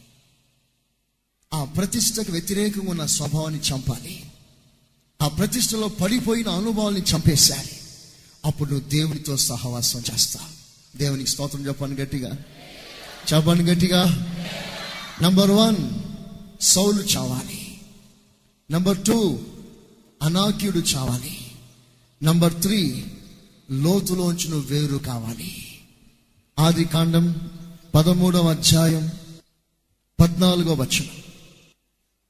ఆ 1.54 1.64
ప్రతిష్టకు 1.64 2.32
వ్యతిరేకంగా 2.32 2.92
ఉన్న 2.92 3.06
స్వభావాన్ని 3.06 3.60
చంపాలి. 3.60 4.24
ఆ 5.22 5.28
ప్రతిష్టలో 5.28 5.88
పడిపోయిన 5.88 6.50
అనుభవాల్ని 6.50 7.02
చంపేశాలి. 7.02 7.83
అప్పుడు 8.46 8.74
నువ్వు 8.74 8.90
దేవునితో 8.90 9.38
సహవాసం 9.38 10.04
చేస్తావు 10.14 10.64
దేవునికి 10.98 11.30
స్తోత్రం 11.30 11.68
చెప్పాను 11.68 11.96
గట్టిగా. 11.96 12.32
చెప్పాను 13.34 13.64
గట్టిగా. 13.64 14.28
నంబర్ 15.22 15.52
వన్ 15.52 15.90
సౌలు 16.62 17.04
చావాలి. 17.04 17.82
నంబర్ 18.72 19.06
టూ 19.06 19.40
అనాక్యుడు 20.22 20.80
చావాలి. 20.80 21.52
నంబర్ 22.24 22.62
త్రీ 22.62 23.06
లోతులోంచి 23.72 24.50
నువ్వు 24.50 24.74
వేరు 24.74 24.98
కావాలి. 24.98 25.80
ఆది 26.60 26.86
కాండం 26.86 27.52
పదమూడవ 27.96 28.50
అధ్యాయం 28.50 29.12
పద్నాలుగో 30.22 30.74
వచనం. 30.74 31.08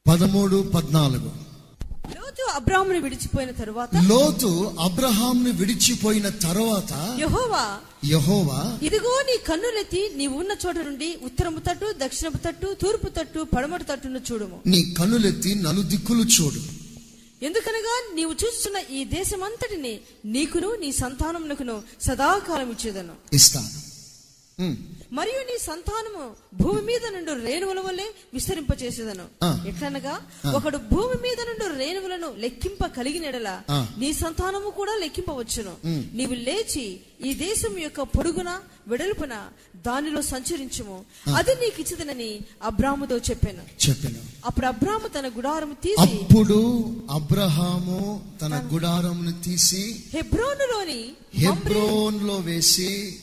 పదమూడు 0.08 0.72
పద్నాలుగు. 0.76 1.43
లోతు 2.34 2.52
అబ్రాహ్ముని 2.56 3.00
విడిచిపోయిన 3.00 3.52
తరువాత? 3.52 3.90
లోతు 4.08 4.76
అబ్రహాంను 4.80 5.52
విడిచిపోయిన 5.52 6.30
తర్వాత 6.30 7.18
యెహోవా 7.20 7.80
యహోవా 8.06 8.80
ఇదిగో 8.82 9.22
నీ 9.22 9.36
కన్నులెత్తి 9.48 10.12
నీవు 10.16 10.40
ఉన్న 10.40 10.56
చోట 10.66 10.78
నుండి 10.78 11.18
ఉత్తరము 11.24 11.60
తట్టు 11.60 11.94
దక్షిణపు 11.98 12.38
తట్టు 12.38 12.78
తూర్పు 12.82 13.10
తట్టు 13.10 13.48
పడమటి 13.56 13.84
తట్టును 13.84 14.22
చూడుము. 14.32 14.60
నీ 14.66 14.94
కనులెత్తి 14.98 15.56
నలుదిక్కులు 15.56 16.24
చూడు. 16.24 16.62
ఎందుకనగా 17.46 17.96
నీవు 18.16 18.36
చూస్తున్న 18.46 18.78
ఈ 18.92 19.04
దేశమంతటిని 19.04 20.00
నీకును 20.26 20.76
నీ 20.76 20.92
సంతానమునకును 20.92 21.82
సదాకాలం 22.02 22.72
ఇచ్చేదను 22.72 23.16
ఇస్తాను. 23.34 23.70
మరియు 25.14 25.42
నీ 25.50 25.58
సంతానము 25.58 26.24
భూమి 26.64 26.82
మీద 26.82 27.04
నుండి 27.16 27.48
రేణువుల 27.48 27.80
వల్లే 27.80 28.08
విస్తరింపచేసేదను. 28.34 29.26
ఎట్లనగా? 29.68 30.22
ఒకడు 30.56 30.78
భూమి 30.78 31.18
మీద 31.22 31.40
నుండి 31.50 31.86
రేణువులను 31.86 32.34
లెక్కింప 32.38 32.86
కలిగినడల. 32.86 33.62
నీ 33.98 34.14
సంతానము 34.14 34.70
కూడా 34.70 34.98
లెక్కింపవచ్చును. 35.00 35.74
నీవు 36.16 36.34
లేచి 36.34 37.00
ఈ 37.26 37.34
దేశం 37.34 37.80
యొక్క 37.80 38.02
పొడుగున 38.02 38.60
వెడల్పున 38.88 39.36
దానిలో 39.86 40.22
సంచరించుము. 40.22 41.06
అది 41.36 41.56
నీకు 41.56 41.82
ఇచ్చిదనని 41.82 42.40
అబ్రాముతో 42.64 43.18
చెప్పాను. 43.18 43.90
చెప్పాను. 43.90 44.22
అప్పుడు 44.46 44.66
అబ్రాము 44.66 45.08
తన 45.08 45.28
గుడారము 45.28 45.74
తీసి 45.74 46.02
అప్పుడు 46.02 46.60
అబ్రహాము 47.12 48.24
తన 48.42 48.70
గుడారమును 48.74 49.42
తీసి 49.42 50.04
హెబ్రోనులోని 50.14 51.02
హెబ్రోన్లో 51.36 52.36
వేసి 52.36 53.20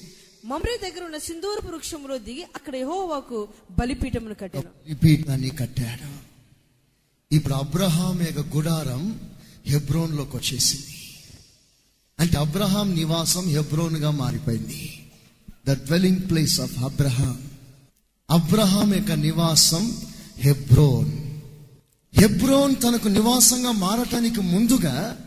మమ్రే 0.51 0.91
దగ్గర 0.91 1.05
ఉన్న 1.05 1.19
సింధూరపు 1.19 1.67
వృక్షంలో 1.67 2.19
దిగి 2.19 2.43
అక్కడ 2.43 2.77
యహోవాకు 2.77 3.49
బలిపీఠమును 3.81 4.35
కట్టాను. 4.35 4.91
ఈ 4.91 4.95
పీఠాన్ని 4.95 5.51
కట్టాడు. 5.51 6.31
ఇప్పుడు 7.35 7.55
అబ్రహాం 7.55 8.23
యొక్క 8.23 8.57
గుడారం 8.57 9.21
హెబ్రోన్లోకి 9.67 10.37
వచ్చేసింది. 10.37 10.97
అంటే 12.21 12.39
అబ్రహాం 12.39 12.95
నివాసం 12.95 13.45
హెబ్రోన్గా 13.49 14.11
మారిపోయింది. 14.11 15.05
The 15.69 15.71
dwelling 15.73 16.31
place 16.31 16.61
of 16.61 16.79
Abraham 16.79 17.51
Abraham 18.31 18.95
యొక్క 18.95 19.13
నివాసం 19.13 20.03
హెబ్రోన్. 20.37 21.13
హెబ్రోన్ 22.21 22.77
తనకు 22.83 23.09
నివాసంగా 23.09 23.73
మారటానికి 23.73 24.41
ముందుగా 24.41 25.19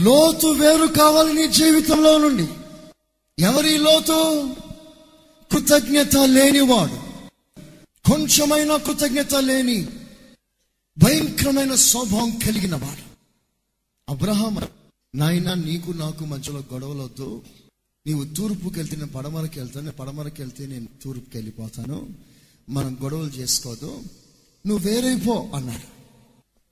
లోతు 0.00 0.46
వేరు 0.46 0.86
కావాలి 0.86 1.34
నీ 1.34 1.48
జీవితంలో 1.48 2.18
నుండి. 2.18 2.48
ఎవరి 3.38 3.78
లోతు? 3.78 4.50
కృతజ్ఞత 5.52 6.16
లేనివాడు. 6.16 7.08
కొంచెమైన 8.10 8.76
కృతజ్ఞత 8.76 9.34
లేని 9.34 9.88
భయంకరమైన 10.98 11.74
స్వభావం 11.74 12.30
కలిగిన 12.30 12.74
వాడు 12.74 13.02
అబ్రహాం 14.08 14.58
నాయన 15.14 15.54
నీకు 15.54 15.90
నాకు 15.90 16.24
మధ్యలో 16.24 16.64
గొడవలొద్దు. 16.72 17.42
నీవు 18.06 18.24
తూర్పుకి 18.24 18.78
వెళ్తే 18.78 18.96
నేను 18.96 19.08
పడమరకి 19.08 19.58
వెళ్తాను. 19.58 19.86
నేను 19.86 19.96
పడమరకి 19.96 20.42
వెళ్తే 20.42 20.66
నేను 20.66 20.88
తూర్పుకి 21.02 21.36
వెళ్ళిపోతాను. 21.36 22.08
మనం 22.68 22.98
గొడవలు 23.02 23.30
చేసుకోదు. 23.30 24.02
నువ్వు 24.66 24.88
వేరైపో 24.88 25.50
అన్నాడు. 25.54 25.98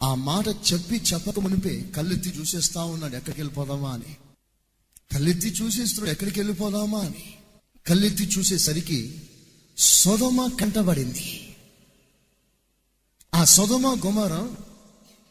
ఆ 0.05 0.15
మాట 0.15 0.49
చెప్పి 0.49 1.03
చెప్పక 1.13 1.39
మునిపే 1.39 1.81
కళ్ళెత్తి 1.97 2.31
చూసేస్తా 2.41 2.85
ఉన్నాడు. 2.85 3.17
ఎక్కడికి 3.17 3.41
వెళ్ళిపోదామా 3.41 3.91
అని. 3.91 4.17
కళ్ళెత్తి 5.15 5.49
చూసేస్తున్నాడు 5.49 6.11
ఎక్కడికి 6.11 6.41
వెళ్ళిపోదామా 6.41 6.99
అని? 6.99 7.35
కళ్ళెత్తి 7.87 8.25
చూసేసరికి 8.25 9.15
సొదమ 9.79 10.51
కంటబడింది. 10.61 11.55
ఆ 13.35 13.45
సొదమ 13.45 14.01
గుమర 14.07 14.49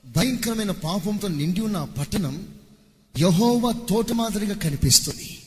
భయంకరమైన 0.06 0.72
పాపంతో 0.72 1.28
నిండి 1.28 1.62
ఉన్న 1.62 1.78
ఆ 1.78 1.86
పట్టణం 1.86 2.48
యహోవ 3.20 3.72
తోట 3.90 4.12
మాదిరిగా 4.12 4.56
కనిపిస్తుంది. 4.56 5.38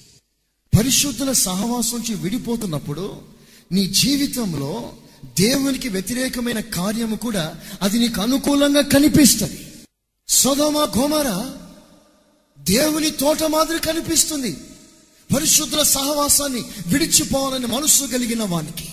పరిశుద్ధుల 0.78 1.32
సహవాసం 1.32 1.98
నుంచి 1.98 2.14
విడిపోతున్నప్పుడు 2.14 3.22
నీ 3.72 3.86
జీవితంలో 3.86 4.92
దేవునికి 5.40 5.88
వ్యతిరేకమైన 5.88 6.60
కార్యము 6.60 7.16
కూడా 7.16 7.60
అది 7.82 7.98
నీకు 7.98 8.20
అనుకూలంగా 8.20 8.82
కనిపిస్తుంది. 8.82 9.66
సొదమ 10.28 10.92
గోమర 10.98 11.52
దేవుని 12.68 13.10
తోట 13.10 13.42
మాదిరి 13.42 13.78
కనిపిస్తుంది. 13.78 14.56
పరిశుద్ధుల 15.34 15.82
సహవాసాన్ని 15.82 16.62
విడిచిపోవాలని 16.86 17.66
మనస్సు 17.66 18.04
కలిగిన 18.04 18.42
వానికి. 18.42 18.88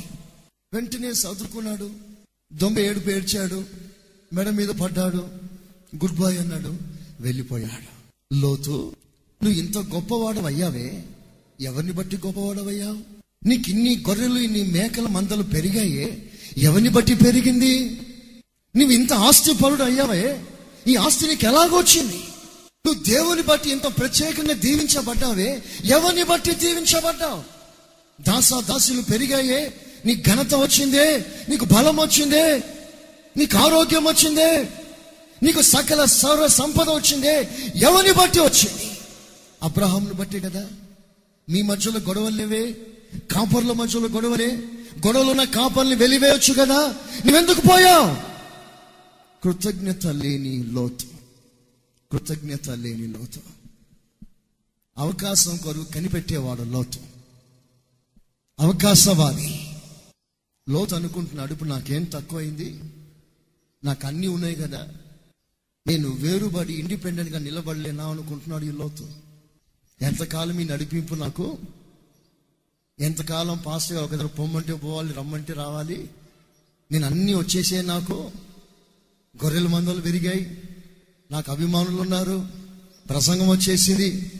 వెంటనే 0.73 1.07
చదువుకున్నాడు 1.07 1.89
దొంగ 2.53 2.79
ఏడుపు 2.79 3.09
ఏడ్చాడు 3.09 3.63
మెడ 4.33 4.49
మీద 4.49 4.69
పడ్డాడు 4.69 5.27
గుడ్ 5.95 6.15
బాయ్ 6.15 6.37
అన్నాడు 6.37 6.77
వెళ్ళిపోయాడు. 7.19 7.89
లోతు 8.35 8.93
నువ్వు 9.43 9.59
ఇంత 9.59 9.77
గొప్పవాడవయ్యావే 9.77 11.03
ఎవరిని 11.61 11.93
బట్టి 11.93 12.17
గొప్పవాడవయ్యావు? 12.17 12.97
నీకు 13.47 13.69
ఇన్ని 13.69 14.03
గొర్రెలు 14.09 14.39
ఇన్ని 14.39 14.63
మేకల 14.63 15.07
మందలు 15.07 15.43
పెరిగాయే 15.43 16.31
ఎవరిని 16.57 16.89
బట్టి 16.89 17.15
పెరిగింది? 17.15 18.01
నువ్వు 18.75 18.91
ఇంత 18.91 19.13
ఆస్తి 19.13 19.53
పరుడు 19.53 19.83
అయ్యావే 19.83 20.45
ఈ 20.87 20.95
ఆస్తి 20.95 21.27
నీకు 21.27 21.45
ఎలాగొచ్చింది 21.45 22.19
నువ్వు 22.85 23.03
దేవుని 23.03 23.41
బట్టి 23.41 23.69
ఇంత 23.69 23.83
ప్రత్యేకంగా 23.83 24.53
దీవించబడ్డావే? 24.53 25.63
ఎవరిని 25.85 26.23
బట్టి 26.23 26.51
దీవించబడ్డావు? 26.51 27.43
దాసా 28.21 28.59
దాసులు 28.59 29.01
పెరిగాయే. 29.01 29.73
నీకు 30.05 30.29
ఘనత 30.29 30.55
వచ్చిందే 30.55 31.25
నీకు 31.49 31.65
బలం 31.65 31.99
వచ్చిందే 31.99 32.63
నీకు 33.37 33.57
ఆరోగ్యం 33.57 34.07
వచ్చిందే 34.07 34.69
నీకు 35.43 35.61
సకల 35.61 36.05
సర్వ 36.05 36.47
సంపద 36.47 36.89
వచ్చిందే. 36.89 37.49
ఎవరిని 37.75 38.13
బట్టి 38.13 38.39
వచ్చింది? 38.39 38.97
అబ్రహాంను 39.63 40.13
బట్టి 40.13 40.39
కదా. 40.39 40.67
మీ 41.49 41.61
మధ్యలో 41.61 41.99
గొడవలు 41.99 42.35
లేవే 42.35 42.77
కాపర్ల 43.31 43.71
మధ్యలో 43.71 44.07
గొడవలే. 44.07 44.57
గొడవలున్న 45.07 45.43
కాపర్ని 45.43 45.95
వెలివేయొచ్చు 45.95 46.53
కదా. 46.53 46.95
నువ్వెందుకు 47.25 47.61
పోయావు? 47.61 48.15
కృతజ్ఞత 49.43 50.07
లేని 50.07 50.63
లోతు. 50.71 51.14
కృతజ్ఞత 52.15 52.69
లేని 52.69 53.07
లోతు. 53.07 53.39
అవకాశం 54.97 55.57
కొరకు 55.57 55.83
కనిపెట్టేవాడు 55.83 56.63
లోతు. 56.63 56.99
అవకాశవాది. 58.59 59.69
లోతు 60.69 60.95
అనుకుంటున్నాడు 60.95 61.53
ఇప్పుడు 61.53 61.69
నాకేం 61.69 62.03
తక్కువైంది? 62.03 62.83
నాకు 63.83 64.07
అన్నీ 64.07 64.27
ఉన్నాయి 64.27 64.55
కదా. 64.55 64.93
నేను 65.87 66.09
వేరుబడి 66.09 66.73
ఇండిపెండెంట్గా 66.73 67.39
నిలబడలేనా 67.39 68.07
అనుకుంటున్నాడు 68.07 68.65
ఈ 68.65 68.71
లోతు. 68.71 69.09
ఎంతకాలం 70.01 70.59
ఈ 70.59 70.63
నడిపింపు 70.63 71.15
నాకు? 71.15 71.57
ఎంతకాలం 72.99 73.57
పాస్ 73.57 73.93
ఒక 73.93 74.11
దగ్గర 74.11 74.25
పొమ్మంటే 74.25 74.73
పోవాలి 74.73 75.13
రమ్మంటే 75.13 75.53
రావాలి? 75.53 76.09
నేను 76.91 77.05
అన్నీ 77.05 77.33
వచ్చేసే 77.33 77.81
నాకు. 77.81 78.31
గొర్రెల 79.43 79.67
మందలు 79.67 80.01
పెరిగాయి 80.01 80.64
నాకు 81.31 81.51
అభిమానులు 81.51 82.01
ఉన్నారు. 82.01 82.47
ప్రసంగం 83.09 83.47
వచ్చేసింది. 83.49 84.31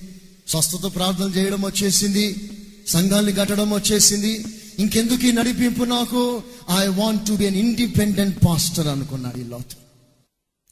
స్వస్థత 0.47 0.95
ప్రార్థన 0.95 1.29
చేయడం 1.38 1.61
వచ్చేసింది. 1.61 2.51
సంఘాన్ని 2.88 3.31
కట్టడం 3.33 3.73
వచ్చేసింది. 3.73 4.45
ఇంకెందుకు 4.79 5.25
ఈ 5.25 5.31
నడిపింపు 5.31 5.83
నాకు? 5.83 6.43
I 6.79 6.88
want 6.88 7.27
to 7.27 7.33
be 7.33 7.47
an 7.47 7.55
independent 7.55 8.39
pastor 8.47 8.88
అనుకున్నాడు 8.88 9.38
ఈ 9.38 9.43
లోతు. 9.43 9.75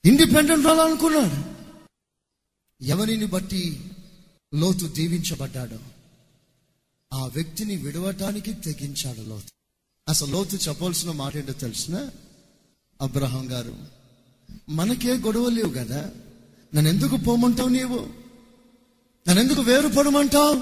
ఇండిపెండెంట్ 0.08 0.68
అనుకున్నాడు 0.68 1.54
ఎవరిని 2.84 3.26
బట్టి 3.26 3.92
లోతు 4.56 4.86
దీవించబడ్డాడో? 4.86 5.78
ఆ 7.14 7.26
వ్యక్తిని 7.26 7.76
విడవటానికి 7.76 8.54
తెగించాడు 8.54 9.22
లోతు. 9.22 9.52
అసలు 10.10 10.32
లోతు 10.32 10.56
చెప్పవలసిన 10.56 11.12
మాట 11.12 11.38
ఏంటో 11.38 11.54
తెలిసిన? 11.54 12.10
అబ్రహం 13.02 13.52
గారు. 13.52 14.03
మనకే 14.70 15.14
గొడవ 15.14 15.50
లేవు 15.50 15.70
కదా? 15.70 16.06
నన్ను 16.76 16.90
ఎందుకు 16.90 17.18
పోమంటావు 17.18 17.70
నీవు? 17.70 18.06
నన్ను 19.30 19.44
ఎందుకు 19.44 19.62
వేరు 19.62 19.88
పడమంటావు 19.88 20.54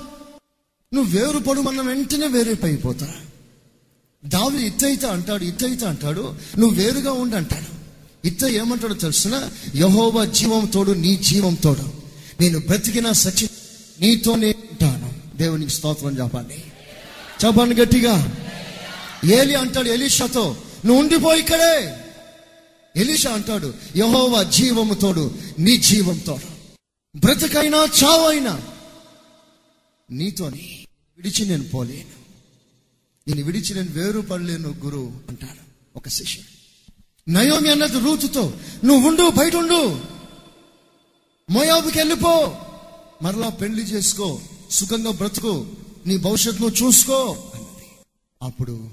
నువ్వు 0.95 1.19
వేరు 1.19 1.37
పడమన్న 1.39 1.81
వెంటనే 1.81 2.27
వేరేపైపోతా 2.27 3.13
దావి 4.25 4.65
ఇత్తయిత 4.65 5.05
అంటాడు 5.05 5.43
ఇత్తయిత 5.43 5.83
అంటాడు 5.83 6.35
నువ్వు 6.57 6.81
వేరుగా 6.81 7.11
ఉండి 7.11 7.35
అంటాడు 7.35 7.81
ఇత్త 8.27 8.43
ఏమంటాడో 8.43 8.93
తెలుసిన? 8.93 9.49
యహోవా 9.75 10.25
జీవం 10.25 10.65
తోడు 10.65 10.91
నీ 10.91 11.15
జీవం 11.15 11.55
తోడు. 11.55 11.93
నేను 12.41 12.59
బ్రతికిన 12.59 13.11
సచి 13.11 13.49
నీతోనే 13.99 14.47
ఉంటాను. 14.47 15.13
దేవునికి 15.37 15.71
స్తోత్రం 15.71 16.17
చెప్పండి. 16.17 16.63
చెప్పండి 17.45 17.81
గట్టిగా. 17.81 18.35
ఏలి 19.25 19.55
అంటాడు 19.55 19.89
ఎలీషాతో 19.89 20.57
నువ్వు 20.85 21.01
ఉండిపో 21.01 21.33
ఇక్కడే. 21.35 21.93
ఎలీషా 22.95 23.33
అంటాడు 23.33 23.73
యహోవా 23.95 24.43
జీవము 24.43 24.93
తోడు 24.93 25.35
నీ 25.59 25.77
జీవం 25.77 26.17
తోడు. 26.17 26.61
బ్రతకైనా 27.17 27.77
చావైనా 27.77 28.63
నీతోని 30.11 30.87
విడిచి 31.17 31.45
నేను 31.45 31.69
పోలేను. 31.69 32.21
నేను 33.27 33.43
విడిచి 33.45 33.75
నేను 33.75 33.91
వేరు 33.91 34.19
పడలేను 34.19 34.69
గురువు 34.69 35.13
అంటాడు 35.29 35.59
ఒక 35.95 36.07
శిష్యుడు. 36.07 36.51
నయోమి 37.31 37.71
అన్నది 37.71 37.99
రూతుతో 37.99 38.53
నువ్వు 38.83 39.09
ఉండు 39.09 39.29
బయట 39.29 39.55
ఉండు. 39.55 40.01
మోయాబుకి 41.51 41.97
వెళ్ళిపో. 41.97 42.57
మరలా 43.21 43.49
పెళ్ళి 43.49 43.83
చేసుకో. 43.83 44.41
సుఖంగా 44.71 45.11
బ్రతుకు. 45.11 45.71
నీ 46.05 46.17
భవిష్యత్తును 46.17 46.67
చూసుకో. 46.67 47.51
అన్నది. 47.55 47.85
అప్పుడు 48.41 48.89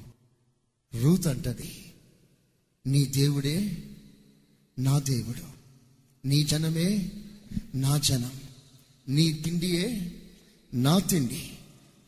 రూత్ 1.03 1.27
అంటది 1.27 1.93
నీ 2.87 3.05
దేవుడే 3.05 3.77
నా 4.79 4.99
దేవుడు 4.99 5.59
నీ 6.29 6.43
జనమే 6.43 7.11
నా 7.75 7.99
జనం. 7.99 8.31
నీ 9.09 9.33
తిండియే 9.33 10.13
నా 10.75 10.99
తిండి. 10.99 11.43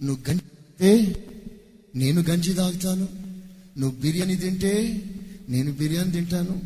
నువ్వు 0.03 0.31
గంటే 0.31 1.25
నేను 1.97 2.23
గంజి 2.23 2.53
తాగుతాను. 2.53 3.09
నువ్వు 3.79 4.01
బిర్యానీ 4.01 4.37
తింటే 4.37 5.03
నేను 5.49 5.73
బిర్యానీ 5.73 6.11
తింటాను. 6.11 6.63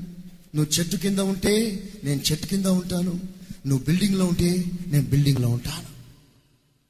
నువ్వు 0.54 0.78
చెట్టు 0.78 0.96
కింద 0.96 1.18
ఉంటే 1.18 1.82
నేను 2.04 2.20
చెట్టు 2.32 2.46
కింద 2.46 2.66
ఉంటాను. 2.66 3.20
నువ్వు 3.66 3.84
బిల్డింగ్లో 3.84 4.26
ఉంటే 4.26 4.64
నేను 4.86 5.04
బిల్డింగ్లో 5.04 5.48
ఉంటాను. 5.48 5.94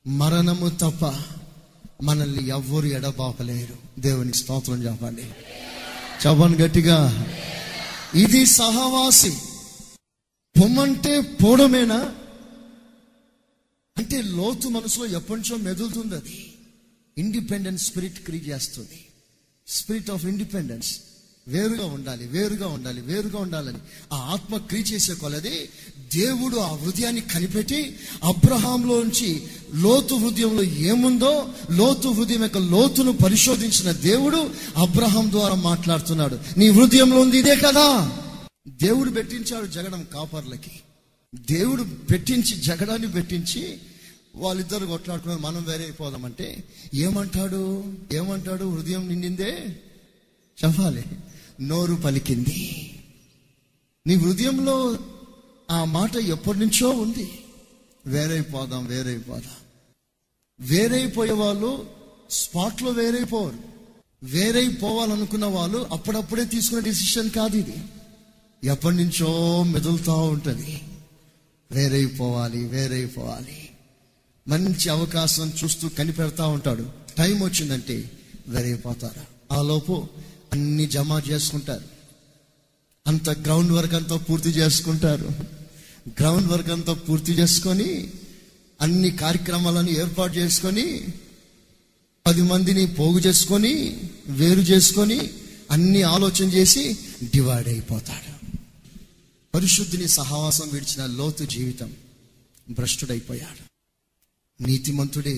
మరణము 0.09 0.69
తప్ప 0.69 1.15
మనల్ని 2.03 2.49
ఎవ్వరు 2.49 2.87
ఎడబాపలేరు. 2.87 4.01
దేవునికి 4.01 4.39
స్తోత్రం 4.39 4.83
చెప్పండి. 4.83 5.23
చెప్పండి 6.27 6.63
గట్టిగా. 6.63 7.27
ఇది 8.17 8.47
సహవాసి. 8.47 9.39
పొమ్మంటే 10.61 11.21
పోవడమేనా? 11.21 12.17
అంటే 13.99 14.23
లోతు 14.23 14.69
మనసులో 14.69 15.07
ఎప్పటినుంచో 15.07 15.57
మెదులుతుంది 15.57 16.15
అది. 16.15 16.53
ఇండిపెండెంట్ 17.19 17.81
స్పిరిట్ 17.81 18.25
క్రియేట్ 18.25 18.49
చేస్తుంది. 18.49 19.07
స్పిరిట్ 19.67 20.11
ఆఫ్ 20.11 20.25
ఇండిపెండెన్స్ 20.25 21.01
వేరుగా 21.49 21.87
ఉండాలి 21.87 22.27
వేరుగా 22.27 22.67
ఉండాలి 22.67 23.01
వేరుగా 23.01 23.39
ఉండాలని. 23.39 23.79
ఆ 24.13 24.17
ఆత్మ 24.17 24.57
క్రియ 24.57 24.83
చేసే 24.83 25.15
కొలది 25.15 25.69
దేవుడు 26.15 26.57
ఆ 26.57 26.77
హృదయాన్ని 26.77 27.21
కనిపెట్టి 27.21 27.97
అబ్రహాంలోంచి 28.25 29.47
లోతు 29.75 30.15
హృదయంలో 30.15 30.63
ఏముందో 30.63 31.49
లోతు 31.71 32.09
హృదయం 32.09 32.43
యొక్క 32.43 32.59
లోతును 32.59 33.13
పరిశోధించిన 33.13 33.93
దేవుడు 33.93 34.51
అబ్రహాం 34.77 35.31
ద్వారా 35.31 35.55
మాట్లాడుతున్నాడు. 35.55 36.39
నీ 36.57 36.69
హృదయంలో 36.69 37.21
ఉంది 37.21 37.39
ఇదే 37.39 37.57
కదా? 37.57 38.19
దేవుడు 38.69 39.11
పెట్టించాడు 39.11 39.67
జగడం 39.67 40.07
కాపర్లకి. 40.15 40.71
దేవుడు 41.35 41.83
పెట్టించి 41.83 42.57
జగడాన్ని 42.61 43.13
పెట్టించి 43.13 43.79
వాళ్ళిద్దరు 44.37 44.87
కొట్లాడుకున్నారు. 44.87 45.41
మనం 45.41 45.65
వేరే 45.65 45.85
అయిపోదామంటే 45.85 46.65
ఏమంటాడు? 46.95 47.85
ఏమంటాడు? 48.13 48.65
హృదయం 48.65 49.09
నిండిందే? 49.09 49.77
చెప్పాలి 50.65 51.05
నోరు 51.61 51.95
పలికింది. 51.95 52.91
నీ 54.07 54.15
హృదయంలో 54.15 54.99
ఆ 55.71 55.85
మాట 55.85 56.17
ఎప్పటి 56.17 56.59
నుంచో 56.59 56.91
ఉంది. 56.91 57.39
వేరైపోదాం 58.07 58.87
వేరైపోదాం. 58.87 59.57
వేరైపోయే 60.61 61.33
వాళ్ళు 61.33 61.87
స్పాట్లో 62.31 62.91
వేరైపోరు. 62.91 63.59
వేరైపోవాలనుకున్న 64.23 65.45
వాళ్ళు 65.45 65.87
అప్పుడప్పుడే 65.91 66.45
తీసుకునే 66.45 66.81
డిసిషన్ 66.81 67.31
కాదు 67.31 67.57
ఇది. 67.57 67.77
ఎప్పటి 68.65 68.97
నుంచో 68.97 69.63
మెదులుతూ 69.63 70.13
ఉంటుంది. 70.13 70.81
వేరైపోవాలి 71.73 72.65
వేరైపోవాలి. 72.65 73.69
మంచి 74.49 74.89
అవకాశం 74.89 75.53
చూస్తూ 75.65 75.89
కనిపెడతా 75.89 76.47
ఉంటాడు. 76.47 76.91
టైం 77.19 77.43
వచ్చిందంటే 77.43 78.11
వేరైపోతారు. 78.49 79.55
ఆలోపు 79.55 80.09
అన్ని 80.55 80.87
జమ 80.87 81.21
చేసుకుంటారు. 81.31 81.87
అంత 83.07 83.31
గ్రౌండ్ 83.31 83.73
వర్క్ 83.73 83.95
అంతా 83.95 84.17
పూర్తి 84.17 84.51
చేసుకుంటారు. 84.51 85.29
గ్రౌండ్ 86.21 86.49
వర్క్ 86.53 86.71
అంతా 86.71 86.93
పూర్తి 86.93 87.33
చేసుకొని 87.33 87.91
అన్ని 88.81 89.11
కార్యక్రమాలను 89.11 89.91
ఏర్పాటు 89.91 90.35
చేసుకొని 90.35 90.87
పది 92.27 92.43
మందిని 92.43 92.85
పోగు 92.87 93.19
చేసుకొని 93.19 93.73
వేరు 94.29 94.61
చేసుకొని 94.61 95.19
అన్ని 95.71 96.03
ఆలోచన 96.03 96.47
చేసి 96.57 96.83
డివైడ్ 97.35 97.69
అయిపోతాడు. 97.69 98.33
పరిశుద్ధిని 99.55 100.09
సహవాసం 100.09 100.69
విడిచిన 100.73 101.03
లోతు 101.07 101.45
జీవితం 101.45 101.91
భ్రష్టుడైపోయాడు. 102.71 103.63
నీతిమంతుడే 104.61 105.37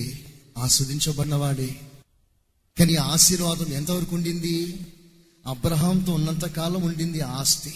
ఆస్వాదించబడినవాడే 0.57 1.69
కానీ 2.77 2.95
ఆశీర్వాదం 2.95 3.69
ఎంతవరకు 3.73 4.15
ఉండింది? 4.15 4.55
అబ్రహాంతో 5.47 6.13
ఉన్నంత 6.13 6.45
కాలం 6.45 6.81
ఉండింది 6.81 7.21
ఆస్తి. 7.21 7.73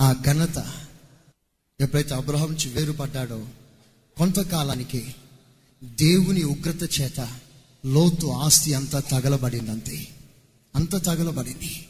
ఆ 0.00 0.14
ఘనత 0.26 0.72
ఎప్పుడైతే 1.80 2.14
అబ్రహాం 2.14 2.48
నుంచి 2.48 2.70
వేరుపడ్డాడో 2.70 3.46
కొంతకాలానికి 4.18 5.14
దేవుని 5.84 6.42
ఉగ్రత 6.42 7.00
చేత 7.00 7.28
లోతు 7.86 8.26
ఆస్తి 8.26 8.74
అంతా 8.74 9.00
తగలబడింది 9.00 9.70
అంతే 9.70 10.08
అంత 10.76 11.04
తగలబడింది 11.04 11.86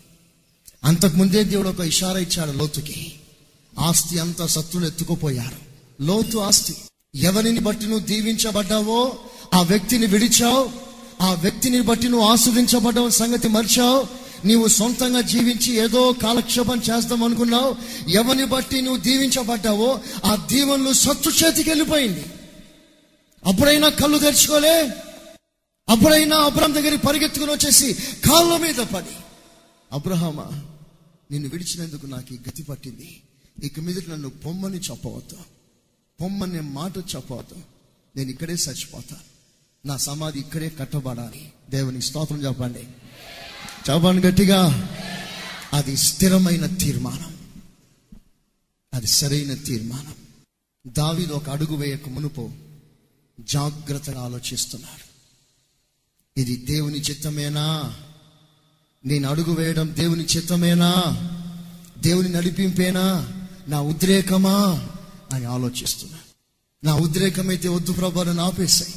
అంతకుముందే 0.84 1.45
దేవుడు 1.45 1.68
ఒక 1.68 1.80
ఇషారా 1.80 2.18
ఇచ్చాడు 2.18 2.51
లోతుకి. 2.51 3.12
ఆస్తి 3.78 4.18
అంతా 4.18 4.47
సత్తులు 4.47 4.86
ఎత్తుకుపోయారు. 4.86 5.57
లోతు 6.03 6.39
ఆస్తి. 6.39 6.76
ఎవరిని 7.14 7.61
బట్టి 7.61 7.86
నువ్వు 7.86 8.07
దీవించబడ్డావో 8.07 9.18
ఆ 9.55 9.62
వ్యక్తిని 9.62 10.07
విడిచావు 10.07 10.70
ఆ 11.22 11.32
వ్యక్తిని 11.32 11.80
బట్టి 11.80 12.09
నువ్వు 12.09 12.26
ఆస్వాదించబడ్డావు 12.26 13.11
సంగతి 13.11 13.49
మర్చావు 13.49 14.28
నీవు 14.45 14.68
సొంతంగా 14.68 15.20
జీవించి 15.20 15.72
ఏదో 15.72 16.12
కాలక్షేపం 16.12 16.78
చేద్దాం 16.78 17.22
అనుకున్నావు. 17.22 17.76
ఎవరిని 18.09 18.45
బట్టి 18.45 18.80
నువ్వు 18.80 19.03
దీవించబడ్డావో 19.03 20.01
ఆ 20.24 20.49
దీవెనలు 20.53 20.93
సత్తు 20.93 21.30
చేతికి 21.30 21.70
వెళ్ళిపోయింది. 21.70 22.24
అప్పుడైనా 23.45 23.89
కళ్ళు 23.89 24.18
తెరుచుకోలే. 24.18 24.91
అప్పుడైనా 25.89 26.36
అబ్రహం 26.36 26.74
దగ్గరికి 26.74 27.07
పరిగెత్తుకుని 27.07 27.53
వచ్చేసి 27.53 27.95
కాళ్ళ 27.95 28.57
మీద 28.57 28.74
పడి 28.74 29.16
అబ్రహమా 29.93 30.62
నిన్ను 31.30 31.49
విడిచినందుకు 31.49 32.07
నాకు 32.07 32.34
ఈ 32.34 32.39
గతి 32.49 32.62
పట్టింది. 32.62 33.20
ఇక 33.66 33.80
మీద 33.80 33.99
నన్ను 34.11 34.28
పొమ్మని 34.28 34.76
చెప్పవద్దు. 34.76 35.36
పొమ్మనే 36.20 36.61
మాట 36.61 36.99
చెప్పవద్దు. 36.99 37.57
నేను 38.16 38.30
ఇక్కడే 38.30 38.53
చచ్చిపోతాను 38.53 39.39
నా 39.89 39.97
సమాధి 39.97 40.39
ఇక్కడే 40.39 40.68
కట్టబడాలి. 40.68 41.53
దేవుని 41.70 42.03
స్తోత్రం 42.03 42.45
చెప్పండి. 42.45 42.84
చవన్ 43.91 44.24
గట్టిగా. 44.24 44.89
అది 45.72 45.97
స్థిరమైన 45.97 46.66
తీర్మానం. 46.66 47.36
అది 48.95 49.07
సరైన 49.07 49.55
తీర్మానం. 49.55 50.14
దావీదు 50.86 51.32
ఒక 51.32 51.51
అడుగు 51.51 51.76
వేయక 51.76 52.09
మునుపు 52.09 52.51
జాగ్రత్తగా 53.41 54.20
ఆలోచిస్తున్నాడు. 54.20 55.09
ఇది 56.41 56.57
దేవుని 56.57 57.01
చిత్తమేనా? 57.01 57.97
నేను 59.05 59.28
అడుగు 59.28 59.55
వేయడం 59.55 59.95
దేవుని 59.99 60.24
చిత్తమేనా? 60.24 61.05
దేవుని 61.99 62.28
నడిపింపేనా? 62.28 63.32
నా 63.68 63.80
ఉద్రేకమా? 63.80 64.89
అని 65.32 65.45
ఆలోచిస్తున్నా 65.45 66.18
నా 66.84 66.95
ఉద్రేకమైతే 66.95 67.68
వద్దు 67.68 67.93
ప్రభా 67.93 68.24
నన్ను 68.24 68.43
ఆపేశాయి. 68.43 68.95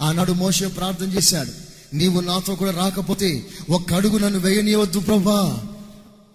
ఆనాడు 0.00 0.32
మోసే 0.32 0.66
ప్రార్థన 0.66 1.12
చేశాడు. 1.12 1.67
నీవు 1.94 2.20
నాతో 2.20 2.54
కూడా 2.54 2.70
రాకపోతే 2.70 3.46
ఒక్క 3.70 3.94
అడుగు 3.94 4.18
నన్ను 4.18 4.38
వేయనీయవద్దు 4.38 4.98
ప్రభా. 5.00 5.64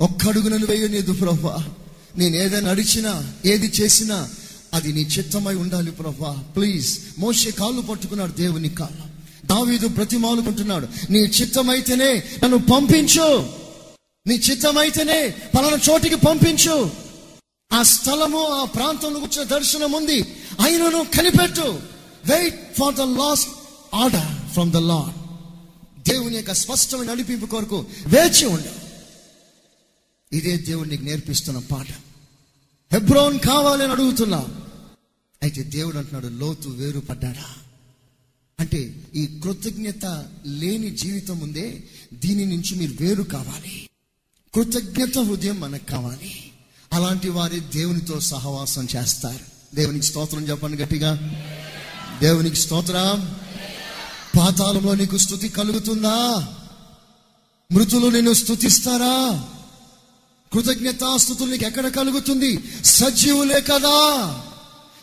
ఒక్క 0.02 0.28
అడుగు 0.28 0.50
నన్ను 0.50 0.68
వేయనీయద్దు 0.68 1.14
ప్రభా. 1.14 1.68
నేను 2.18 2.36
ఏదైనా 2.36 2.70
నడిచినా 2.70 3.34
ఏది 3.46 3.72
చేసినా 3.82 4.30
అది 4.74 4.94
నీ 4.94 5.02
చిత్తమై 5.02 5.56
ఉండాలి 5.56 5.92
ప్రభా. 5.92 6.44
ప్లీజ్ 6.56 7.00
మోసే 7.18 7.52
కాళ్ళు 7.52 7.82
పట్టుకున్నాడు 7.82 8.32
దేవుని 8.32 8.70
కాళ్ళు. 8.70 9.14
దావీదు 9.48 9.88
ప్రతిమాలుకుంటున్నాడు 9.88 10.88
నీ 11.10 11.20
చిత్తమైతేనే 11.20 12.24
నన్ను 12.44 12.58
పంపించు. 12.58 13.50
నీ 14.28 14.36
చిత్తమైతేనే 14.36 15.30
పలానా 15.30 15.78
చోటికి 15.92 16.16
పంపించు. 16.16 16.92
ఆ 17.74 17.84
స్థలము 17.84 18.44
ఆ 18.44 18.66
ప్రాంతంలో 18.66 19.20
వచ్చిన 19.20 19.44
దర్శనం 19.44 19.92
ఉంది. 19.92 20.22
అయినను 20.60 21.06
కనిపెట్టు. 21.18 21.80
Wait 22.26 22.76
for 22.80 22.96
the 22.96 23.02
last 23.02 23.50
order 23.96 24.54
from 24.54 24.72
the 24.72 24.78
lord 24.78 25.23
దేవుని 26.10 26.36
యొక్క 26.36 26.54
స్పష్టమైన 26.54 27.14
నడిపింపు 27.14 27.46
కొరకు 27.46 27.86
వేచి 28.06 28.46
ఉండు. 28.46 28.94
ఇదే 30.36 30.58
దేవుడు 30.58 30.90
నీకు 30.90 31.04
నేర్పిస్తున్న 31.04 31.60
పాట. 31.60 31.88
హెబ్రోన్ 32.92 33.40
కావాలని 33.40 33.92
అడుగుతున్నా. 33.92 34.48
అయితే 35.44 35.64
దేవుడు 35.64 35.98
అంటున్నాడు 35.98 36.28
లోతు 36.28 36.70
వేరు 36.70 37.00
పడ్డాడా 37.00 37.46
అంటే 38.60 39.04
ఈ 39.16 39.40
కృతజ్ఞత 39.44 40.28
లేని 40.46 40.90
జీవితం 40.90 41.40
ఉందే 41.40 41.84
దీని 42.14 42.46
నుంచి 42.46 42.76
మీరు 42.76 42.94
వేరు 43.00 43.24
కావాలి. 43.24 43.90
కృతజ్ఞత 44.56 45.18
హృదయం 45.18 45.60
మనకు 45.60 45.86
కావాలి. 45.86 46.52
అలాంటి 46.94 47.30
వారి 47.30 47.60
దేవునితో 47.60 48.20
సహవాసం 48.20 48.88
చేస్తారు. 48.96 49.76
దేవునికి 49.76 50.06
స్తోత్రం 50.06 50.50
చెప్పండి 50.50 50.78
గట్టిగా. 50.78 51.16
దేవునికి 52.22 52.56
స్తోత్రం. 52.56 53.36
పాతాళంలో 54.38 54.96
నీకు 54.96 55.18
స్థుతి 55.18 55.50
కలుగుతుందా? 55.50 56.48
మృతులు 57.72 58.08
నిన్ను 58.08 58.34
స్థుతిస్తారా? 58.34 59.50
కృతజ్ఞతాస్థుతులు 60.54 61.52
నీకు 61.52 61.66
ఎక్కడ 61.66 61.88
కలుగుతుంది? 61.88 62.64
సజీవులే 62.86 63.62
కదా. 63.62 64.40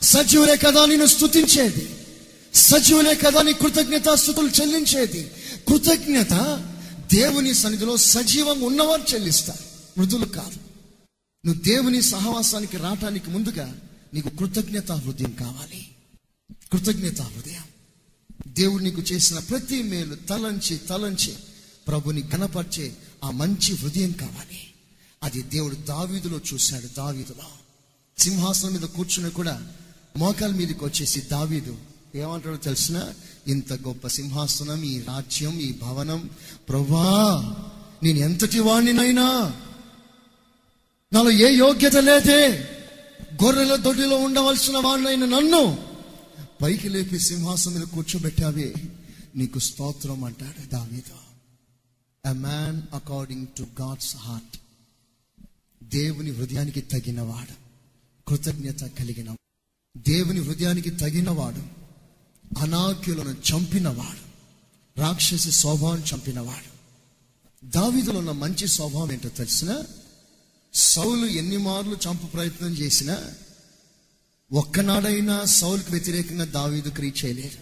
సజీవులే 0.03 0.57
కదా 0.57 0.85
నేను 0.85 1.07
స్థుతించేది. 1.07 1.97
సజీవులే 2.55 3.15
కదా 3.15 3.43
నీ 3.43 3.53
కృతజ్ఞతాస్థుతులు 3.53 4.49
చెల్లించేది. 4.49 5.31
కృతజ్ఞత 5.69 6.33
దేవుని 7.13 7.55
సన్నిధిలో 7.55 7.97
సజీవంగా 7.97 8.67
ఉన్నవారు 8.67 9.15
చెల్లిస్తారు. 9.15 9.71
మృదులు 10.01 10.25
కాదు. 10.25 10.61
నువ్వు 11.47 11.63
దేవుని 11.63 12.03
సహవాసానికి 12.03 12.77
రావటానికి 12.77 13.31
ముందుగా 13.31 13.75
నీకు 14.15 14.29
కృతజ్ఞత 14.29 14.93
హృదయం 14.93 15.31
కావాలి. 15.31 15.89
కృతజ్ఞత 16.73 17.23
హృదయం. 17.23 17.70
దేవుడు 18.49 18.83
నీకు 18.83 19.03
చేసిన 19.03 19.39
ప్రతి 19.39 19.83
మేలు 19.83 20.15
తలంచి 20.15 20.77
తలంచి 20.77 21.37
ప్రభుని 21.89 22.23
కనపరిచే 22.23 22.93
ఆ 23.25 23.31
మంచి 23.31 23.75
హృదయం 23.75 24.13
కావాలి. 24.13 24.59
అది 25.23 25.43
దేవుడు 25.43 25.75
దావీదులో 25.75 26.41
చూశాడు 26.55 26.87
దావీదులో. 26.87 27.45
సింహాసనం 28.19 28.73
మీద 28.73 28.81
కూర్చుని 28.81 29.31
కూడా 29.31 29.67
మోకాల 30.17 30.51
మీదకి 30.51 30.85
వచ్చేసి 30.85 31.21
దావీదు 31.21 31.79
ఏమంటాడో 32.15 32.57
తెలిసిన? 32.57 33.15
ఇంత 33.49 33.73
గొప్ప 33.73 34.09
సింహాసనం 34.09 34.83
ఈ 34.83 35.01
రాజ్యం 35.01 35.61
ఈ 35.61 35.73
భవనం. 35.73 36.31
ప్రభా 36.69 37.57
నేను 38.03 38.19
ఎంతటి 38.19 38.59
వాణ్ణినైనా? 38.59 39.55
నాలో 41.13 41.31
ఏ 41.31 41.57
యోగ్యత 41.57 41.97
లేదే. 41.97 42.69
గొర్రెల 43.45 43.75
దొడ్డిలో 43.75 44.17
ఉండవలసిన 44.17 44.79
వాడినైన 44.79 45.25
నన్ను 45.25 45.90
పైకి 46.63 46.89
లేపి 46.89 47.19
సింహాసనం 47.19 47.85
కూర్చోబెట్టావే 47.85 48.75
నీకు 49.37 49.59
స్తోత్రం 49.59 50.25
అంటాడు 50.25 50.67
దావీదు. 50.67 51.17
A 52.29 52.33
man 52.33 52.83
according 52.95 53.47
to 53.47 53.67
God's 53.81 54.17
heart 54.17 54.59
దేవుని 55.85 56.31
హృదయానికి 56.31 56.81
తగినవాడు 56.81 57.55
కృతజ్ఞత 58.29 58.81
కలిగిన 58.81 59.37
దేవుని 59.97 60.41
హృదయానికి 60.41 60.91
తగినవాడు 60.91 61.63
అనాక్యులను 62.59 63.37
చంపినవాడు 63.53 64.31
రాక్షసి 65.01 65.53
స్వభావం 65.53 66.03
చంపినవాడు. 66.15 66.71
దావీదులో 67.67 68.19
ఉన్న 68.19 68.31
మంచి 68.31 68.69
స్వభావం 68.69 69.13
ఏంటో 69.13 69.29
తెలిసిన? 69.29 69.83
సౌలు 70.75 71.27
ఎన్ని 71.27 71.57
మార్లు 71.57 71.97
చంపు 72.09 72.27
ప్రయత్నం 72.27 72.69
చేసినా 72.69 73.19
ఒక్కనాడైనా 74.53 75.45
సౌలుకు 75.45 75.91
వ్యతిరేకంగా 75.91 76.45
దావీదు 76.45 76.89
క్రియ 76.89 77.11
చేయలేదు. 77.25 77.59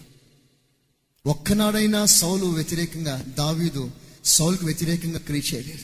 ఒక్కనాడైనా 1.25 2.05
సౌలు 2.05 2.45
వ్యతిరేకంగా 2.45 3.25
దావీదు 3.37 3.91
సౌలుకు 4.25 4.65
వ్యతిరేకంగా 4.65 5.19
క్రియ 5.19 5.41
చేయలేదు. 5.53 5.83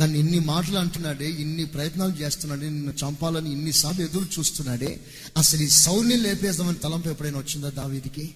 నన్ను 0.00 0.16
ఇన్ని 0.18 0.38
మాటలు 0.38 0.78
అంటున్నాడే 0.78 1.30
ఇన్ని 1.30 1.64
ప్రయత్నాలు 1.64 2.12
చేస్తున్నాడే 2.12 2.68
నిన్ను 2.70 2.92
చంపాలని 2.92 3.52
ఇన్నిసార్లు 3.52 4.04
ఎదురు 4.04 4.26
చూస్తున్నాడే. 4.38 5.00
అసలు 5.36 5.62
ఈ 5.62 5.68
సౌల్ని 5.68 6.16
లేపేద్దామని 6.16 6.78
తలంపు 6.78 7.08
ఎప్పుడైనా 7.08 7.38
వచ్చిందా 7.38 7.70
దావీదికి? 7.70 8.34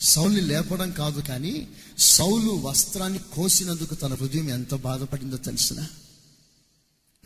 సౌల్ని 0.00 0.40
లేపడం 0.40 0.92
కాదు 0.92 1.20
కానీ 1.20 1.68
సౌలు 1.98 2.50
వస్త్రాన్ని 2.50 3.18
కోసినందుకు 3.18 3.94
తన 3.94 4.14
హృదయం 4.14 4.48
ఎంత 4.48 4.74
బాధపడిందో 4.74 5.36
తెలిసిన? 5.36 5.86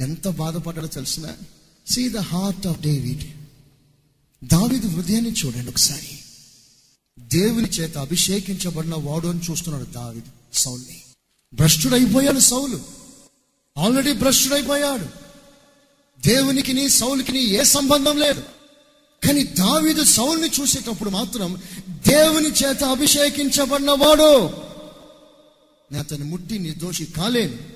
ఎంత 0.01 0.28
బాధపడ్డాడో 0.28 0.86
తెలిసిన? 0.86 1.26
See 1.91 2.09
the 2.09 2.16
heart 2.16 2.66
of 2.66 2.80
David 2.80 3.22
దావీదు 4.47 4.89
హృదయాన్ని 4.89 5.32
చూడండి 5.32 5.68
ఒకసారి. 5.68 6.18
దేవుని 7.18 7.68
చేత 7.68 7.99
అభిషేకించబడిన 7.99 8.95
వాడు 8.95 9.28
అని 9.28 9.41
చూస్తున్నాడు 9.51 9.84
దావీదు 9.84 10.26
సౌల్ని. 10.53 11.03
భ్రష్టుడైపోయాడు 11.55 12.41
సౌలు. 12.41 12.80
ఆల్రెడీ 13.78 14.12
భ్రష్టుడైపోయాడు. 14.12 15.07
దేవునికి 16.26 16.72
నీ 16.72 16.89
సౌలుకి 16.89 17.32
నీ 17.32 17.39
ఏ 17.39 17.62
సంబంధం 17.62 18.18
లేదు. 18.18 18.43
కానీ 19.26 19.45
దావీదు 19.45 20.05
సౌల్ని 20.05 20.51
చూసేటప్పుడు 20.61 21.11
మాత్రం 21.11 21.62
దేవుని 21.89 22.49
చేత 22.49 22.84
అభిషేకించబడిన 22.84 23.91
వాడు. 23.91 24.49
నేను 25.93 25.99
అతన్ని 25.99 26.28
ముట్టి 26.28 26.59
నిర్దోషి 26.59 27.07
కాలేను. 27.07 27.76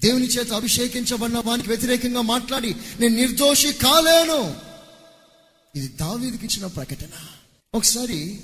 దేవుని 0.00 0.26
చేత 0.26 0.52
అభిషేకించబడిన 0.52 1.38
వానికి 1.38 1.68
వ్యతిరేకంగా 1.68 2.20
మాట్లాడి 2.20 2.74
నేను 3.00 3.16
నిర్దోషి 3.16 3.72
కాలేను. 3.72 4.56
ఇది 5.76 5.88
దావీదికి 5.88 6.46
ఇచ్చిన 6.46 6.66
ప్రకటన. 6.66 7.08
ఒకసారి 7.74 8.40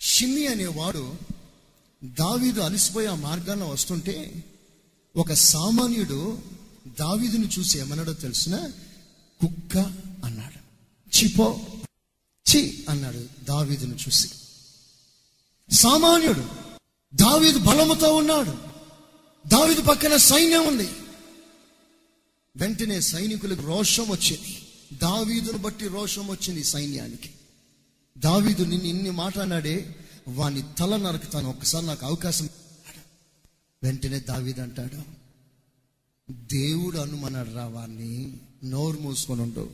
షిమ్మి 0.00 0.46
అనేవాడు 0.46 1.14
దావీదు 2.04 2.60
అలసిపోయి 2.60 3.06
ఆ 3.06 3.14
మార్గాన 3.14 3.64
వస్తుంటే 3.64 4.44
ఒక 5.16 5.32
సామాన్యుడు 5.32 6.38
దావీదుని 7.00 7.48
చూసి 7.58 7.78
ఏమన్నాడో 7.78 8.12
తెలిసిన? 8.12 8.56
కుక్క 9.40 9.78
అన్నాడు. 10.24 10.66
చిపో 11.16 11.60
చి 12.46 12.84
అన్నాడు 12.88 13.24
దావీదును 13.44 13.94
చూసి. 13.94 14.30
సామాన్యుడు 15.72 16.44
దావీదు 17.14 17.58
బలముతో 17.58 18.16
ఉన్నాడు. 18.16 18.75
దావీదు 19.46 19.82
పక్కన 19.82 20.16
సైన్యం 20.16 20.68
ఉంది. 20.68 20.88
వెంటనే 22.56 23.00
సైనికులకు 23.00 23.62
రోషం 23.62 24.10
వచ్చింది. 24.10 24.62
దావీదును 25.02 25.58
బట్టి 25.58 25.88
రోషం 25.88 26.28
వచ్చింది 26.28 26.64
సైన్యానికి. 26.64 27.30
దావీదు 28.18 28.62
నిన్ను 28.62 28.86
ఇన్ని 28.86 29.10
మాట్లాడాడే 29.10 29.94
వాని 30.28 30.62
తల 30.78 30.96
నరకుతాను. 30.96 31.48
ఒక్కసారి 31.48 31.86
నాకు 31.86 32.06
అవకాశం 32.06 32.48
వెంటనే 33.82 34.20
దావీదు 34.20 34.60
అంటాడు 34.60 35.02
దేవుడు 36.32 36.98
అనుమన్నాడు 36.98 37.54
రా 37.54 37.66
వాడిని 37.66 38.36
నోరు 38.64 38.98
మూసుకొని 38.98 39.42
ఉండు. 39.42 39.70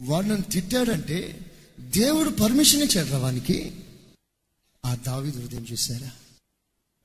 వాడు 0.00 0.26
నన్ను 0.26 0.42
తిట్టాడంటే 0.42 1.40
దేవుడు 1.80 2.30
పర్మిషన్ 2.30 2.82
ఇచ్చాడు 2.82 3.08
రా 3.08 3.18
వానికి. 3.18 3.72
ఆ 4.84 4.94
దావీదు 4.94 5.40
హృదయం 5.40 5.66
చూసారా 5.72 6.10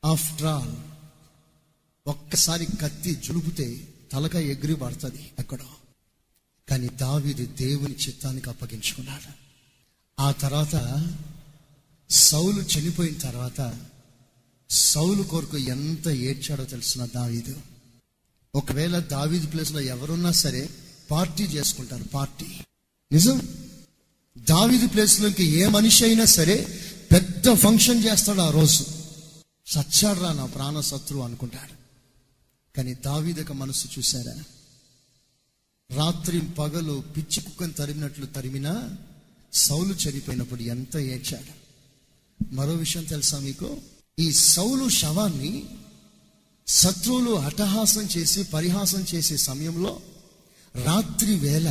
ఆఫ్టర్ 0.05 0.47
ఆల్ 0.47 0.92
ఒక్కసారి 2.07 2.65
కత్తి 2.65 3.15
జులుపుతే 3.15 3.87
తలక 4.11 4.35
ఎగిరి 4.35 4.75
పడుతుంది 4.75 5.31
ఎక్కడో. 5.39 5.65
కానీ 6.69 6.87
దావీదు 6.87 7.45
దేవుని 7.45 7.95
చిత్తానికి 7.95 8.49
అప్పగించుకున్నాడు. 8.49 9.31
ఆ 10.21 10.31
తర్వాత 10.31 11.07
సౌలు 12.09 12.61
చనిపోయిన 12.61 13.17
తర్వాత 13.17 13.79
సౌలు 14.69 15.23
కొరకు 15.23 15.57
ఎంత 15.57 16.07
ఏడ్చాడో 16.07 16.63
తెలిసిన 16.63 17.05
దావీదు? 17.05 17.61
ఒకవేళ 18.55 18.99
దావీదు 18.99 19.47
ప్లేస్లో 19.47 19.79
ఎవరున్నా 19.79 20.31
సరే 20.31 20.69
పార్టీ 21.11 21.43
చేసుకుంటారు 21.43 22.03
పార్టీ. 22.03 22.45
నిజం? 23.11 23.41
దావీదు 24.37 24.87
ప్లేస్లోకి 24.87 25.43
ఏ 25.43 25.67
మనిషి 25.67 26.05
అయినా 26.05 26.25
సరే 26.25 26.81
పెద్ద 27.11 27.53
ఫంక్షన్ 27.53 28.03
చేస్తాడు 28.03 28.41
ఆ 28.41 28.49
రోజు. 28.49 28.85
సచ్చాడురా 29.67 30.33
నా 30.33 30.45
ప్రాణ 30.45 30.81
శత్రువు 30.81 31.23
అనుకుంటాడు. 31.23 31.82
కానీ 32.75 32.93
దావీదక 32.93 33.51
మనసు 33.51 33.99
చూశారా? 33.99 34.43
రాత్రి 35.89 36.41
పగలు 36.41 37.03
పిచ్చి 37.17 37.41
కుక్కను 37.41 37.73
తరిమినట్లు 37.73 38.25
తరిమినా 38.25 38.97
సౌలు 39.53 39.93
చనిపోయినప్పుడు 39.93 40.61
ఎంత 40.63 40.97
ఏడ్చాడు. 40.97 41.53
మరో 42.55 42.73
విషయం 42.73 43.03
తెలుసా 43.03 43.39
మీకు? 43.39 43.81
ఈ 44.19 44.31
సౌలు 44.31 44.89
శవాన్ని 44.89 45.63
శత్రువులు 46.67 47.31
అట్టహాసం 47.31 48.01
చేసి 48.01 48.43
పరిహాసం 48.43 49.05
చేసే 49.15 49.37
సమయంలో 49.37 50.01
రాత్రి 50.75 51.35
వేళ 51.35 51.67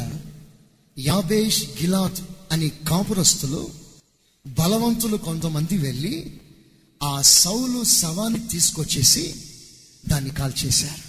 యాబేష్ 0.98 1.64
గిలాత్ 1.82 2.20
అని 2.52 2.68
కాపురస్తులు 2.68 3.70
బలవంతులు 4.46 5.16
కొంతమంది 5.16 5.78
వెళ్ళి 5.78 6.40
ఆ 7.02 7.22
సౌలు 7.22 7.84
శవాన్ని 7.84 8.48
తీసుకొచ్చేసి 8.48 9.24
దాన్ని 10.08 10.30
కాల్చేశారు 10.30 11.02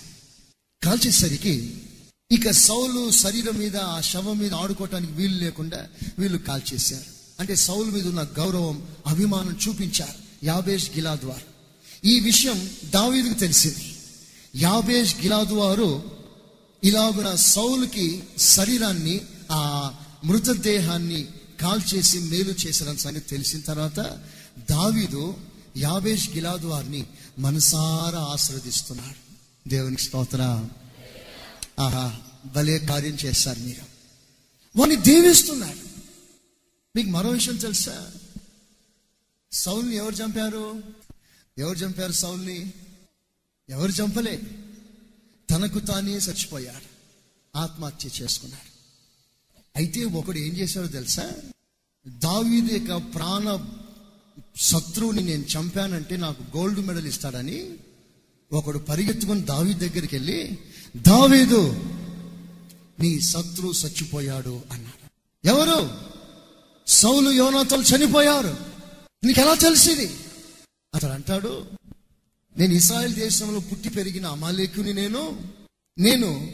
కాల్చేసరికి 0.85 1.77
ఇక 2.31 2.51
సౌలు 2.51 3.11
శరీరం 3.11 3.55
మీద 3.55 3.77
ఆ 3.77 4.01
శవం 4.01 4.39
మీద 4.39 4.53
ఆడుకోవటానికి 4.53 5.11
వీలు 5.11 5.37
లేకుండా 5.37 5.87
వీళ్ళు 6.19 6.37
కాల్చేశారు 6.37 7.03
అంటే 7.39 7.55
సౌలు 7.55 7.91
మీద 7.91 8.07
ఉన్న 8.07 8.23
గౌరవం 8.23 8.87
అభిమానం 9.07 9.59
చూపించారు 9.67 10.45
యాబేష్ 10.45 10.91
గిలాద్ 10.91 11.25
వారు. 11.25 11.53
ఈ 12.07 12.19
విషయం 12.19 12.69
దావీదుకు 12.85 13.33
తెలిసింది. 13.33 13.95
యాబేష్ 14.55 15.15
గిలాదు 15.15 15.53
వారు 15.53 16.11
ఇలాగున 16.83 17.35
సౌలుకి 17.35 18.23
శరీరాన్ని 18.39 19.21
ఆ 19.51 19.93
మృతదేహాన్ని 20.25 21.27
కాల్చేసి 21.61 22.19
మేలు 22.19 22.55
చేసిన 22.67 22.93
సంగతి 22.95 23.19
తెలిసిన 23.19 23.59
తర్వాత 23.59 24.19
దావీదు 24.69 25.35
యాబేష్ 25.77 26.29
గిలాదు 26.29 26.67
వారిని 26.67 27.07
మనసారా 27.39 28.19
ఆశ్రవదిస్తున్నాడు 28.19 29.33
దేవునికి 29.69 30.01
స్తోత్ర. 30.01 30.69
ఆహా 31.79 32.19
భలే 32.45 32.79
కార్యం 32.79 33.13
చేస్తారు 33.13 33.59
మీరు. 33.59 33.85
వాడిని 34.79 35.01
దీవిస్తున్నాడు 35.01 35.79
మీకు 36.95 37.09
మరో 37.09 37.29
విషయం 37.29 37.55
తెలుసా? 37.55 38.11
సౌల్ని 39.51 39.95
ఎవరు 39.95 40.15
చంపారు? 40.15 40.83
ఎవరు 41.57 41.77
చంపారు 41.77 42.11
సౌల్ని? 42.11 42.73
ఎవరు 43.69 43.91
చంపలే? 43.91 44.41
తనకు 45.51 45.79
తానే 45.79 46.11
చచ్చిపోయాడు. 46.11 46.93
ఆత్మహత్య 47.57 48.09
చేసుకున్నాడు. 48.21 48.73
అయితే 49.75 50.05
ఒకడు 50.05 50.37
ఏం 50.37 50.53
చేశాడో 50.53 50.87
తెలుసా? 50.87 51.31
దావీది 52.07 52.73
యొక్క 52.73 53.13
ప్రాణ 53.13 53.75
శత్రువుని 54.57 55.23
నేను 55.23 55.43
చంపానంటే 55.43 56.17
నాకు 56.17 56.57
గోల్డ్ 56.57 56.87
మెడల్ 56.87 57.07
ఇస్తాడని 57.07 57.69
ఒకడు 58.53 58.77
పరిగెత్తుకుని 58.77 59.41
దావి 59.41 59.73
దగ్గరికి 59.73 60.15
వెళ్ళి 60.15 60.57
దావీదు 60.97 61.71
నీ 62.99 63.21
శత్రువు 63.21 63.73
చచ్చిపోయాడు 63.85 64.61
అన్నాడు. 64.71 65.09
ఎవరు? 65.47 65.91
సౌలు 66.87 67.31
యోనాతలు 67.31 67.81
చనిపోయారు. 67.81 68.57
నీకు 69.23 69.41
ఎలా 69.41 69.53
తెలిసింది? 69.53 70.15
అతడు 70.95 71.11
అంటాడు 71.11 71.65
నేను 72.57 72.73
ఇస్రాయల్ 72.73 73.13
దేశంలో 73.13 73.59
పుట్టి 73.59 73.89
పెరిగిన 73.89 74.25
అమాలేకుని 74.25 74.93
నేను. 74.93 75.41
నేను 75.99 76.51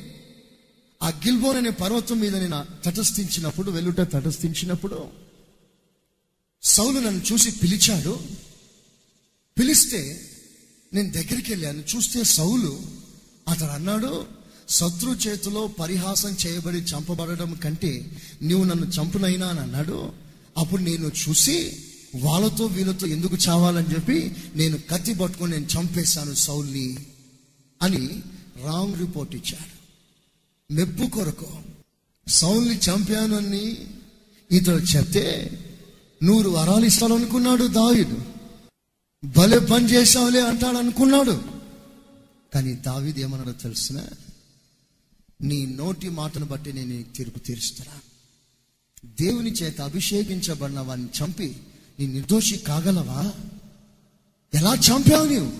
ఆ 1.03 1.09
గిల్బోన్ 1.09 1.57
అనే 1.57 1.69
పర్వతం 1.69 2.19
మీద 2.19 2.35
నేను 2.35 2.65
తటస్థించినప్పుడు 2.85 3.71
వెలుట 3.71 4.01
తటస్థించినప్పుడు 4.01 5.28
సౌలు 6.63 6.99
నన్ను 6.99 7.21
చూసి 7.31 7.51
పిలిచాడు 7.51 8.19
పిలిస్తే 9.57 10.29
నేను 10.93 11.11
దగ్గరికి 11.11 11.51
వెళ్ళాను 11.51 11.83
చూస్తే 11.95 12.23
సౌలు 12.23 12.79
అతడు 13.47 13.71
అన్నాడు 13.71 14.27
శత్రు 14.67 15.11
చేతిలో 15.11 15.67
పరిహాసం 15.67 16.35
చేయబడి 16.45 16.77
చంపబడడం 16.77 17.53
కంటే 17.53 18.11
నువ్వు 18.43 18.65
నన్ను 18.65 18.85
చంపునైనా 18.85 19.47
అని 19.47 19.59
అన్నాడు. 19.59 20.13
అప్పుడు 20.57 20.81
నేను 20.81 21.07
చూసి 21.07 21.57
వాళ్ళతో 22.15 22.65
వీళ్ళతో 22.65 23.07
ఎందుకు 23.07 23.35
చావాలని 23.35 23.93
చెప్పి 23.93 24.35
నేను 24.55 24.77
కత్తి 24.77 25.13
పట్టుకొని 25.13 25.51
నేను 25.51 25.65
చంపేశాను 25.65 26.33
సౌల్ని 26.33 26.97
అని 27.81 28.21
రాంగ్ 28.63 28.99
రిపోర్ట్ 28.99 29.35
ఇచ్చాడు. 29.35 29.73
మెప్పు 30.73 31.05
కొరకు 31.05 31.49
సౌల్ని 32.27 32.75
చంపానని 32.77 33.77
ఇతడు 34.51 34.77
చెప్తే 34.77 35.25
నూరు 36.23 36.49
వరాలు 36.49 36.85
ఇస్తాడనుకున్నాడు 36.85 37.65
దావిదు. 37.65 38.25
భలే 39.25 39.59
పని 39.59 39.85
చేశావులే 39.85 40.41
అంటాడు 40.41 40.77
అనుకున్నాడు 40.77 41.43
కానీ 42.53 42.73
దావిది 42.73 43.21
ఏమన్నాడో 43.21 43.51
తెలుసిన? 43.51 44.05
నీ 45.41 45.65
నోటి 45.65 46.09
మాటను 46.09 46.45
బట్టి 46.45 46.73
నేను 46.73 47.15
తీర్పు 47.15 47.39
తీరుస్తున్నా. 47.39 48.01
దేవుని 49.21 49.51
చేత 49.51 49.81
అభిషేకించబడిన 49.81 50.79
వాడిని 50.79 51.07
చంపి 51.07 51.57
నీ 51.99 52.07
నిర్దోషి 52.07 52.57
కాగలవా? 52.57 53.33
ఎలా 54.53 54.73
చంపావు 54.73 55.25
నీవు? 55.25 55.53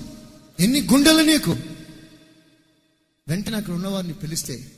ఎన్ని 0.62 0.82
గుండెలు 0.82 1.22
నీకు? 1.22 1.52
వెంటనే 3.28 3.58
అక్కడ 3.58 3.74
ఉన్నవారిని 3.74 4.14
పిలిస్తే 4.14 4.72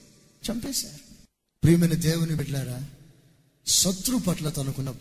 చంపేశారు. 0.52 1.14
ప్రియమైన 1.64 1.94
దేవుని 1.94 2.36
బిడ్డారా 2.36 2.86
శత్రు 3.68 4.18
పట్ల 4.18 4.50
తనకున్న 4.50 4.94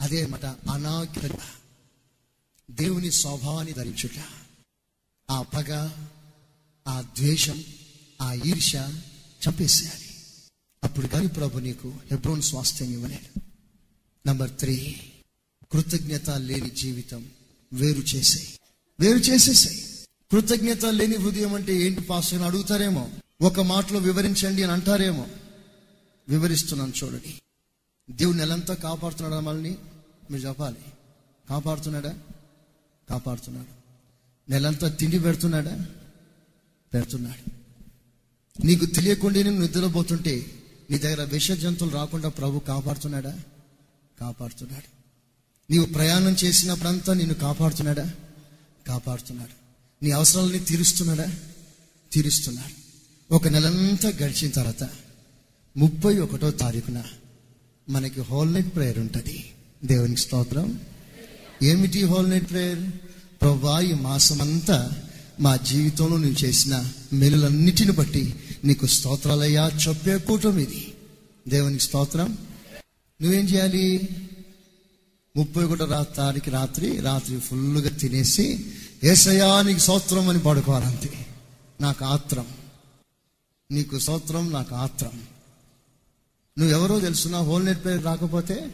అదే 0.00 0.26
మాట 0.26 0.44
అనాగ్రత. 0.44 1.38
దేవుని 2.70 3.12
స్వభావాన్ని 3.12 3.72
ధరించుట. 3.72 4.24
ఆ 5.30 5.42
పగ 5.42 5.90
ఆ 6.88 7.00
ద్వేషం 7.00 7.64
ఆ 8.22 8.32
ఈర్ష 8.32 8.74
చంపేసేయాలి. 9.48 10.08
అప్పుడు 10.84 11.06
కానీ 11.06 11.26
ప్రభు 11.26 11.58
నీకు 11.58 11.94
హెబ్రోన్ 12.10 12.42
స్వాస్థ్యం 12.42 12.92
ఇవ్వలేడు. 12.92 13.40
నంబర్ 14.26 14.50
త్రీ 14.58 14.96
కృతజ్ఞత 15.72 16.30
లేని 16.30 16.70
జీవితం 16.70 17.30
వేరు 17.72 17.98
చేసేయి. 17.98 18.58
వేరు 19.00 19.18
చేసేసాయి. 19.18 19.84
కృతజ్ఞత 20.30 20.84
లేని 20.84 21.16
హృదయం 21.16 21.54
అంటే 21.54 21.76
ఏంటి 21.76 22.00
పాస్ 22.00 22.34
అని 22.34 22.44
అడుగుతారేమో? 22.44 23.10
ఒక 23.42 23.60
మాటలో 23.60 23.98
వివరించండి 23.98 24.62
అని 24.62 24.72
అంటారేమో? 24.72 25.26
వివరిస్తున్నాను 26.28 26.92
చూడండి. 27.04 27.40
దేవుడు 28.10 28.36
నెలంతా 28.36 28.74
కాపాడుతున్నాడా 28.74 29.40
మనల్ని? 29.40 29.78
మీరు 30.30 30.48
చెప్పాలి. 30.48 30.76
కాపాడుతున్నాడా? 31.50 32.18
కాపాడుతున్నాడు. 33.10 33.78
నెలంతా 34.50 34.88
తిండి 34.88 35.18
పెడుతున్నాడా? 35.18 35.86
పెడుతున్నాడు. 36.94 37.50
నీకు 38.66 38.84
తెలియకుండా 38.84 39.42
నువ్వు 39.42 39.62
నిద్రపోతుంటే 39.62 40.46
నీ 40.90 40.98
దగ్గర 40.98 41.24
విష 41.24 41.52
జంతువులు 41.52 41.94
రాకుండా 41.94 42.28
ప్రభు 42.28 42.58
కాపాడుతున్నాడా? 42.58 43.40
కాపాడుతున్నాడు. 44.20 44.98
నీవు 45.72 45.86
ప్రయాణం 45.86 46.32
చేసినప్పుడంతా 46.32 47.14
నిన్ను 47.14 47.34
కాపాడుతున్నాడా? 47.34 48.12
కాపాడుతున్నాడు. 48.86 49.58
నీ 50.04 50.10
అవసరాలని 50.10 50.58
తీరుస్తున్నాడా? 50.58 51.34
తీరుస్తున్నాడు. 52.12 52.88
ఒక 53.34 53.48
నెలంతా 53.48 54.08
గడిచిన 54.08 54.50
తర్వాత 54.50 54.90
ముప్పై 55.76 56.18
ఒకటో 56.18 56.50
తారీఖున 56.50 57.02
మనకి 57.88 58.20
హోల్ 58.20 58.54
నైట్ 58.54 58.74
ప్రేయర్ 58.74 58.98
ఉంటుంది. 58.98 59.50
దేవునికి 59.84 60.20
స్తోత్రం. 60.20 60.80
ఏమిటి 61.62 62.04
హోల్ 62.04 62.30
నైట్ 62.30 62.50
ప్రేయర్? 62.50 62.90
ప్రభా 63.42 63.80
ఈ 63.80 63.92
మాసమంతా 63.92 65.02
మా 65.40 65.56
జీవితంలో 65.56 66.16
నువ్వు 66.16 66.44
చేసిన 66.44 66.90
మేలులన్నిటిని 67.12 67.92
బట్టి 67.92 68.34
నీకు 68.64 68.86
స్తోత్రాలయ్యా 68.86 69.70
చెప్పే 69.88 70.18
కూటమి 70.18 70.62
ఇది. 70.62 70.94
దేవునికి 71.48 71.82
స్తోత్రం. 71.82 72.38
నువ్వేం 73.22 73.44
చేయాలి? 73.44 74.08
ముప్పై 75.36 75.64
ఒకటో 75.64 75.84
రా 75.84 76.02
తారీఖు 76.02 76.50
రాత్రి 76.50 77.00
రాత్రి 77.00 77.40
ఫుల్గా 77.40 77.88
తినేసి 77.88 78.66
ఏసయా 79.04 79.62
నీకు 79.62 79.78
స్తోత్రం 79.78 80.28
అని 80.28 80.38
పడుకోవాలంతే. 80.38 81.26
నాకు 81.80 82.04
ఆత్రం. 82.04 82.46
నీకు 83.70 83.98
స్తోత్రం 83.98 84.52
నాకు 84.52 84.74
ఆత్రం. 84.74 85.37
నువ్వెవరో 86.58 87.00
తెలుసున్నా 87.00 87.38
హోల్ 87.38 87.64
నెట్ 87.64 87.84
పేరు 87.84 88.02
రాకపోతే 88.02 88.70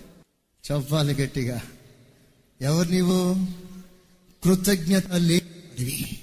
చెప్పాలి 0.72 1.14
గట్టిగా. 1.14 1.62
ఎవరు 2.60 2.88
నీవు? 2.88 3.46
కృతజ్ఞత 4.44 5.12
లేనివి 5.12 6.18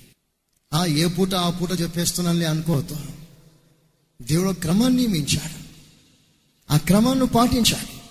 ఆ 0.74 0.86
ఏ 0.86 1.08
పూట 1.08 1.34
ఆ 1.34 1.50
పూట 1.50 1.82
చెప్పేస్తున్నానులే 1.82 2.46
అనుకోవద్దు. 2.46 2.98
దేవుడు 4.22 4.52
క్రమాన్ని 4.52 5.08
నియమించాడు. 5.08 5.62
ఆ 6.74 6.78
క్రమాన్ని 6.78 7.28
పాటించాలి 7.28 8.02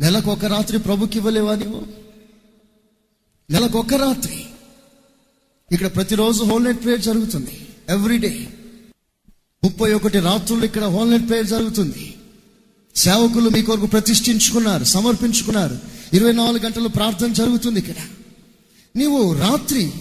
నెలకు 0.00 0.30
ఒక 0.30 0.44
రాత్రి 0.44 0.78
ప్రభుకి 0.78 1.18
ఇవ్వలేవా 1.18 1.54
నీవు? 1.56 1.86
నెలకు 3.50 3.78
ఒక 3.78 3.94
రాత్రి. 3.94 4.46
ఇక్కడ 5.72 5.94
ప్రతిరోజు 5.94 6.44
హోల్ 6.44 6.64
నైట్ 6.64 6.82
ప్రేయర్ 6.82 7.00
జరుగుతుంది. 7.00 7.68
ఎవ్రీడే 7.88 8.48
ముప్పై 9.64 9.92
ఒకటి 9.92 10.18
రాత్రులు 10.18 10.64
ఇక్కడ 10.64 10.84
హోల్ 10.84 11.10
నైట్ 11.10 11.28
ప్రేయర్ 11.28 11.46
జరుగుతుంది. 11.46 12.15
సేవకులు 12.96 13.50
మీ 13.50 13.62
కొరకు 13.62 13.86
ప్రతిష్ఠించుకున్నారు 13.86 14.84
సమర్పించుకున్నారు. 14.84 15.78
ఇరవై 16.12 16.32
నాలుగు 16.32 16.64
గంటలు 16.64 16.88
ప్రార్థన 16.88 17.32
జరుగుతుంది 17.32 17.80
ఇక్కడ. 17.80 17.94
నీవు 18.96 19.32
రాత్రి 19.32 19.92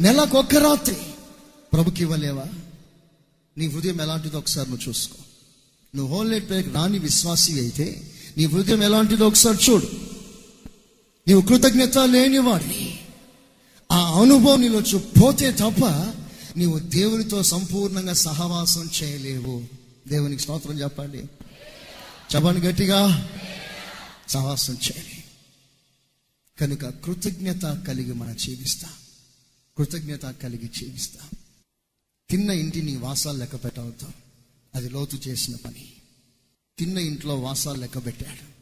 నెలకొక్క 0.00 0.54
రాత్రి 0.54 0.96
ప్రభుకి 1.72 2.02
ఇవ్వలేవా? 2.02 2.44
నీ 3.58 3.66
హృదయం 3.68 4.00
ఎలాంటిదో 4.00 4.38
ఒకసారి 4.38 4.70
నువ్వు 4.70 4.88
చూసుకో. 4.88 5.16
నువ్వు 5.96 6.16
హోల్ 6.16 6.30
నైట్ 6.30 6.48
ప్రేయర్ 6.48 6.74
రాని 6.74 6.98
విశ్వాసి 6.98 7.52
అయితే 7.52 8.12
నీ 8.36 8.44
హృదయం 8.44 8.82
ఎలాంటిదో 8.82 9.26
ఒకసారి 9.26 9.58
చూడు. 9.70 9.88
నీవు 11.28 11.40
కృతజ్ఞత 11.40 11.98
లేనివాడిని 11.98 12.98
ఆ 13.92 14.20
అనుభవం 14.20 14.60
నీలో 14.60 14.80
చూ- 14.80 15.22
పోతే 15.22 15.52
తప్ప 15.52 15.84
నీవు 16.56 16.78
దేవునితో 16.78 17.42
సంపూర్ణంగా 17.42 18.12
సహవాసం 18.12 18.90
చేయలేవు. 19.02 19.62
దేవునికి 20.08 20.42
స్తోత్రం 20.42 20.80
చెప్పండి. 20.80 21.24
చెప్పండి 22.34 22.60
గట్టిగా. 22.60 23.30
సాహసం 24.28 24.74
చేయాలి 24.74 25.24
కనుక 26.60 27.04
కృతజ్ఞత 27.04 27.62
కలిగి 27.62 28.12
మనం 28.12 28.36
జీవిస్తాం. 28.36 28.92
కృతజ్ఞత 29.78 30.22
కలిగి 30.22 30.68
జీవిస్తాం. 30.68 31.28
తిన్న 32.30 32.50
ఇంటిని 32.50 32.96
వాసాలు 32.96 33.38
లెక్క 33.38 33.64
పెట్టవద్దు. 33.64 34.08
అది 34.74 34.88
లోతు 34.88 35.16
చేసిన 35.16 35.56
పని. 35.56 35.92
తిన్న 36.78 36.98
ఇంట్లో 36.98 37.40
వాసాలు 37.40 37.80
లెక్క 37.80 38.06
పెట్టాడు. 38.06 38.58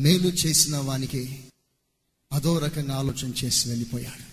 మేలు 0.00 0.28
చేసిన 0.28 0.76
వానికి 0.76 1.44
అదో 2.32 2.58
రకంగా 2.58 2.94
ఆలోచన 2.94 3.32
చేసి 3.44 3.68
వెళ్ళిపోయాడు. 3.68 4.24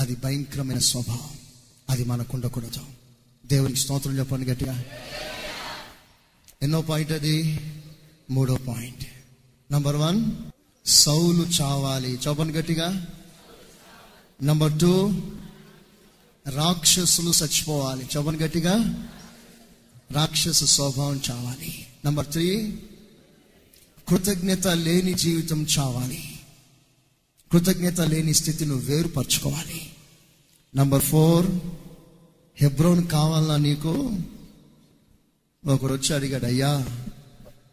అది 0.00 0.16
భయంకరమైన 0.16 0.78
స్వభావం. 0.78 1.38
అది 1.90 2.04
మనకు 2.04 2.32
ఉండకూడదు 2.34 2.86
దేవునికి 3.46 3.80
స్తోత్రం 3.80 4.18
చెప్పండి 4.18 4.50
గట్టిగా. 4.50 4.84
ఎన్నో 6.62 6.80
పాయింట్ 6.80 7.12
అది? 7.12 7.60
మూడో 8.30 8.56
పాయింట్. 8.56 9.06
నంబర్ 9.72 9.96
వన్ 9.96 10.30
సౌలు 10.86 11.46
చావాలి. 11.60 12.18
చెప్పండి 12.28 12.58
గట్టిగా. 12.58 13.06
నంబర్ 14.42 14.80
టూ 14.80 15.20
రాక్షసులు 16.48 17.30
చచ్చిపోవాలి. 17.30 18.08
చెప్పండి 18.16 18.44
గట్టిగా. 18.44 19.06
రాక్షస 20.10 20.64
స్వభావం 20.64 21.20
చావాలి. 21.30 21.86
నంబర్ 22.06 22.26
త్రీ 22.26 22.78
కృతజ్ఞత 24.08 24.66
లేని 24.66 25.14
జీవితం 25.14 25.66
చావాలి. 25.78 26.40
కృతజ్ఞత 27.52 28.00
లేని 28.00 28.34
స్థితిని 28.34 28.72
వేరుపరచుకోవాలి. 28.72 29.90
నంబర్ 30.76 31.02
ఫోర్ 31.02 31.46
హెబ్రోన్ 32.56 33.08
కావాలన్నా 33.08 33.56
నీకు? 33.56 34.18
ఒకరు 35.66 35.92
వచ్చి 35.92 36.14
అడిగాడు 36.14 36.46
అయ్యా 36.46 36.86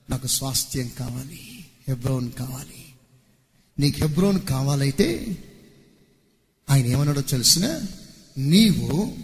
నాకు 0.10 0.28
స్వాస్థ్యం 0.28 0.92
కావాలి 1.00 1.66
హెబ్రోన్ 1.88 2.32
కావాలి. 2.32 2.86
నీకు 3.80 3.98
హెబ్రోన్ 3.98 4.42
కావాలైతే 4.42 5.38
ఆయన 6.70 6.86
ఏమన్నాడో 6.86 7.22
తెలిసిన? 7.22 7.82
నీవు 8.38 9.18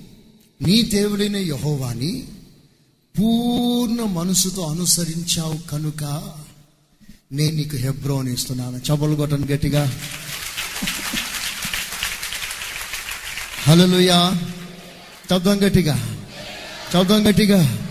నీ 0.62 0.82
దేవుడైన 0.82 1.36
యహోవాని 1.36 2.28
పూర్ణ 3.20 4.03
మనసుతో 4.03 4.62
అనుసరించావు 4.62 5.57
కనుక 5.70 6.03
నేను 7.32 7.55
నీకు 7.55 7.76
హెబ్రోన్ 7.76 8.30
ఇస్తున్నాను. 8.30 8.78
చపలు 8.78 9.16
కొట్టను 9.16 9.47
గట్టిగా. 9.47 9.99
హలలుయా 13.64 14.41
చదువు 15.34 15.53
గట్టిగా. 15.53 16.26
చదువు 16.89 17.18
గట్టిగా. 17.18 17.88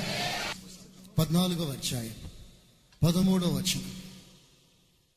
పద్నాలుగో 1.21 1.65
వచ్చాయి 1.65 2.11
పదమూడో 3.03 3.49
వచ్చాయి 3.49 3.87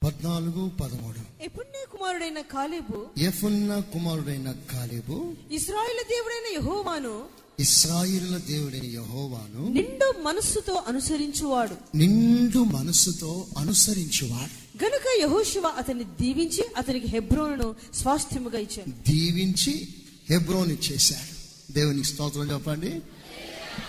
పద్నాలుగు 0.04 0.70
పదమూడు. 0.70 1.44
ఎప్పుడే 1.44 1.86
కుమారుడైన 1.92 2.42
కాలేబు 2.42 3.06
ఎఫున్న 3.18 3.80
కుమారుడైన 3.80 4.56
కాలేబు 4.72 5.36
ఇస్రాయేల్ 5.52 6.04
దేవుడైన 6.10 6.54
యెహోవాను 6.54 7.26
ఇస్రాయిల 7.60 8.38
దేవుడైన 8.38 8.86
యహోవాను 8.86 9.74
నిండు 9.74 10.22
మనస్సుతో 10.22 10.84
అనుసరించువాడు. 10.88 11.98
నిండు 11.98 12.60
మనస్సుతో 12.60 13.48
అనుసరించువాడు. 13.58 14.86
గనుక 14.86 15.20
యెహోషువ 15.20 15.68
అతన్ని 15.68 16.04
దీవించి 16.04 16.64
అతనికి 16.78 17.08
హెబ్రోనును 17.08 17.76
స్వాస్థ్యముగా 17.94 18.60
ఇచ్చాను 18.60 18.94
దీవించి 19.10 19.88
హెబ్రోన్ 20.30 20.72
ఇచ్చేశాడు 20.72 21.34
దేవునికి 21.74 22.08
స్తోత్రం 22.08 22.52
చెప్పండి. 22.52 23.02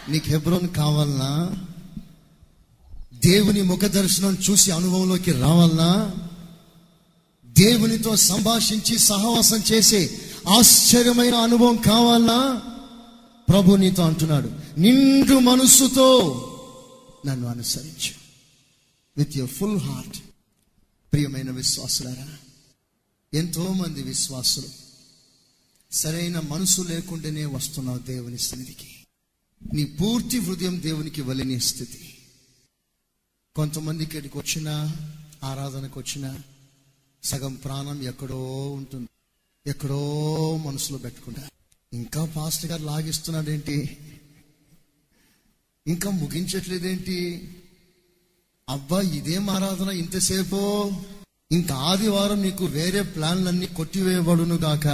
నీకు 0.08 0.30
హెబ్రోన్ 0.30 0.68
కావాలనా? 0.68 1.66
దేవుని 3.24 3.62
ముఖ 3.62 3.80
దర్శనం 3.80 4.38
చూసి 4.50 4.70
అనుభవంలోకి 4.70 5.32
రావాలనా? 5.32 6.14
దేవునితో 7.46 8.16
సంభాషించి 8.16 8.98
సహవాసం 8.98 9.62
చేసే 9.72 10.20
ఆశ్చర్యమైన 10.48 11.34
అనుభవం 11.34 11.76
కావాలనా? 11.76 12.62
ప్రభు 13.48 13.76
నీతో 13.76 14.02
అంటున్నాడు 14.02 14.50
నిండు 14.78 15.34
మనస్సుతో 15.34 16.40
నన్ను 17.26 17.48
అనుసరించు. 17.48 18.10
విత్ 19.16 19.36
యువర్ 19.36 19.52
ఫుల్ 19.52 19.78
హార్ట్ 19.78 20.16
ప్రియమైన 21.12 21.50
విశ్వాసులారా 21.50 22.28
ఎంతో 23.34 23.68
మంది 23.68 24.02
విశ్వాసులు 24.02 24.66
సరైన 25.92 26.40
మనసు 26.50 26.82
లేకుండానే 26.82 27.44
వస్తున్నావు 27.44 27.98
దేవుని 27.98 28.38
సన్నిధికి. 28.38 29.06
నీ 29.74 29.84
పూర్తి 29.84 30.38
హృదయం 30.38 30.82
దేవునికి 30.82 31.22
వలిని 31.22 31.60
స్థితి. 31.60 32.13
కొంతమంది 33.56 34.02
ఇక్కడికి 34.02 34.38
వచ్చిన 34.38 34.92
ఆరాధనకు 35.44 36.00
వచ్చిన 36.00 36.36
సగం 37.24 37.54
ప్రాణం 37.54 38.02
ఎక్కడో 38.02 38.70
ఉంటుంది. 38.70 39.08
ఎక్కడో 39.70 40.56
మనసులో 40.56 40.98
పెట్టుకుంటా. 40.98 41.42
ఇంకా 41.92 42.24
ఫాస్ట్ 42.24 42.66
గారు 42.66 42.82
లాగిస్తున్నాడేంటి? 42.82 43.96
ఇంకా 45.86 46.10
ముగించట్లేదేంటి? 46.10 47.48
అబ్బా 48.68 49.00
ఇదేం 49.00 49.50
ఆరాధన? 49.50 49.88
ఇంతసేపు 49.88 50.92
ఇంకా 51.52 51.74
ఆదివారం 51.74 52.42
నీకు 52.42 52.64
వేరే 52.64 53.02
ప్లాన్లన్నీ 53.02 53.66
కొట్టివేయబడును 53.66 54.54
గాక. 54.54 54.86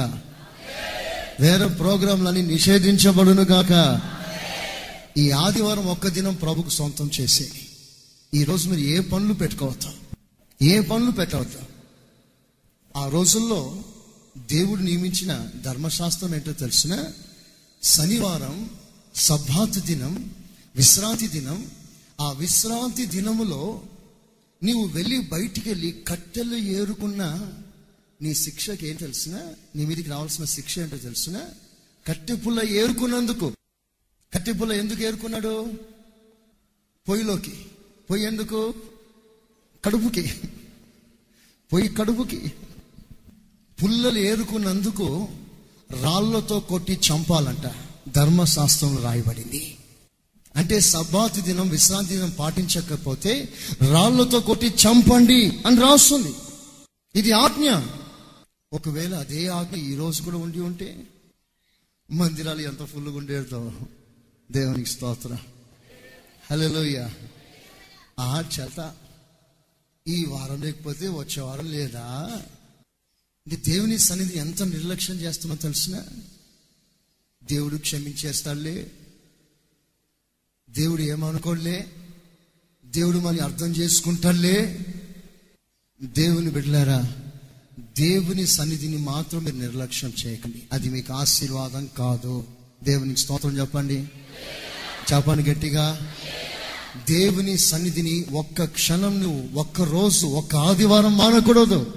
వేరే 1.41 1.69
ప్రోగ్రాంలన్నీ 1.69 2.43
నిషేధించబడును 2.43 3.43
గాక. 3.43 4.01
ఈ 5.19 5.31
ఆదివారం 5.31 5.87
ఒక్క 5.87 6.09
దినం 6.09 6.35
ప్రభుకు 6.35 6.69
సొంతం 6.69 7.11
చేసేది 7.21 7.67
ఈ 8.35 8.45
రోజు 8.45 8.69
మీరు 8.69 8.81
ఏ 8.81 9.01
పనులు 9.01 9.35
పెట్టుకోవద్దు. 9.35 9.93
ఏ 10.65 10.81
పనులు 10.81 11.11
పెట్టవద్దు. 11.11 11.59
ఆ 12.97 13.09
రోజుల్లో 13.09 13.83
దేవుడు 14.37 14.81
నియమించిన 14.81 15.51
ధర్మశాస్త్రం 15.63 16.35
ఏంటో 16.35 16.53
తెలిసిన 16.53 17.13
శనివారం 17.83 18.71
సబ్బాతు 19.15 19.81
దినం 19.81 20.35
విశ్రాంతి 20.77 21.29
దినం. 21.29 21.71
ఆ 22.21 22.33
విశ్రాంతి 22.33 23.07
దినములో 23.07 23.83
నీవు 24.63 24.85
వెళ్ళి 24.85 25.21
బయటికి 25.21 25.69
వెళ్ళి 25.69 26.05
కట్టెలు 26.09 26.57
ఏరుకున్న 26.57 27.53
నీ 28.23 28.35
శిక్షకి 28.35 28.89
ఏం 28.89 28.97
తెలిసిన? 28.97 29.53
నీ 29.77 29.87
మీదకి 29.87 30.11
రావాల్సిన 30.11 30.45
శిక్ష 30.45 30.79
ఏంటో 30.79 30.97
తెలిసిన? 30.97 31.41
కట్టెపుల్ల 32.07 32.63
ఏరుకున్నందుకు. 32.63 33.53
కట్టెపుల్ల 34.35 34.73
ఎందుకు 34.73 35.03
ఏరుకున్నాడు? 35.03 35.73
పొయ్యిలోకి. 37.09 37.67
పొయ్యి 38.11 38.27
ఎందుకు? 38.27 38.75
కడుపుకి. 39.85 40.35
పొయ్యి 41.73 41.89
కడుపుకి. 41.89 42.53
పుల్లలు 43.83 44.19
ఏరుకున్నందుకు 44.19 45.29
రాళ్ళతో 46.03 46.61
కొట్టి 46.61 46.93
చంపాలంట. 46.93 47.73
ధర్మశాస్త్రంలో 48.09 49.03
రాయబడింది. 49.03 49.77
అంటే 50.57 50.81
సబ్బాతి 50.81 51.41
దినం 51.41 51.69
విశ్రాంతి 51.69 52.17
దినం 52.17 52.31
పాటించకపోతే 52.31 53.49
రాళ్ళతో 53.91 54.41
కొట్టి 54.41 54.67
చంపండి 54.67 55.59
అని 55.67 55.81
రాస్తుంది. 55.81 56.35
ఇది 57.15 57.33
ఆజ్ఞ. 57.33 57.71
ఒకవేళ 58.73 59.15
అదే 59.15 59.47
ఆజ్ఞ 59.47 59.77
ఈ 59.77 59.95
రోజు 59.95 60.23
కూడా 60.23 60.37
ఉండి 60.37 60.61
ఉంటే 60.61 61.07
మందిరాలు 62.13 62.61
ఎంత 62.61 62.85
ఫుల్గా 62.85 63.17
ఉండేదో 63.17 63.73
దేవునికి 64.51 64.89
స్తోత్రం. 64.89 65.39
హలోయ 66.51 67.09
ఆ 68.21 68.41
చేత. 68.61 68.95
ఈ 70.09 70.25
వారం 70.25 70.63
లేకపోతే 70.63 71.09
వచ్చే 71.09 71.43
వారం 71.43 71.67
లేదా? 71.67 72.43
ఇది 73.47 73.57
దేవుని 73.57 73.99
సన్నిధి 73.99 74.39
ఎంత 74.39 74.63
నిర్లక్ష్యం 74.63 75.17
చేస్తున్నా 75.17 75.57
తెలిసిన? 75.57 76.03
దేవుడు 77.45 77.77
క్షమించేస్తాడులే. 77.77 78.91
దేవుడు 80.71 81.03
ఏమనుకోలే 81.03 81.87
దేవుడు 82.85 83.19
మరి 83.19 83.39
అర్థం 83.39 83.67
చేసుకుంటాడులే. 83.67 84.79
దేవుని 86.03 86.51
బిడ్డలారా 86.51 87.17
దేవుని 87.99 88.47
సన్నిధిని 88.47 88.97
మాత్రం 88.97 89.45
మీరు 89.45 89.57
నిర్లక్ష్యం 89.57 90.13
చేయకండి. 90.27 90.63
అది 90.73 90.91
మీకు 90.91 91.13
ఆశీర్వాదం 91.13 91.91
కాదు. 91.99 92.47
దేవునికి 92.85 93.21
స్తోత్రం 93.21 93.59
చెప్పండి. 93.59 94.09
చెప్పండి 95.15 95.51
గట్టిగా. 95.51 96.15
దేవుని 96.97 97.59
సన్నిధిని 97.59 98.25
ఒక్క 98.33 98.65
క్షణం 98.65 99.21
నువ్వు 99.21 99.59
ఒక్క 99.59 99.83
రోజు 99.83 100.27
ఒక్క 100.27 100.57
ఆదివారం 100.57 101.19
మానకూడదు. 101.19 101.95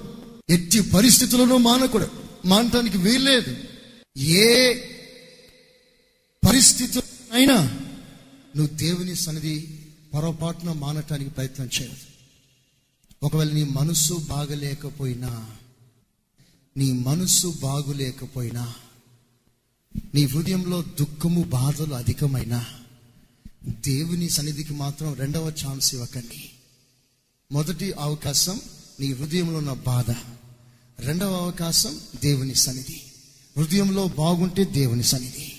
ఎట్టి 0.50 0.80
పరిస్థితులను 0.80 1.56
మానకూడదు. 1.56 2.10
మానటానికి 2.46 2.98
వీల్లేదు. 2.98 3.56
ఏ 4.20 4.74
పరిస్థితి 6.48 7.00
అయినా 7.32 7.54
నువ్వు 8.56 8.76
దేవుని 8.76 9.14
సన్నిధి 9.14 9.78
పొరపాటున 10.14 10.72
మానటానికి 10.72 11.30
ప్రయత్నం 11.30 11.68
చేయదు 11.80 11.94
ఒకవేళ 13.22 13.50
నీ 13.50 13.64
మనస్సు 13.64 14.14
బాగలేకపోయినా 14.14 15.46
నీ 16.76 16.92
మనస్సు 16.92 17.54
బాగులేకపోయినా 17.62 18.74
నీ 20.14 20.24
హృదయంలో 20.24 20.82
దుఃఖము 20.82 21.42
బాధలు 21.42 21.94
అధికమైనా 21.94 22.64
దేవుని 23.68 24.30
సన్నిధికి 24.30 24.72
మాత్రం 24.72 25.14
రెండవ 25.14 25.48
ఛాన్స్ 25.48 25.94
ఇవ్వకండి. 25.94 26.50
మొదటి 27.52 27.92
అవకాశం 27.92 28.60
నీ 29.00 29.12
హృదయంలో 29.12 29.58
ఉన్న 29.58 29.72
బాధ. 29.72 30.10
రెండవ 30.98 31.34
అవకాశం 31.34 32.00
దేవుని 32.22 32.54
సన్నిధి. 32.54 33.00
హృదయంలో 33.56 34.08
బాగుంటే 34.08 34.64
దేవుని 34.64 35.02
సన్నిధి. 35.02 35.52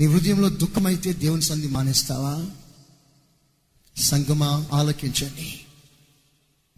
నీ 0.00 0.06
హృదయంలో 0.06 0.48
దుఃఖమైతే 0.48 1.12
దేవుని 1.12 1.42
సన్నిధి 1.42 1.72
మానేస్తావా? 1.72 2.46
సంగమా 3.96 4.66
ఆలకించండి. 4.72 5.60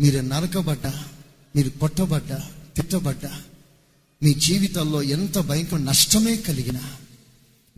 మీరు 0.00 0.20
నరకబడ్డా 0.20 1.04
మీరు 1.56 1.70
కొట్టబడ్డా 1.70 2.50
తిట్టబడ్డా 2.76 3.42
మీ 4.22 4.34
జీవితాల్లో 4.34 5.02
ఎంత 5.02 5.38
భయంకర 5.38 5.76
నష్టమే 5.76 6.36
కలిగినా 6.36 6.97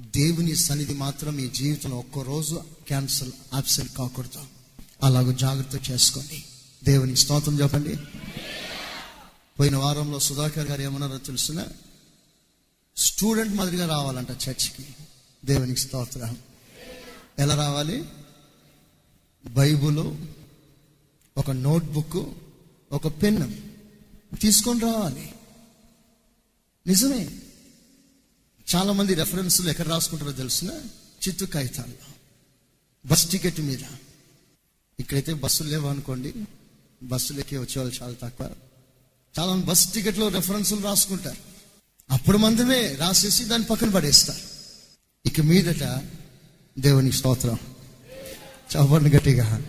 దేవుని 0.00 0.56
సన్నిధి 0.56 0.94
మాత్రం 0.94 1.34
మీ 1.34 1.48
జీవితంలో 1.48 1.98
ఒక్కరోజు 1.98 2.62
క్యాన్సల్ 2.86 3.32
ఆబ్సెంట్ 3.52 3.96
కాకూడదు. 3.96 4.44
అలాగ 5.02 5.32
జాగ్రత్త 5.32 5.90
చేసుకోండి 5.90 6.44
దేవునికి 6.84 7.20
స్తోత్రం 7.20 7.60
చెప్పండి. 7.60 7.96
పోయిన 9.60 9.76
వారంలో 9.76 10.20
సుధాకర్ 10.20 10.68
గారు 10.68 10.82
ఏమన్నారో 10.82 11.18
తెలుసిన? 11.18 11.64
స్టూడెంట్ 12.96 13.54
మాదిరిగా 13.54 13.88
రావాలంట 13.88 14.30
చర్చ్కి. 14.30 14.86
దేవునికి 15.44 15.80
స్తోత్రం. 15.80 16.36
ఎలా 17.38 17.54
రావాలి? 17.54 18.04
బైబుల్ 19.46 20.16
ఒక 21.38 21.50
నోట్బుక్ 21.50 22.34
ఒక 22.92 23.06
పెన్ను 23.06 23.54
తీసుకొని 24.36 24.80
రావాలి. 24.80 25.32
నిజమే. 26.86 27.40
చాలా 28.76 28.92
మంది 28.92 29.14
రెఫరెన్స్లు 29.14 29.70
ఎక్కడ 29.70 29.88
రాసుకుంటారో 29.88 30.32
తెలిసిన? 30.32 30.70
చిత్తు 31.28 31.44
కాగితాల్లో 31.44 32.14
బస్ 33.06 33.30
టికెట్ 33.30 33.60
మీద. 33.60 33.78
ఇక్కడైతే 35.00 35.34
బస్సులు 35.34 35.68
లేవనుకోండి 35.68 36.34
బస్సులు 37.02 37.40
ఎక్కి 37.40 37.56
వచ్చేవాళ్ళు 37.56 38.02
చాలా 38.02 38.14
తక్కువ. 38.22 38.50
చాలా 39.38 39.52
మంది 39.52 39.66
బస్ 39.66 39.92
టికెట్లో 39.92 40.28
రెఫరెన్స్లు 40.28 40.80
రాసుకుంటారు. 40.80 41.36
అప్పుడు 42.10 42.38
మందమే 42.38 42.94
రాసేసి 42.94 43.44
దాన్ని 43.44 43.68
పక్కన 43.68 43.90
పడేస్తారు. 43.90 44.38
ఇక 45.28 45.40
మీదట 45.40 46.02
దేవుని 46.78 47.12
స్తోత్రం. 47.12 47.58
చవ్వండి 48.76 49.10
గట్టిగా. 49.10 49.62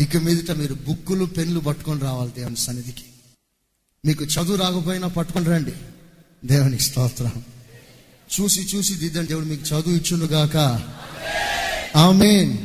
ఇక 0.00 0.16
మీదట 0.16 0.50
మీరు 0.50 0.74
బుక్కులు 0.74 1.24
పెన్లు 1.24 1.60
పట్టుకొని 1.60 2.00
రావాలి 2.00 2.30
దేవుని 2.30 2.56
సన్నిధికి. 2.56 3.04
మీకు 4.04 4.24
చదువు 4.24 4.56
రాకపోయినా 4.56 5.08
పట్టుకొని 5.08 5.46
రండి. 5.46 5.72
దేవునికి 6.44 6.82
స్తోత్రం. 6.82 7.44
చూసి 8.40 8.60
చూసి 8.60 8.94
దిద్దని 8.94 9.26
దేవుడు 9.26 9.44
మీకు 9.44 9.62
చదువు 9.62 9.94
ఇచ్చును 9.94 10.24
గాక. 10.24 10.56
ఆమెన్. 11.96 12.58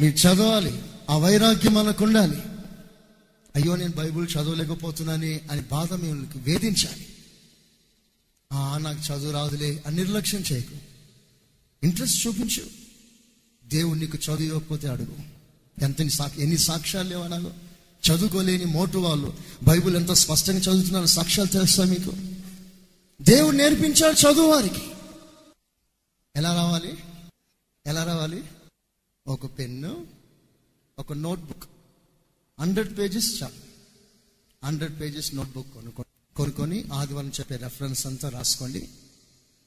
మీరు 0.00 0.14
చదవాలి. 0.14 0.82
ఆ 1.10 1.16
వైరాగ్యం 1.16 1.74
మనకు 1.74 2.04
ఉండాలి. 2.04 2.36
అయ్యో 3.56 3.76
నేను 3.76 3.92
బైబుల్ 3.96 4.28
చదవలేకపోతున్నానే 4.32 5.40
అని 5.50 5.60
బాధ 5.60 5.92
మిమ్మల్ని 5.92 6.26
వేధించాలి. 6.36 7.06
ఆ 8.52 8.78
నాకు 8.78 9.12
చదువు 9.12 9.32
రాదులే 9.32 9.82
అని 9.86 9.96
నిర్లక్ష్యం 9.96 10.44
చేయకు. 10.52 10.76
ఇంట్రెస్ట్ 11.84 12.26
చూపించు. 12.26 12.62
దేవుడు 13.68 13.98
నీకు 13.98 14.16
చదువు 14.16 14.42
ఇవ్వకపోతే 14.42 14.88
అడుగు. 14.88 15.16
ఎంత 15.82 16.00
ఎన్ని 16.00 16.58
సాక్ష్యాలు 16.58 17.08
లేవనాలో 17.08 17.50
చదువుకోలేని 18.10 18.64
మోటు 18.64 18.98
వాళ్ళు. 18.98 19.34
బైబుల్ 19.62 19.96
ఎంత 19.96 20.12
స్పష్టంగా 20.12 20.58
చదువుతున్నారు 20.58 21.06
సాక్ష్యాలు 21.06 21.48
తెలుస్తా 21.48 21.84
మీకు? 21.84 22.29
దేవుడు 23.20 23.56
నేర్పించాడు 23.56 24.16
చదువు 24.16 24.50
వారికి 24.50 24.90
ఎలా 26.36 26.54
రావాలి? 26.54 26.98
ఎలా 27.86 28.04
రావాలి? 28.04 28.44
ఒక 29.26 29.58
పెన్ను 29.58 30.06
ఒక 30.98 31.12
నోట్బుక్. 31.12 31.64
హండ్రెడ్ 32.60 32.98
పేజెస్ 32.98 33.42
చాలు. 33.42 33.52
హండ్రెడ్ 34.66 35.00
పేజెస్ 35.00 35.34
నోట్బుక్ 35.34 35.74
కొనుక్కో 35.74 36.04
కొనుక్కొని 36.36 36.84
ఆదివారం 36.92 37.28
చెప్పే 37.28 37.56
రెఫరెన్స్ 37.56 38.06
అంతా 38.06 38.28
రాసుకోండి. 38.28 38.88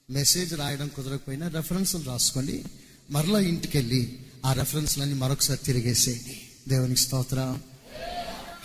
మెసేజ్ 0.10 0.54
రాయడం 0.54 0.88
కుదరకపోయినా 0.88 1.48
రెఫరెన్స్లు 1.48 2.04
రాసుకోండి. 2.04 2.66
మరలా 3.12 3.40
ఇంటికి 3.40 3.78
వెళ్ళి 3.78 4.20
ఆ 4.46 4.54
రెఫరెన్స్లన్నీ 4.54 5.16
మరొకసారి 5.16 5.60
తిరిగేసేయండి. 5.64 6.42
దేవునికి 6.68 7.00
స్తోత్రం. 7.00 7.64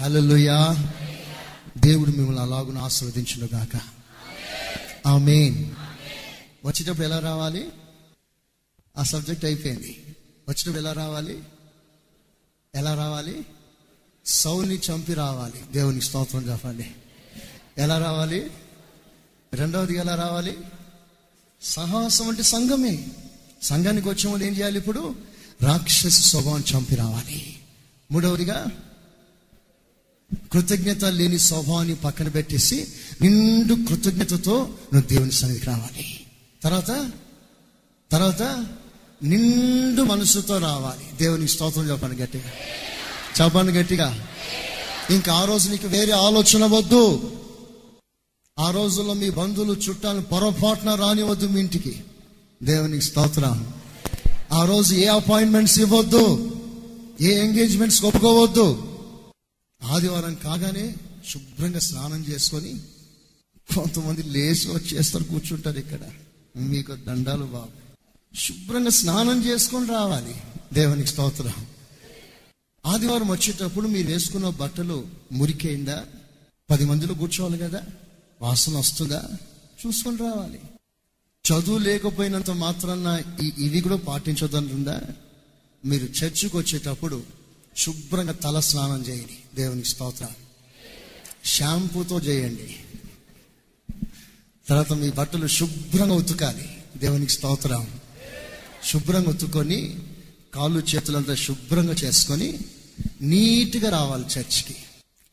హల్లెలూయా. 0.01 0.93
దేవుడు 1.79 2.11
మిమ్మల్ని 2.11 2.43
అలాగును 2.43 2.81
ఆశీర్వదించును 2.81 3.49
గాక 3.55 3.98
ఆమేన్ 5.09 5.71
వచ్చేటప్పుడు 6.65 7.07
ఎలా 7.07 7.19
రావాలి? 7.19 7.69
ఆ 8.97 9.03
సబ్జెక్ట్ 9.03 9.45
అయిపోయింది. 9.45 10.03
వచ్చేటప్పుడు 10.49 10.79
ఎలా 10.79 10.93
రావాలి? 10.93 11.43
ఎలా 12.75 12.95
రావాలి? 12.95 13.47
సౌని 14.27 14.75
చంపి 14.75 15.15
రావాలి. 15.15 15.63
దేవునికి 15.73 16.05
స్తోత్రం 16.05 16.49
చెప్పండి. 16.49 16.91
ఎలా 17.79 17.99
రావాలి? 17.99 18.51
రెండవది 19.55 19.97
ఎలా 19.97 20.15
రావాలి? 20.15 20.59
సాహసం 21.63 22.29
అంటే 22.29 22.43
సంఘమే. 22.43 23.09
సంఘానికి 23.63 24.09
వచ్చే 24.09 24.31
వాళ్ళు 24.31 24.47
ఏం 24.47 24.57
చేయాలి 24.57 24.79
ఇప్పుడు? 24.79 25.17
రాక్షస 25.63 26.21
స్వభావం 26.21 26.65
చంపి 26.75 26.95
రావాలి. 26.97 27.61
మూడవదిగా 28.11 28.67
కృతజ్ఞత 30.53 31.05
లేని 31.05 31.39
స్వభావాన్ని 31.39 31.95
పక్కన 31.95 32.29
పెట్టేసి 32.29 32.93
నిండు 33.23 33.75
కృతజ్ఞతతో 33.75 34.59
నువ్వు 34.95 35.01
దేవుని 35.01 35.33
సన్నిధికి 35.33 35.67
రావాలి. 35.67 36.21
తర్వాత 36.65 37.11
తర్వాత 38.13 38.67
నిండు 39.23 40.03
మనసుతో 40.03 40.59
రావాలి. 40.59 41.17
దేవునికి 41.19 41.53
స్తోత్రం 41.53 41.91
చెప్పండి 41.91 42.23
గట్టిగా. 42.23 42.53
చెప్పండి 43.43 43.73
గట్టిగా. 43.73 44.29
ఇంకా 45.11 45.35
ఆ 45.35 45.45
రోజు 45.45 45.71
నీకు 45.71 45.87
వేరే 45.87 46.13
ఆలోచన 46.13 46.65
వద్దు. 46.65 47.33
ఆ 48.59 48.71
రోజుల్లో 48.71 49.15
మీ 49.15 49.31
బంధువులు 49.31 49.73
చుట్టాలు 49.73 50.21
పొరపాటున 50.21 50.95
రానివద్దు 50.95 51.47
మీ 51.47 51.61
ఇంటికి. 51.61 52.05
దేవునికి 52.63 53.05
స్తోత్రం. 53.05 53.75
ఆ 54.53 54.65
రోజు 54.65 54.95
ఏ 54.95 55.07
అపాయింట్మెంట్స్ 55.07 55.81
ఇవ్వద్దు. 55.81 56.51
ఏ 57.21 57.39
ఎంగేజ్మెంట్స్ 57.39 58.05
ఒప్పుకోవద్దు. 58.05 58.99
ఆదివారం 59.85 60.35
కాగానే 60.35 60.95
శుభ్రంగా 61.31 61.79
స్నానం 61.79 62.25
చేసుకొని 62.31 62.81
కొంతమంది 63.75 64.23
లేచి 64.23 64.75
వచ్చేస్తారు 64.75 65.25
కూర్చుంటారు 65.25 65.79
ఇక్కడ. 65.79 65.99
మీకు 66.57 66.95
దండాలు 66.95 67.45
బాబు 67.45 67.79
శుభ్రంగా 68.37 68.91
స్నానం 68.91 69.45
చేసుకొని 69.45 69.87
రావాలి. 69.87 70.35
దేవునికి 70.73 71.09
స్తోత్రం. 71.09 71.67
ఆదివారం 72.87 73.31
వచ్చేటప్పుడు 73.31 73.89
మీరు 73.89 74.07
వేసుకున్న 74.07 74.49
బట్టలు 74.49 75.07
మురికైందా 75.33 76.05
పది 76.71 76.85
మందిలో 76.85 77.15
కూర్చోవాలి 77.15 77.59
కదా? 77.59 77.83
వాసన 78.43 78.77
వస్తుందా? 78.77 79.29
చూసుకొని 79.87 80.17
రావాలి. 80.17 80.61
చదువు 81.47 81.79
లేకపోయినంత 81.79 82.51
మాత్రాన 82.51 83.23
ఈ- 83.45 83.53
ఇవి 83.59 83.81
కూడా 83.81 83.97
పాటించదంటుందా 83.97 85.01
మీరు 85.85 86.05
చర్చికి 86.05 86.57
వచ్చేటప్పుడు 86.57 87.23
శుభ్రంగా 87.77 88.33
తల 88.33 88.61
స్నానం 88.61 89.03
చేయండి. 89.03 89.57
దేవునికి 89.57 89.89
స్తోత్రం. 89.89 90.29
షాంపూతో 91.45 92.19
చేయండి. 92.19 92.77
తర్వాత 94.69 94.93
మీ 94.93 95.11
బట్టలు 95.11 95.47
శుభ్రంగా 95.47 96.15
ఉతుకాలి. 96.15 96.69
దేవునికి 96.97 97.33
స్తోత్రం. 97.33 97.87
శుభ్రంగా 98.87 99.31
ఉతుకొని 99.31 99.97
కాళ్ళు 100.55 100.83
చేతులంతా 100.95 101.35
శుభ్రంగా 101.35 101.93
చేసుకొని 101.93 102.59
నీట్గా 103.21 103.91
రావాలి 103.91 104.25
చర్చ్కి. 104.25 104.77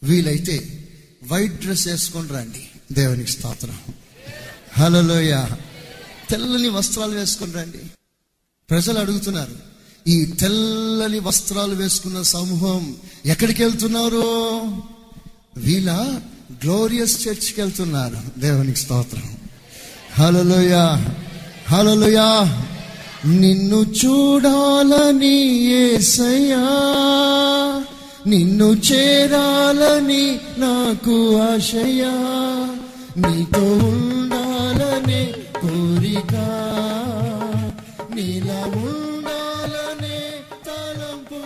వీలైతే 0.03 0.88
వైట్ 1.27 1.59
డ్రెస్ 1.61 1.88
వేసుకొని 1.88 2.27
రండి. 2.27 2.67
దేవునికి 2.91 3.31
స్తోత్రం. 3.31 3.79
హలోయ 4.77 5.45
తెల్లని 6.29 6.69
వస్త్రాలు 6.69 7.15
వేసుకొని 7.15 7.53
రండి. 7.53 7.77
ప్రజలు 8.69 8.99
అడుగుతున్నారు 8.99 9.75
ఈ 10.07 10.25
తెల్లని 10.25 11.19
వస్త్రాలు 11.19 11.75
వేసుకున్న 11.75 12.21
సమూహం 12.21 12.97
ఎక్కడికి 13.25 13.63
వెళ్తున్నారు? 13.63 14.83
వీళ్ళ 15.57 16.21
గ్లోరియస్ 16.51 17.27
చర్చ్కి 17.27 17.61
వెళ్తున్నారు. 17.61 18.39
దేవునికి 18.39 18.79
స్తోత్రం. 18.79 19.37
హలలుయా 20.13 21.15
హలలుయా 21.67 22.61
నిన్ను 23.25 23.75
చూడాలని 23.75 25.63
ఏసయ్యా. 25.63 26.65
నిన్ను 28.27 28.63
చేరాలని 28.63 30.39
నాకు 30.57 31.41
ఆశయా 31.41 32.11
నీతో 33.17 33.77
ఉండాలనే 33.77 35.33
కోరిక. 35.61 36.33
నీలా 38.15 38.63
ఉండాలనే 38.65 40.21
తలంపు. 40.65 41.41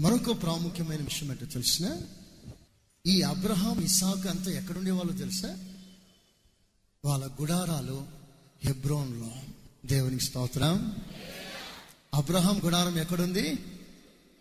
మరొక 0.00 0.42
ప్రాముఖ్యమైన 0.42 0.98
విషయం 0.98 1.30
ఏంటో 1.30 1.46
తెలిసిన? 1.46 1.86
ఈ 3.06 3.22
అబ్రహాం 3.22 3.82
ఇసాక్ 3.82 4.26
అంతా 4.26 4.52
ఎక్కడుండే 4.52 4.90
వాళ్ళు 4.90 5.12
తెలుసా? 5.12 5.58
వాళ్ళ 7.04 7.26
గుడారాలు 7.26 8.06
హెబ్రోన్లో. 8.64 9.30
దేవునికి 9.86 10.24
స్తోత్రం. 10.24 10.96
అబ్రహాం 12.14 12.60
గుడారం 12.64 12.98
ఎక్కడుంది? 12.98 13.58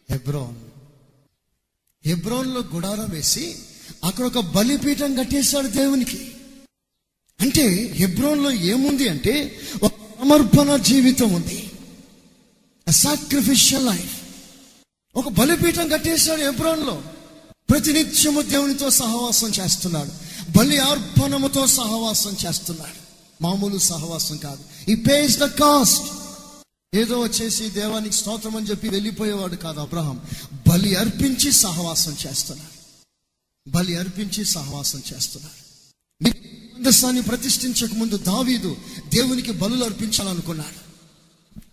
హెబ్రోన్. 0.09 0.55
హెబ్రోన్లో 2.05 2.61
గుడారం 2.61 3.09
వేసి 3.09 3.59
అక్కడ 4.03 4.25
ఒక 4.25 4.39
బలిపీఠం 4.39 5.15
కట్టేశాడు 5.15 5.67
దేవునికి. 5.67 6.35
అంటే 7.41 7.93
హెబ్రోన్లో 7.95 8.51
ఏముంది 8.51 9.09
అంటే 9.09 9.59
ఒక 9.83 9.91
సమర్పణ 9.91 10.75
జీవితం 10.75 11.33
ఉంది. 11.33 11.71
సాక్రిఫిషియల్ 12.89 13.85
లైఫ్ 13.85 14.21
ఒక 15.15 15.27
బలిపీఠం 15.27 15.87
కట్టేశాడు 15.87 16.41
హెబ్రోన్లో. 16.41 17.03
ప్రతినిత్యము 17.69 18.41
దేవునితో 18.41 18.89
సహవాసం 18.89 19.47
చేస్తున్నాడు. 19.49 20.11
బలి 20.57 20.77
అర్పణముతో 20.77 21.67
సహవాసం 21.67 22.37
చేస్తున్నాడు. 22.45 23.05
మామూలు 23.43 23.77
సహవాసం 23.77 24.37
కాదు. 24.37 24.91
ఈ 24.91 24.95
పేస్ 24.95 25.37
ద 25.37 25.45
కాస్ట్ 25.45 26.05
ఏదో 26.95 27.19
వచ్చేసి 27.19 27.69
దేవానికి 27.69 28.15
స్తోత్రం 28.15 28.55
అని 28.55 28.65
చెప్పి 28.65 28.89
వెళ్ళిపోయేవాడు 28.89 29.55
కాదు 29.55 29.79
అబ్రహం. 29.79 30.21
బలి 30.69 30.95
అర్పించి 30.95 31.51
సహవాసం 31.51 32.15
చేస్తున్నాడు. 32.27 32.75
బలి 33.69 33.97
అర్పించి 33.97 34.45
సహవాసం 34.45 35.03
చేస్తున్నాడు. 35.13 35.65
మందస్థాన్ని 36.75 37.21
ప్రతిష్ఠించక 37.21 37.93
ముందు 37.93 38.17
దావీదు 38.17 38.77
దేవునికి 39.13 39.51
బలులు 39.51 39.85
అర్పించాలనుకున్నాడు. 39.85 40.85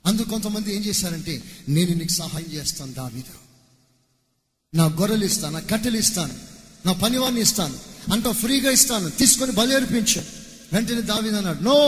అందుకు 0.08 0.30
కొంతమంది 0.30 0.76
ఏం 0.76 0.84
చేశారంటే 0.84 1.42
నేను 1.68 1.94
నీకు 1.94 2.12
సహాయం 2.12 2.52
చేస్తాను 2.52 2.92
దావీదు. 2.92 3.41
నా 4.72 4.84
గొర్రెలు 4.98 5.24
ఇస్తాను 5.24 5.52
నా 5.52 5.62
కట్టెలు 5.70 5.98
ఇస్తాను 5.98 6.34
నా 6.84 6.92
పనివాడిని 7.02 7.40
ఇస్తాను 7.40 7.76
అంత 8.12 8.28
ఫ్రీగా 8.38 8.70
ఇస్తాను 8.70 9.08
తీసుకొని 9.18 9.52
బలి 9.52 9.74
అర్పించు. 9.74 10.20
వెంటనే 10.72 11.02
దావీదు 11.02 11.36
అన్నాడు 11.36 11.60
నో! 11.62 11.78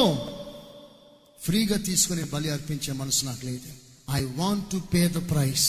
ఫ్రీగా 1.39 1.77
తీసుకొని 1.87 2.23
బలి 2.25 2.49
అర్పించే 2.51 2.93
మనసు 2.93 3.23
నాకు 3.25 3.43
లేదు. 3.47 3.71
I 4.11 4.21
want 4.37 4.67
to 4.71 4.79
pay 4.93 5.03
the 5.09 5.21
price 5.31 5.67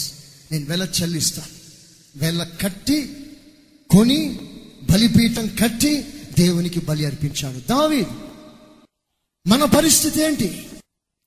నేను 0.50 0.64
వెల 0.64 0.84
చెల్లిస్తాను 0.98 1.54
వెల 2.14 2.42
కట్టి 2.62 2.98
కొని 3.90 4.20
బలిపీఠం 4.90 5.46
కట్టి 5.60 5.92
దేవునికి 6.38 6.80
బలి 6.80 7.04
అర్పించాడు. 7.06 7.58
దావి 7.68 8.02
మన 9.46 9.64
పరిస్థితి 9.74 10.20
ఏంటి? 10.22 10.50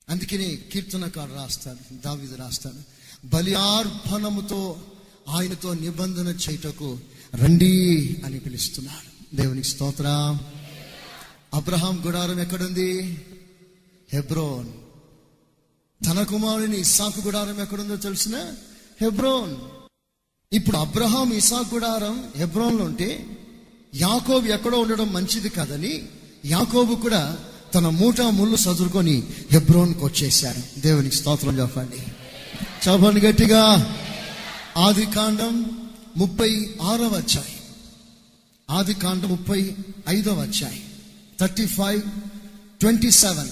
అందుకని 0.07 0.49
కీర్తనకారు 0.71 1.33
రాస్తాడు 1.33 1.81
దావిది 2.05 2.35
రాస్తాడు 2.35 2.81
బలి 3.27 3.53
అర్పణముతో 3.69 4.61
ఆయనతో 5.29 5.73
నిబంధన 5.73 6.27
చేయుటకు 6.27 6.99
రండి 7.35 8.15
అని 8.25 8.39
పిలుస్తున్నాడు. 8.39 9.35
దేవునికి 9.35 9.67
స్తోత్ర. 9.67 10.37
అబ్రహాం 11.53 12.03
గుడారం 12.07 12.39
ఎక్కడుంది? 12.39 13.17
హెబ్రోన్. 14.13 14.67
తన 16.05 16.23
కుమారుని 16.23 16.79
ఇస్సాకు 16.79 17.21
గుడారం 17.21 17.61
ఎక్కడుందో 17.61 17.95
తెలిసిన 17.95 18.37
హెబ్రోన్. 19.01 19.55
ఇప్పుడు 20.53 20.77
అబ్రహాం 20.77 21.33
ఇసాక్ 21.33 21.73
గుడారం 21.73 22.23
హెబ్రోన్లో 22.35 22.83
ఉంటే 22.83 23.25
యాకోబు 23.95 24.47
ఎక్కడో 24.47 24.79
ఉండడం 24.79 25.13
మంచిది 25.13 25.49
కాదని 25.49 26.07
యాకోబు 26.45 26.95
కూడా 26.95 27.37
తన 27.73 27.89
మూట 27.89 28.21
ముళ్ళు 28.21 28.55
సదురుకొని 28.55 29.23
హెబ్రోన్కి 29.51 30.03
వచ్చేసాడు 30.03 30.79
దేవునికి 30.79 31.15
స్తోత్రం 31.15 31.59
చెప్పండి. 31.59 31.97
చెప్పండి 32.89 33.19
గట్టిగా. 33.19 33.95
ఆది 34.79 35.05
కాండం 35.05 35.55
ముప్పై 36.17 36.75
ఆరవ 36.81 37.15
అధ్యాయం. 37.17 37.59
ఆది 38.69 38.93
కాండం 38.93 39.29
ముప్పై 39.29 39.75
ఐదవ 40.09 40.41
అధ్యాయం. 40.41 40.81
Thirty 41.39 41.65
five 41.65 42.01
twenty 42.79 43.11
seven. 43.11 43.49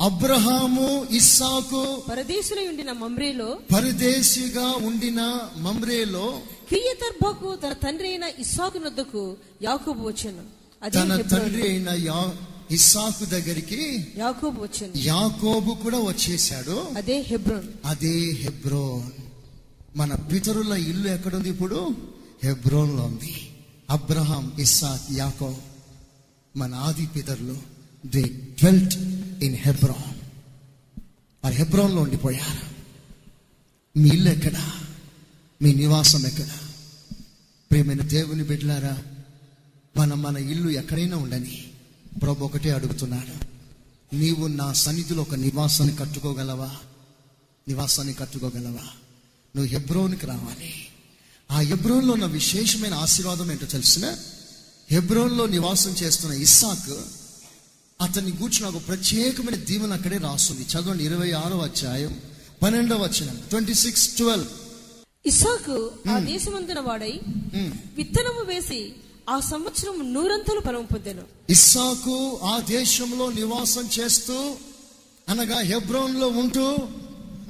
Abraham 0.00 1.06
ఇస్సాకు 1.10 2.02
పరదేశులై 2.10 2.68
ఉండిన 2.68 2.92
మమ్రేలో 2.92 3.58
పరదేశిగా 3.74 4.66
ఉండిన 4.66 5.38
మమ్రేలో 5.56 6.40
కిరియతర్బాకు 6.70 7.54
తన 7.54 7.72
తండ్రి 7.72 8.08
అయిన 8.08 8.22
ఇస్సాకు 8.38 8.78
నొద్దకు 8.78 9.36
యాకోబు 9.62 10.06
వచ్చాను. 10.06 10.44
తన. 10.88 11.22
తండ్రి 11.22 11.68
అయిన 11.68 11.88
యా 11.90 12.32
ఇస్సాకు 12.70 13.24
దగ్గరికి 13.24 14.06
యాకోబు 14.18 14.62
వచ్చాను. 14.62 14.92
యాకోబు 14.96 15.74
కూడా 15.74 15.98
వచ్చేసాడు 15.98 16.88
అదే 16.96 17.20
హెబ్రోన్. 17.20 17.68
అదే 17.84 18.18
హెబ్రోన్. 18.18 19.27
మన 19.96 20.14
పితరుల 20.14 20.72
ఇల్లు 20.72 21.08
ఎక్కడుంది 21.08 21.48
ఇప్పుడు? 21.48 21.96
హెబ్రోన్లో 22.44 23.04
ఉంది. 23.04 23.50
అబ్రహాం 23.90 24.52
ఇస్సాక్ 24.58 25.12
యాకో 25.12 25.56
మన 26.56 26.74
ఆది 26.74 27.06
పితరులు. 27.06 27.58
దే 28.06 28.22
ట్వెల్త్ 28.58 28.98
ఇన్ 29.44 29.54
హెబ్రోన్ 29.54 30.14
వారు 31.44 31.54
హెబ్రోన్లో 31.54 32.02
ఉండిపోయారు. 32.02 32.78
మీ 33.98 34.08
ఇల్లు 34.08 34.30
ఎక్కడ? 34.30 34.70
మీ 35.62 35.74
నివాసం 35.74 36.26
ఎక్కడ? 36.26 36.48
ప్రేమైన 37.70 38.02
దేవుని 38.02 38.42
బిడ్డలారా 38.42 39.02
మన 39.96 40.14
మన 40.14 40.36
ఇల్లు 40.36 40.68
ఎక్కడైనా 40.70 41.16
ఉండని 41.16 41.64
ప్రభు 42.22 42.44
ఒకటే 42.44 42.70
అడుగుతున్నాడు. 42.70 43.48
నీవు 44.16 44.46
నా 44.46 44.72
సన్నిధిలో 44.72 45.22
ఒక 45.22 45.34
నివాసాన్ని 45.34 45.96
కట్టుకోగలవా? 45.96 46.76
నివాసాన్ని 47.68 48.14
కట్టుకోగలవా? 48.14 49.07
నువ్వు 49.54 49.70
హెబ్రోన్కి 49.74 50.26
రావాలి. 50.32 50.72
ఆ 51.50 51.58
హెబ్రోన్లో 51.70 52.12
ఉన్న 52.16 52.26
విశేషమైన 52.38 52.94
ఆశీర్వాదం 53.04 53.48
ఏంటో 53.52 53.66
తెలిసిన? 53.76 54.06
హెబ్రోన్లో 54.94 55.44
నివాసం 55.56 55.92
చేస్తున్న 56.02 56.34
ఇస్సాక్ 56.46 56.92
అతన్ని 58.00 58.32
కూర్చున్న 58.40 58.66
ఒక 58.72 58.80
ప్రత్యేకమైన 58.88 59.56
దీవెన 59.68 59.92
అక్కడే 59.98 60.18
రాస్తుంది. 60.28 60.62
చదవండి 60.72 61.02
ఇరవై 61.08 61.30
ఆరో 61.42 61.58
అధ్యాయం 61.68 62.12
పన్నెండవ 62.62 63.00
వచనం 63.06 63.36
ట్వంటీ 63.50 63.74
సిక్స్ 63.84 64.04
ట్వెల్వ్ 64.18 64.48
ఇస్సాకు 65.30 65.76
ఆ 66.12 66.18
దేశమందున 66.32 66.80
వాడై 66.88 67.14
విత్తనము 67.98 68.42
వేసి 68.50 68.80
ఆ 69.28 69.36
సంవత్సరం 69.52 69.96
నూరంతలు 70.14 70.60
ఫలము 70.66 70.86
పొందెను. 70.92 71.24
ఇస్సాకు 71.54 72.16
ఆ 72.52 72.54
దేశంలో 72.76 73.26
నివాసం 73.40 73.86
చేస్తూ 73.98 74.36
అనగా 75.28 75.58
హెబ్రోన్లో 75.70 76.28
ఉంటూ 76.42 76.66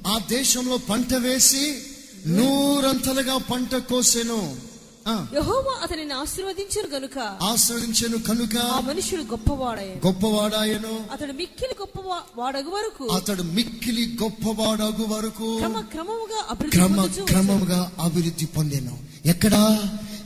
ఆ 0.07 0.19
దేశంలో 0.29 0.77
పంట 0.77 1.15
వేసి 1.15 1.83
నూరంతలుగా 2.27 3.39
పంట 3.39 3.77
కోసెను. 3.77 4.69
యెహోవా 5.09 5.83
అతనిని 5.83 6.13
ఆశీర్వదించను 6.13 6.89
గనుక. 6.89 7.19
ఆశ్రదించెను 7.19 8.19
కనుక. 8.19 8.59
ఆ 8.59 8.81
మనుషుడు 8.81 9.23
గొప్పవాడాయను 9.23 10.07
గొప్పవాడాయను. 10.07 11.07
అతడు 11.13 11.33
మిక్కిలి 11.33 11.77
గొప్ప 11.83 12.01
వాడగు 12.37 12.71
వరకు. 12.71 13.07
అతడు 13.07 13.43
మిక్కిలి 13.43 14.19
గొప్పవాడగు 14.23 15.07
వరకు. 15.07 15.57
క్రమ 15.57 15.81
క్రమముగా 15.81 16.69
క్రమ. 16.69 17.07
క్రమముగా 17.07 17.93
అభివృద్ధి 18.01 18.47
పొందాను. 18.47 18.99
ఎక్కడ? 19.27 19.79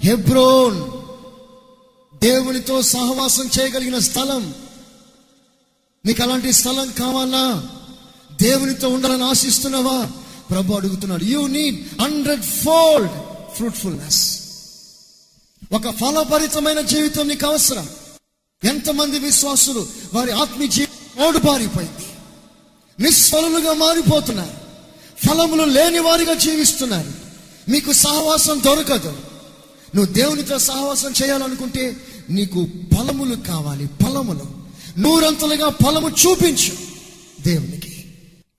హెబ్రోన్. 0.04 0.84
దేవునితో 2.18 2.82
సహవాసం 2.82 3.50
చేయగలిగిన 3.60 3.98
స్థలం. 3.98 4.54
నీకు 6.06 6.22
అలాంటి 6.22 6.52
స్థలం 6.52 6.90
కావాలా? 6.90 7.68
దేవునితో 8.42 8.88
ఉండాలని 8.88 9.24
ఆశిస్తున్నావా? 9.24 10.10
ప్రభు 10.50 10.74
అడుగుతున్నాడు 10.74 11.24
you 11.24 11.46
need 11.46 12.00
hundred 12.00 12.42
fold 12.42 13.10
fruitfulness 13.56 14.38
ఒక 15.72 15.96
ఫలభరితమైన 15.96 16.80
జీవితం 16.80 17.28
నీకు 17.28 17.46
అవసరం. 17.46 17.88
ఎంతమంది 18.64 19.18
విశ్వాసులు 19.18 19.86
వారి 20.14 20.30
ఆత్మీయ 20.30 20.68
జీవితం 20.68 21.26
ఓడిపారిపోయింది. 21.26 22.06
నిస్ఫలులుగా 23.02 23.72
మారిపోతున్నారు. 23.72 24.62
ఫలములు 25.26 25.64
లేని 25.64 25.98
వారిగా 25.98 26.34
జీవిస్తున్నారు. 26.34 27.10
మీకు 27.70 27.92
సహవాసం 27.92 28.62
దొరకదు. 28.64 29.16
నువ్వు 29.94 30.12
దేవునితో 30.12 30.58
సహవాసం 30.58 31.12
చేయాలనుకుంటే 31.24 31.96
నీకు 32.30 32.66
ఫలములు 32.96 33.36
కావాలి 33.36 33.86
ఫలములు. 33.86 34.42
నూరంతలుగా 34.98 35.68
ఫలము 35.68 36.08
చూపించు 36.08 36.72
దేవునికి. 37.42 37.91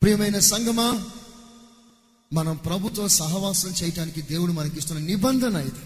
ప్రియమైన 0.04 0.40
సంగమా 0.40 1.06
మనం 2.34 2.56
ప్రభుతో 2.56 3.08
సహవాసం 3.08 3.70
చేయటానికి 3.70 4.22
దేవుడు 4.22 4.52
మనకిస్తున్న 4.52 5.02
నిబంధన 5.02 5.56
ఇది. 5.56 5.80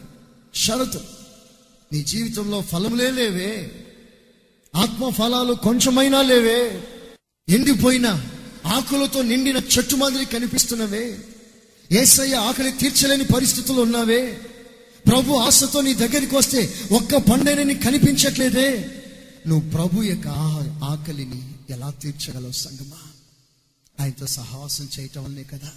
షరతు. 0.55 1.01
నీ 1.93 2.03
జీవితంలో 2.03 2.61
ఫలములే 2.61 3.11
లేవే. 3.11 3.71
ఆత్మ 4.75 5.09
ఫలాలు 5.09 5.53
కొంచెమైనా 5.53 6.21
లేవే. 6.21 6.87
ఎండిపోయిన 7.49 8.25
ఆకులతో 8.65 9.21
నిండిన 9.21 9.57
చెట్టు 9.57 9.95
మాదిరి 9.95 10.25
కనిపిస్తున్నవే. 10.25 11.17
ఏసయ్య 11.91 12.35
ఆకలి 12.35 12.71
తీర్చలేని 12.71 13.23
పరిస్థితులు 13.23 13.81
ఉన్నావే. 13.81 14.41
ప్రభు 15.07 15.33
ఆశతో 15.33 15.81
నీ 15.81 15.93
దగ్గరికి 15.93 16.35
వస్తే 16.35 16.73
ఒక్క 16.91 17.15
పండైన 17.15 17.63
నీకు 17.63 17.83
కనిపించట్లేదే. 17.83 19.01
నువ్వు 19.47 19.69
ప్రభు 19.69 20.01
యొక్క 20.01 20.27
ఆకలిని 20.83 21.53
ఎలా 21.69 21.89
తీర్చగలవు 21.89 22.51
సంగమా? 22.51 23.11
ఆయనతో 23.99 24.27
సహవాసం 24.27 24.89
చేయటం 24.99 25.23
వల్లే 25.23 25.43
కదా? 25.43 25.71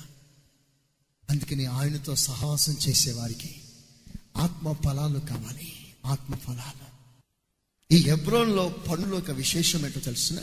అందుకని 1.31 1.67
ఆయనతో 1.67 2.17
సహవాసం 2.17 2.77
చేసేవారికి 2.89 3.55
ఆత్మ 4.37 4.73
ఫలాలు 4.73 5.19
కావాలి 5.19 5.73
ఆత్మ 6.07 6.35
ఫలాలు 6.35 6.91
ఈ 7.95 7.97
హెబ్రోన్లో 7.97 8.69
పనులు 8.69 9.17
ఒక 9.17 9.31
విశేషం 9.31 9.87
ఏంటో 9.87 10.01
తెలిసిన? 10.01 10.39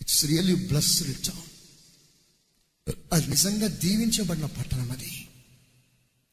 ఇట్స్ 0.00 0.24
రియల్లీ 0.24 0.54
బ్లస్ 0.54 1.02
టౌన్ 1.02 1.54
అది 3.12 3.26
నిజంగా 3.26 3.66
దీవించబడిన 3.66 4.46
పట్టణం 4.46 4.90
అది. 4.90 5.28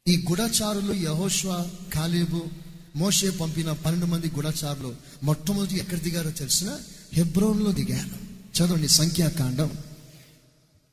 ఈ 0.08 0.24
గుడాచారులు 0.30 0.92
యహోష్వ 0.94 1.70
కాలేబు 1.94 2.48
మోషే 2.96 3.30
పంపిన 3.30 3.72
పన్నెండు 3.72 4.06
మంది 4.06 4.30
గుడాచారులు 4.30 4.96
మొట్టమొదటి 5.22 5.76
ఎక్కడ 5.76 5.98
దిగారో 5.98 6.30
తెలిసిన? 6.30 6.78
హెబ్రోన్లో 7.12 7.72
దిగారు. 7.72 8.32
చదవండి 8.58 8.88
సంఖ్యాకాండం. 8.88 9.78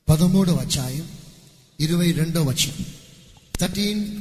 పదమూడవ 0.09 0.55
అధ్యాయం 0.55 1.11
ఇరవై 1.79 2.11
రెండవ 2.11 2.43
వచనం. 2.43 2.85
Thirteen 3.59 4.19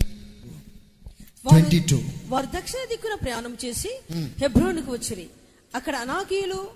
twenty 1.49 1.78
two. 1.78 2.03
వారు 2.26 2.47
దక్షిణ 2.47 2.89
దిక్కున 2.89 3.14
ప్రయాణం 3.14 3.57
చేసి 3.64 3.91
హెబ్రోనుకు 4.14 4.93
వచ్చిరి. 4.93 5.26
అక్కడ 5.74 5.97
అనాకీయులు 5.97 6.68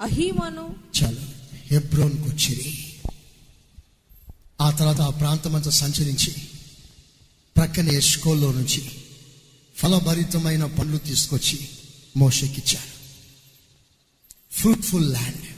అహీమాను 0.00 0.76
చాలు. 0.96 1.20
హెబ్రోన్కి 1.54 2.30
వచ్చిరి. 2.30 2.94
ఆ 4.60 4.70
తర్వాత 4.70 5.00
ఆ 5.00 5.10
ప్రాంతం 5.10 5.56
అంతా 5.56 5.70
సంచరించి 5.70 6.34
ప్రక్కన 7.56 7.88
ఎష్కోల్లో 7.88 8.52
నుంచి 8.52 8.90
ఫలభరితమైన 9.76 10.64
పండ్లు 10.64 10.98
తీసుకొచ్చి 10.98 11.68
మోషకిచ్చారు. 12.16 12.94
ఫ్రూట్ఫుల్ 14.52 15.10
ల్యాండ్ 15.12 15.57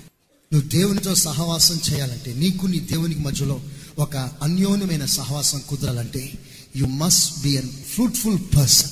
నువ్వు 0.52 0.68
దేవునితో 0.68 1.14
సహవాసం 1.14 1.80
చేయాలంటే 1.90 2.34
నీకు 2.34 2.66
నీ 2.66 2.78
దేవునికి 2.80 3.20
మధ్యలో 3.20 3.60
ఒక 3.98 4.16
అన్యోన్యమైన 4.16 5.04
సహవాసం 5.04 5.62
కుదరాలంటే 5.68 6.32
you 6.76 6.86
must 6.86 7.42
be 7.42 7.56
an 7.56 7.68
fruitful 7.68 8.38
person 8.56 8.90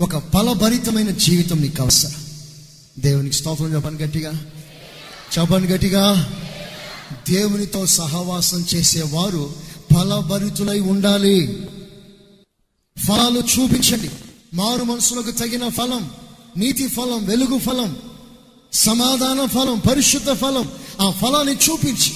ఒక 0.00 0.32
ఫలభరితమైన 0.32 1.10
జీవితం 1.10 1.60
నీకు 1.60 1.82
అవసరం. 1.82 2.12
దేవునికి 2.98 3.36
స్తోత్రం 3.36 3.74
చెప్పండి 3.74 4.04
గట్టిగా. 4.04 4.32
చెప్పండి 5.38 5.72
గట్టిగా. 5.72 6.32
దేవునితో 7.28 7.86
సహవాసం 7.86 8.66
చేసేవారు 8.74 9.54
ఫలభరితులై 9.94 10.80
ఉండాలి. 10.80 11.66
ఫలాలు 13.06 13.40
చూపించండి. 13.40 14.10
మారు 14.54 14.84
మనసులకు 14.84 15.30
తగిన 15.30 15.68
ఫలం 15.68 16.10
నీతి 16.56 16.88
ఫలం 16.88 17.24
వెలుగు 17.24 17.58
ఫలం 17.58 17.96
సమాధాన 18.76 19.46
ఫలం 19.46 19.78
పరిశుద్ధ 19.78 20.30
ఫలం 20.30 20.72
ఆ 21.00 21.10
ఫలాన్ని 21.10 21.54
చూపించి 21.54 22.12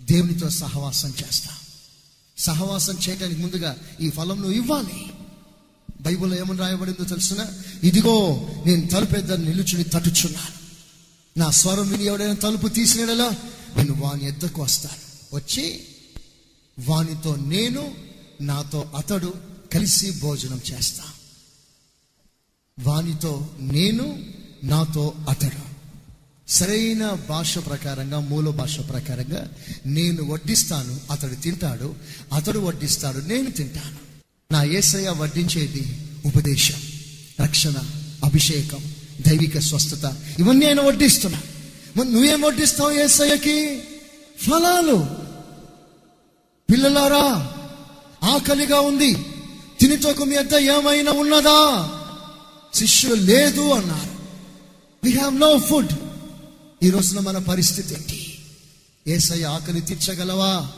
దేవునితో 0.00 0.50
సహవాసం 0.50 1.08
చేస్తా. 1.08 1.48
సహవాసం 2.38 2.98
చేయడానికి 3.08 3.40
ముందుగా 3.40 3.76
ఈ 4.00 4.10
ఫలం 4.10 4.36
నువ్వు 4.36 4.52
ఇవ్వాలి. 4.52 5.06
బైబిల్లో 6.00 6.38
ఏమని 6.38 6.58
రాయబడిందో 6.58 7.04
తెలుసునా? 7.04 7.46
ఇదిగో 7.82 8.48
నేను 8.66 8.86
తలుపెద్దని 8.86 9.44
నిలుచుని 9.44 9.84
తట్టుచున్నాను 9.84 10.60
నా 11.38 11.50
స్వరం 11.50 11.88
విని 11.88 12.04
ఎవడైనా 12.04 12.34
తలుపు 12.34 12.68
తీసినలా 12.68 13.30
నేను 13.76 13.94
వాని 13.94 14.26
ఎద్దకు 14.26 14.62
వస్తాను. 14.62 15.34
వచ్చి 15.36 15.80
వానితో 16.78 17.36
నేను 17.36 17.94
నాతో 18.40 18.90
అతడు 18.96 19.34
కలిసి 19.74 20.10
భోజనం 20.10 20.60
చేస్తా. 20.72 21.02
వానితో 22.80 23.50
నేను 23.58 24.39
నాతో 24.64 25.14
అతడు. 25.28 25.70
సరైన 26.48 27.18
భాష 27.28 27.58
ప్రకారంగా 27.58 28.20
మూల 28.20 28.48
భాష 28.48 28.80
ప్రకారంగా 28.80 29.48
నేను 29.86 30.24
వడ్డిస్తాను 30.24 31.12
అతడు 31.12 31.34
తింటాడు 31.34 31.94
అతడు 32.32 32.58
వడ్డిస్తాడు 32.58 33.18
నేను 33.18 33.50
తింటాను. 33.50 33.96
నా 34.52 34.64
ఏసయ 34.64 35.08
వడ్డించేది 35.08 36.08
ఉపదేశం 36.26 36.82
రక్షణ 37.40 37.74
అభిషేకం 38.24 38.94
దైవిక 39.26 39.58
స్వస్థత. 39.58 40.16
ఇవన్నీ 40.38 40.66
ఆయన 40.66 40.80
వడ్డిస్తున్నా 40.80 41.42
మరి 41.96 42.12
నువ్వేం 42.12 42.42
వడ్డిస్తావు 42.42 42.90
ఏసయ్యకి? 42.90 43.80
ఫలాలు. 44.42 45.06
పిల్లలారా 46.72 47.52
ఆకలిగా 48.24 48.80
ఉంది. 48.80 49.14
తినితోకు 49.80 50.24
మీ 50.24 50.36
ఏమైనా 50.58 51.12
ఉన్నదా? 51.12 51.90
శిష్యులు 52.74 53.14
లేదు 53.14 53.70
అన్నారు. 53.70 54.19
వి 55.04 55.10
హ్యావ్ 55.10 55.40
నో 55.40 55.58
ఫుడ్ 55.58 55.92
ఈ 56.84 56.90
రోజున 56.90 57.20
మన 57.20 57.38
పరిస్థితి 57.38 57.94
ఏంటి? 57.94 58.38
ఏసై 59.06 59.42
ఆకలి 59.42 59.80
తీర్చగలవా? 59.80 60.68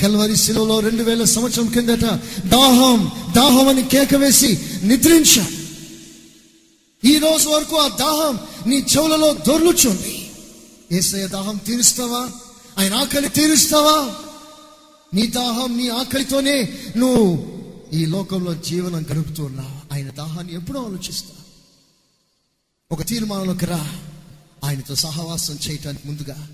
కల్వరి 0.00 0.36
శిలువలో 0.36 0.80
రెండు 0.80 1.02
వేల 1.02 1.24
సంవత్సరం 1.24 1.66
కిందట 1.68 2.04
దాహం 2.46 3.12
దాహం 3.36 3.68
అని 3.68 3.82
కేక 3.82 4.14
వేసి 4.14 4.58
నిద్రించాడు 4.82 5.58
ఈ 7.08 7.18
రోజు 7.18 7.48
వరకు 7.48 7.76
ఆ 7.76 7.88
దాహం 7.88 8.40
నీ 8.66 8.76
చెవులలో 8.76 9.34
దొర్లుచుంది. 9.34 10.30
ఏసయ 10.92 11.26
దాహం 11.26 11.56
తీరుస్తావా? 11.66 12.30
ఆయన 12.78 12.94
ఆకలి 12.94 13.28
తీరుస్తావా? 13.28 14.14
నీ 15.14 15.26
దాహం 15.26 15.76
నీ 15.76 15.88
ఆకలితోనే 15.88 16.72
నువ్వు 16.96 17.46
ఈ 17.92 18.06
లోకంలో 18.06 18.54
జీవనం 18.54 19.02
గడుపుతూ 19.02 19.44
ఉన్నావు? 19.44 19.94
ఆయన 19.94 20.10
దాహాన్ని 20.10 20.54
ఎప్పుడూ 20.54 20.80
ఆలోచిస్తావు? 20.80 21.47
ఒక 22.90 23.02
తీర్మానంలోకి 23.02 23.66
రా. 23.66 24.00
ఆయనతో 24.64 24.94
సహవాసం 24.94 25.58
చేయటానికి 25.70 26.08
ముందుగా 26.08 26.50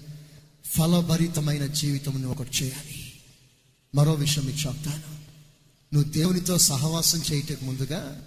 ఫలభరితమైన 0.64 1.66
జీవితం 1.66 2.12
నువ్వు 2.12 2.30
ఒకటి 2.30 2.64
చేయాలి. 2.64 3.12
మరో 3.94 4.12
విషయం 4.12 4.44
మీకు 4.44 4.58
చెప్తాను. 4.58 5.02
నువ్వు 5.94 6.12
దేవునితో 6.12 6.58
సహవాసం 6.58 7.22
చేయటకు 7.32 7.64
ముందుగా 7.64 8.22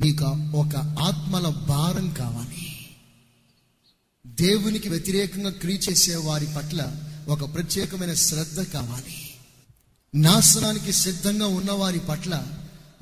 నీకు 0.00 0.24
ఒక 0.56 0.76
ఆత్మల 0.76 1.48
భారం 1.48 2.12
కావాలి. 2.12 2.86
దేవునికి 4.26 4.88
వ్యతిరేకంగా 4.88 5.50
క్రియ 5.50 5.76
చేసే 5.76 6.16
వారి 6.16 6.46
పట్ల 6.46 6.96
ఒక 7.28 7.54
ప్రత్యేకమైన 7.54 8.14
శ్రద్ధ 8.14 8.60
కావాలి. 8.60 9.30
నాశనానికి 10.14 10.92
సిద్ధంగా 10.92 11.46
ఉన్న 11.46 11.72
వారి 11.72 12.00
పట్ల 12.00 12.46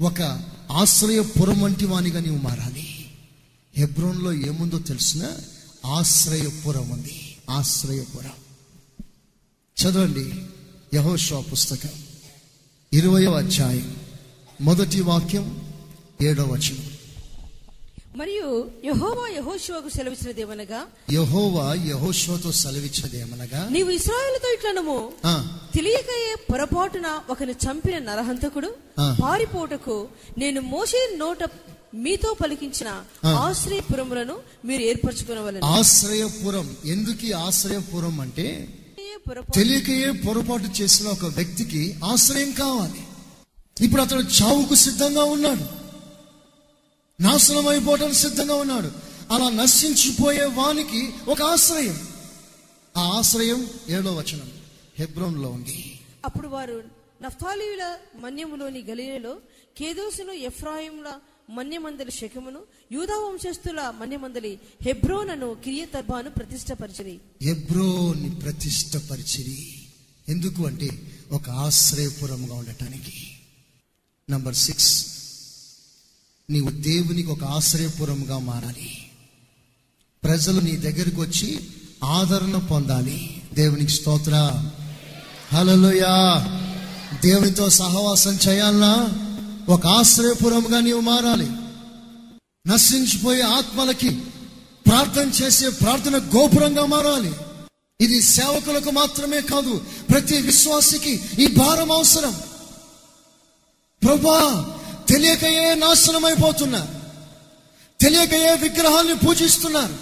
ఒక 0.00 0.44
ఆశ్రయపురం 0.72 1.60
వంటి 1.60 1.86
వానిగా 1.86 2.20
నీవు 2.20 2.38
మారాలి. 2.38 2.95
హెబ్రోన్లో 3.76 4.32
ఏముందో 4.32 4.78
తెలిసిన 4.78 5.32
ఆశ్రయపురం 5.86 6.90
ఉంది. 6.90 7.36
ఆశ్రయపురం. 7.50 8.30
చదవండి 9.82 10.44
యహోషా 10.96 11.40
పుస్తకం. 11.40 11.88
ఇరవయో 12.92 13.32
అధ్యాయం. 13.32 13.96
మొదటి 14.60 15.00
వాక్యం 15.00 15.74
ఏడో 16.22 16.42
వచనం. 16.42 16.90
మరియు 18.16 18.70
యహోవా 18.84 19.28
యహోశివకు 19.28 19.88
సెలవిచ్చినదేమనగా? 19.88 20.86
యహోవా 21.12 21.74
యహోషోతో 21.74 22.52
సెలవిచ్చదేమనగా? 22.52 23.68
నీవు 23.68 23.90
ఇస్రాయేలుతో 23.90 24.52
ఇట్లనము. 24.52 25.12
తెలియకయే 25.74 26.34
పొరపాటున 26.52 27.20
ఒకని 27.30 27.52
చంపిన 27.52 27.98
నరహంతకుడు. 27.98 28.76
పారిపోటకు 29.22 30.08
నేను 30.38 30.60
మోసే 30.60 31.16
నోట 31.18 31.38
మీతో 31.94 32.36
పలికించిన. 32.42 33.04
ఆశ్రయపురములను 33.26 34.38
మీరు 34.64 34.82
ఏర్పరచుకునవలను. 34.82 35.64
ఆశ్రయపురం. 35.64 36.76
ఎందుకు 36.84 37.36
ఆశ్రయపురం 37.36 38.20
అంటే 38.20 38.68
తెలియకయే 39.54 40.10
పొరపాటు 40.10 40.82
చేసిన 40.82 41.08
ఒక 41.08 41.24
వ్యక్తికి 41.24 41.94
ఆశ్రయం 42.04 42.50
కావాలి. 42.50 43.06
ఇప్పుడు 43.84 44.02
అతడు 44.02 44.20
చావుకు 44.20 44.74
సిద్ధంగా 44.74 45.24
ఉన్నాడు. 45.24 45.86
నాశనం 47.22 47.68
అయిపోవడానికి 47.68 48.16
సిద్ధంగా 48.16 48.54
ఉన్నాడు. 48.54 48.90
అలా 49.32 49.50
నశించిపోయే 49.50 50.44
వానికి 50.44 51.14
ఒక 51.28 51.42
ఆశ్రయం. 51.42 52.08
ఆ 52.96 53.00
ఆశ్రయం 53.00 53.70
ఏడో 53.88 54.14
వచనం. 54.14 54.50
హెబ్రోన్లో 54.98 55.48
ఉంది. 55.48 55.98
అప్పుడు 56.24 56.48
వారు 56.48 56.82
నఫ్తాలీయుల 57.22 57.96
మన్యములోని 58.20 58.82
గలీలలో 58.82 59.36
కేదోసును 59.78 60.32
ఎఫ్రాయిముల 60.32 61.12
మన్యమందలి 61.50 62.10
శకమును 62.10 62.60
యూదా 62.92 63.12
వంశస్థుల 63.12 63.92
మన్యమందలి 64.00 64.60
హెబ్రోనను 64.82 65.56
కిరియతర్బాను 65.64 66.30
ప్రతిష్టపరిచిరి. 66.30 67.18
హెబ్రోని 67.42 68.30
ప్రతిష్టపరిచిరి. 68.30 69.72
ఎందుకు 70.28 70.66
అంటే 70.66 71.12
ఒక 71.32 71.50
ఆశ్రయపురంగా 71.50 72.54
ఉండటానికి. 72.54 73.12
నంబర్ 74.30 74.54
సిక్స్ 74.54 75.06
నీవు 76.50 76.70
దేవునికి 76.70 77.28
ఒక 77.28 77.44
ఆశ్రయపురంగా 77.44 78.38
మారాలి. 78.38 79.10
ప్రజలు 80.24 80.60
నీ 80.60 80.76
దగ్గరికి 80.76 81.20
వచ్చి 81.20 81.68
ఆదరణ 82.04 82.58
పొందాలి. 82.58 83.42
దేవునికి 83.54 83.92
స్తోత్ర. 83.92 84.32
హల్లెలూయా 85.52 86.46
దేవునితో 87.24 87.70
సహవాసం 87.70 88.38
చేయాలనా? 88.48 89.22
ఒక 89.68 89.86
ఆశ్రయపురంగా 89.86 90.80
నీవు 90.80 91.00
మారాలి. 91.00 91.50
నశించిపోయే 92.66 93.42
ఆత్మలకి 93.42 94.10
ప్రార్థన 94.86 95.28
చేసే 95.28 95.68
ప్రార్థన 95.68 96.16
గోపురంగా 96.16 96.86
మారాలి. 96.86 97.32
ఇది 98.00 98.22
సేవకులకు 98.22 98.90
మాత్రమే 98.90 99.40
కాదు 99.40 99.84
ప్రతి 100.10 100.36
విశ్వాసికి 100.36 101.20
ఈ 101.38 101.46
భారం 101.46 101.92
అవసరం. 101.92 102.34
ప్రభా 104.02 104.78
తెలియకయే 105.08 105.74
నాశనమైపోతున్నారు 105.74 106.88
తెలియకయే 108.00 108.54
విగ్రహాన్ని 108.54 109.14
పూజిస్తున్నారు. 109.14 109.96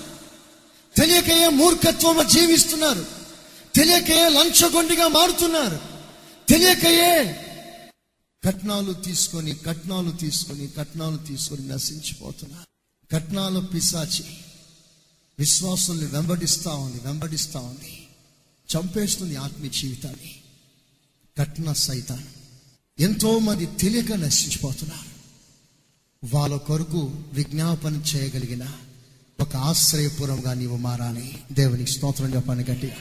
తెలియకయే 0.97 1.49
మూర్ఖత్వంలో 1.49 2.25
జీవిస్తున్నారు. 2.25 3.07
తెలియకయే 3.75 4.29
లంచగొండిగా 4.29 5.09
మారుతున్నారు. 5.09 5.79
తెలియకయే 6.49 7.41
కట్నాలు 8.45 8.93
తీసుకొని 8.93 9.55
కట్నాలు 9.55 10.11
తీసుకొని 10.11 10.67
కట్నాలు 10.67 11.17
తీసుకొని 11.17 11.69
నశించిపోతున్నారు. 11.69 12.67
కట్నాల 13.15 13.59
పిశాచి 13.59 14.25
విశ్వాసుల్ని 15.39 16.07
వెంబడిస్తా 16.07 16.71
ఉంది 16.71 17.01
వెంబడిస్తా 17.05 17.61
ఉంది. 17.61 18.07
చంపేస్తుంది 18.77 19.37
ఆత్మీయ 19.37 19.71
జీవితాన్ని. 19.71 20.35
కట్న 21.39 21.73
సైతాన్ని 21.73 22.27
ఎంతో 23.01 23.39
మంది 23.39 23.67
తెలియక 23.67 24.13
నశించిపోతున్నారు. 24.13 25.15
వాళ్ళ 26.37 26.57
కొరకు 26.57 27.25
విజ్ఞాపన 27.33 28.03
చేయగలిగిన 28.17 28.67
ఒక 29.41 29.57
ఆశ్రయపురంగా 29.57 30.55
నీవు 30.55 30.77
మారాలి. 30.77 31.43
దేవునికి 31.53 31.91
స్తోత్రం 31.91 32.35
చెప్పాను 32.35 32.61
గట్టిగా. 32.61 32.97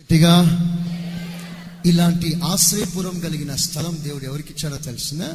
గట్టిగా. 0.00 0.40
ఇలాంటి 1.86 2.40
ఆశ్రయపురం 2.44 3.20
కలిగిన 3.20 3.54
స్థలం 3.54 3.98
దేవుడు 4.02 4.24
ఎవరికి 4.24 4.52
ఇచ్చాడో 4.52 4.76
తెలిసిన? 4.76 5.32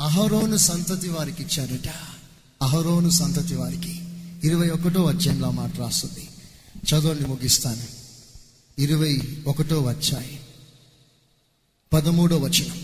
అహరోను 0.00 0.56
సంతతి 0.56 1.08
వారికి 1.08 1.42
ఇచ్చాడట. 1.42 1.88
అహరోను 2.62 3.10
సంతతి 3.10 3.54
వారికి. 3.54 4.00
ఇరవై 4.44 4.70
ఒకటో 4.70 5.04
అధ్యాయంలో 5.04 5.50
మాట 5.50 5.78
రాస్తుంది. 5.78 6.28
చదవండి 6.76 7.26
ముగిస్తాను. 7.26 7.82
ఇరవై 8.78 9.20
ఒకటో 9.46 9.80
వచ్చాయి 9.80 10.40
పదమూడో 11.92 12.38
వచనం. 12.38 12.80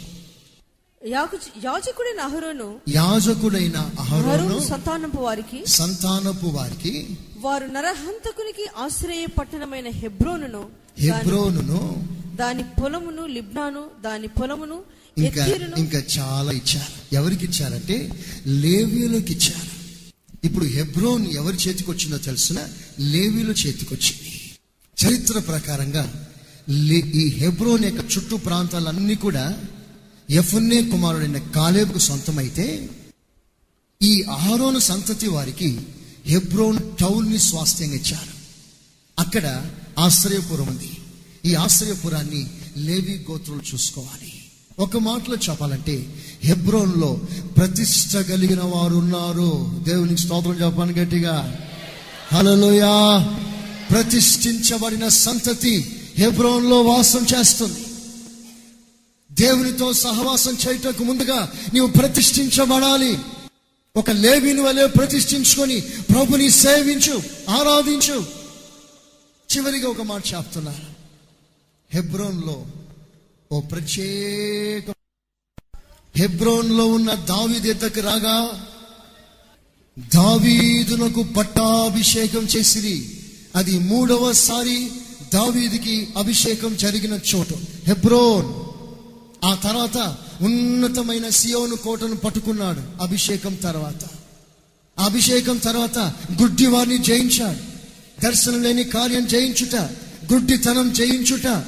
యాజ- 1.07 1.65
యాజకుడైన 1.65 2.20
అహరోను 2.20 2.81
యాజకుడైన 2.89 3.90
అహరోను 4.01 4.61
సంతానపు 4.69 5.20
వారికి 5.20 5.66
సంతానపు 5.66 6.47
వారికి 6.47 7.19
వారు 7.40 7.66
నరహంతకునికి 7.66 8.66
ఆశ్రయ 8.78 9.27
పట్టణమైన 9.27 9.89
హెబ్రోనును 9.89 10.61
దాని- 10.61 11.15
హెబ్రోనును 11.15 12.18
దాని 12.39 12.62
పొలమును 12.62 13.27
లిబ్నాను 13.27 13.82
దాని 14.05 14.28
పొలమును 14.28 14.82
ఇంకా 15.19 15.44
ఇంకా 15.78 16.02
చాలా 16.19 16.52
ఇచ్చారు. 16.52 17.15
ఎవరికి 17.15 17.44
ఇచ్చారంటే 17.44 18.24
లేవీలకు 18.47 19.31
ఇచ్చారు. 19.32 19.78
ఇప్పుడు 20.47 20.65
హెబ్రోన్ 20.65 21.27
ఎవరి 21.27 21.56
చేతికి 21.56 21.90
వచ్చిందో 21.90 22.19
తెలుసిన? 22.19 22.59
లేవీల 23.01 23.51
చేతికి 23.51 23.94
వచ్చింది. 23.94 24.32
చరిత్ర 24.98 25.39
ప్రకారంగా 25.39 26.27
ఈ 26.94 27.35
హెబ్రోన్ 27.36 27.85
యొక్క 27.85 28.16
చుట్టూ 28.16 28.36
ప్రాంతాలన్నీ 28.36 29.15
కూడా 29.15 29.59
ఎఫున్నే 30.31 30.82
కుమారుడైన 30.82 31.39
కాలేబుకు 31.39 31.98
సొంతమైతే 31.98 32.89
ఈ 34.02 34.23
అహరోను 34.23 34.78
సంతతి 34.78 35.28
వారికి 35.28 35.81
హెబ్రోన్ 36.27 36.78
టౌన్ని 37.01 37.39
స్వాస్థ్యంగా 37.39 37.94
ఇచ్చారు. 37.94 38.35
అక్కడ 39.19 39.70
ఆశ్రయపురం 39.98 40.66
ఉంది. 40.66 40.90
ఈ 41.49 41.55
ఆశ్రయపురాన్ని 41.55 42.47
లేవి 42.77 43.27
గోత్రులు 43.31 43.75
చూసుకోవాలి. 43.75 44.33
ఒక 44.79 44.97
మాటలో 44.97 45.37
చెప్పాలంటే 45.37 46.25
హెబ్రోన్లో 46.45 47.20
ప్రతిష్ట 47.57 48.16
కలిగిన 48.16 48.61
వారు 48.62 48.95
ఉన్నారు 48.95 49.81
దేవునికి 49.89 50.20
స్తోత్రం 50.20 50.53
చెప్పాను 50.53 50.93
గట్టిగా. 50.93 51.59
హలోయా 52.33 53.35
ప్రతిష్ఠించబడిన 53.91 55.09
సంతతి 55.09 56.03
హెబ్రోన్లో 56.19 56.83
వాసం 56.83 57.27
చేస్తుంది. 57.35 57.85
దేవునితో 59.33 59.93
సహవాసం 59.93 60.57
చేయటకు 60.69 61.05
ముందుగా 61.05 61.53
నీవు 61.75 61.87
ప్రతిష్ఠించబడాలి. 61.87 63.19
ఒక 63.97 64.11
లేవిని 64.11 64.61
వలె 64.61 64.87
ప్రతిష్ఠించుకొని 64.87 65.81
ప్రభుని 65.81 66.51
సేవించు 66.51 67.23
ఆరాధించు. 67.49 68.27
చివరిగా 69.57 69.89
ఒక 69.89 70.03
మాట 70.03 70.23
చెప్తున్నారు 70.35 70.98
హెబ్రోన్లో 71.94 72.66
ఓ 73.52 73.60
ప్రత్యేక 73.60 74.93
హెబ్రోన్లో 76.16 76.86
ఉన్న 76.86 77.15
దావీదు 77.15 77.69
ఎద్దకు 77.69 78.01
రాగా 78.01 78.66
దావీదునకు 80.15 81.23
పట్టాభిషేకం 81.23 82.44
చేసిరి. 82.44 83.20
అది 83.56 83.78
మూడవసారి 83.78 84.90
దావీదికి 85.35 86.09
అభిషేకం 86.16 86.77
జరిగిన 86.77 87.19
చోటు. 87.35 87.55
హెబ్రోన్. 87.85 88.48
ఆ 89.47 89.55
తర్వాత 89.55 90.16
ఉన్నతమైన 90.43 91.28
సియోను 91.28 91.77
కోటను 91.77 92.16
పట్టుకున్నాడు 92.16 93.02
అభిషేకం 93.02 93.55
తర్వాత. 93.55 94.05
అభిషేకం 94.98 95.59
తర్వాత 95.59 95.98
గుడ్డి 96.43 96.66
వారిని 96.66 96.98
జయించాడు. 96.98 97.60
దర్శనం 98.23 98.62
లేని 98.62 98.85
కార్యం 98.85 99.27
జయించుట 99.27 99.74
గుడ్డితనం 100.32 100.93
జయించుట 100.93 101.65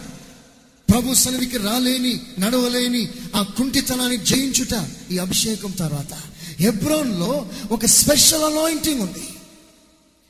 ప్రభు 0.90 1.14
సన్నిధికి 1.14 1.58
రాలేని 1.58 2.20
నడవలేని 2.38 3.08
ఆ 3.36 3.42
కుంటితనాన్ని 3.42 4.16
జయించుట 4.16 4.90
ఈ 5.10 5.18
అభిషేకం 5.18 5.70
తర్వాత. 5.70 6.14
హెబ్రోన్లో 6.60 7.48
ఒక 7.70 7.86
స్పెషల్ 7.86 8.42
అనాయింటింగ్ 8.42 9.00
ఉంది. 9.00 9.28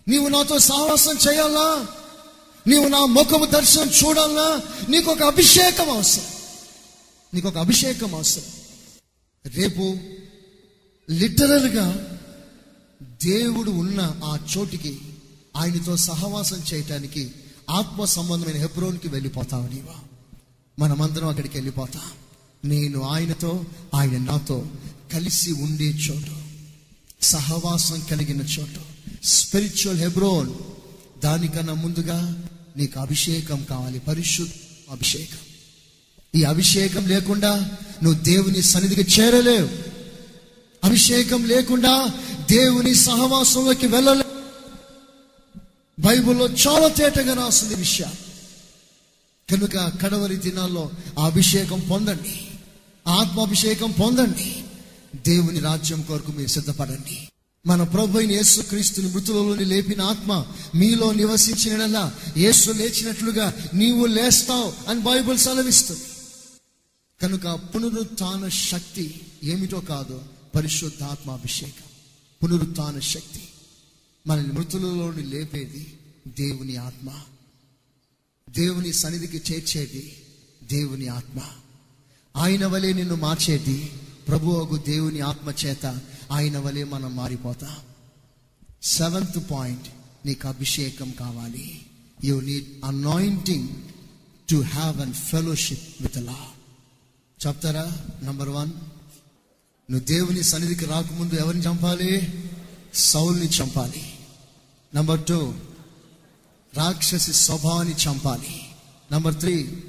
నీవు 0.08 0.28
నాతో 0.28 0.58
సహవాసం 0.58 1.18
చేయాలా? 1.28 1.86
నీవు 2.66 2.88
నా 2.88 3.04
ముఖము 3.04 3.46
దర్శనం 3.46 3.88
చూడాలా? 3.88 4.60
నీకు 4.88 5.10
ఒక 5.10 5.22
అభిషేకం 5.22 5.90
అవసరం. 5.90 6.24
నీకు 7.34 7.48
ఒక 7.48 7.58
అభిషేకం 7.58 8.14
అవసరం. 8.14 8.44
రేపు 9.46 9.98
లిటరల్గా 11.10 12.18
దేవుడు 13.02 13.70
ఉన్న 13.70 14.20
ఆ 14.24 14.38
చోటికి 14.56 14.98
ఆయనతో 15.56 15.96
సహవాసం 15.96 16.62
చేయటానికి 16.74 17.30
ఆత్మ 17.70 18.04
సంబంధమైన 18.04 18.56
హెబ్రోన్కి 18.56 19.08
వెళ్ళిపోతావు 19.08 19.74
నీవా? 19.74 19.94
మనమందరం 20.80 21.28
అక్కడికి 21.28 21.56
వెళ్ళిపోతాం. 21.56 22.02
నేను 22.64 23.02
ఆయనతో 23.02 23.64
ఆయన 23.94 24.18
నాతో 24.18 24.66
కలిసి 25.12 25.52
ఉండే 25.52 25.84
చోటు. 25.84 26.50
సహవాసం 27.22 28.00
కలిగిన 28.10 28.42
చోటు. 28.42 28.80
స్పిరిచువల్ 29.24 29.98
హెబ్రోన్ 29.98 30.50
దానికన్నా 31.24 31.74
ముందుగా 31.74 32.42
నీకు 32.76 33.00
అభిషేకం 33.00 33.64
కావాలి. 33.64 33.98
పరిశుద్ధ 33.98 34.50
అభిషేకం 34.90 35.38
ఈ 36.34 36.42
అభిషేకం 36.42 37.06
లేకుండా 37.06 37.70
నువ్వు 38.02 38.20
దేవుని 38.20 38.62
సన్నిధికి 38.62 39.20
చేరలేవు. 39.20 39.68
అభిషేకం 40.84 41.44
లేకుండా 41.44 42.10
దేవుని 42.50 42.94
సహవాసంలోకి 42.94 43.86
వెళ్ళలేవు. 43.86 44.40
బైబిల్లో 46.00 46.46
చాలా 46.46 46.88
తేటగా 46.88 47.34
రాస్తుంది 47.34 47.74
విషయం 47.74 48.12
కనుక 49.50 50.02
కడవరి 50.02 50.36
దినాల్లో 50.36 50.90
ఆ 51.18 51.26
అభిషేకం 51.26 51.80
పొందండి. 51.90 52.48
ఆత్మాభిషేకం 53.08 53.90
పొందండి. 53.90 54.64
దేవుని 55.26 55.58
రాజ్యం 55.58 56.02
కొరకు 56.02 56.32
మీరు 56.32 56.48
సిద్ధపడండి. 56.48 57.28
మన 57.66 57.82
ప్రభు 57.82 58.18
అయిన 58.18 58.30
యేసు 58.30 58.60
క్రీస్తుని 58.60 59.08
మృతులలోని 59.08 59.64
లేపిన 59.64 60.02
ఆత్మ 60.02 60.46
మీలో 60.74 61.12
నివసించినలా 61.12 62.14
యేసు 62.36 62.70
లేచినట్లుగా 62.70 63.54
నీవు 63.74 64.06
లేస్తావు 64.06 64.90
అని 64.90 65.00
బైబుల్ 65.00 65.38
సెలవిస్తుంది. 65.38 66.00
కనుక 67.22 67.60
పునరుత్న 67.74 68.48
శక్తి 68.48 69.20
ఏమిటో 69.44 69.80
కాదు 69.80 70.22
పరిశుద్ధాత్మాభిషేకం. 70.54 71.88
పునరుత్న 72.42 73.00
శక్తి. 73.00 73.42
మనల్ని 74.26 74.52
మృతులలోని 74.52 75.22
లేపేది 75.22 75.98
దేవుని 76.28 76.76
ఆత్మ. 76.76 77.08
దేవుని 78.50 78.92
సన్నిధికి 78.92 79.52
చేర్చేది 79.52 80.16
దేవుని 80.62 81.08
ఆత్మ. 81.08 81.40
ఆయన 82.36 82.66
వలె 82.66 82.92
నిన్ను 82.92 83.14
మార్చేది 83.14 83.92
ప్రభు 84.28 84.50
అగు 84.50 84.76
దేవుని 84.76 85.20
ఆత్మ 85.20 85.52
చేత 85.66 86.00
ఆయన 86.32 86.58
వలె 86.58 86.84
మనం 86.84 87.16
మారిపోతాం. 87.16 87.76
సెవెంత్ 88.82 89.50
పాయింట్ 89.50 89.88
నీకు 90.26 90.48
అభిషేకం 90.48 91.10
కావాలి. 91.10 91.80
You 92.24 92.40
need 92.40 92.66
anointing 92.84 93.68
to 94.50 94.56
have 94.56 95.00
an 95.00 95.12
fellowship 95.12 96.02
with 96.02 96.16
లా 96.16 96.46
చెప్తారా? 97.46 97.96
నంబర్ 98.22 98.48
వన్ 98.48 98.70
నువ్వు 99.90 100.06
దేవుని 100.06 100.42
సన్నిధికి 100.42 100.84
రాకముందు 100.84 101.34
ఎవరిని 101.34 101.64
చంపాలి? 101.64 102.32
సౌల్ని 102.94 103.46
చంపాలి. 103.46 104.12
నంబర్ 104.94 105.24
టూ 105.24 105.54
రాక్షసి 106.76 107.32
స్వభావాన్ని 107.32 107.94
చంపాలి. 107.94 108.62
నంబర్ 109.12 109.34
త్రీ 109.34 109.82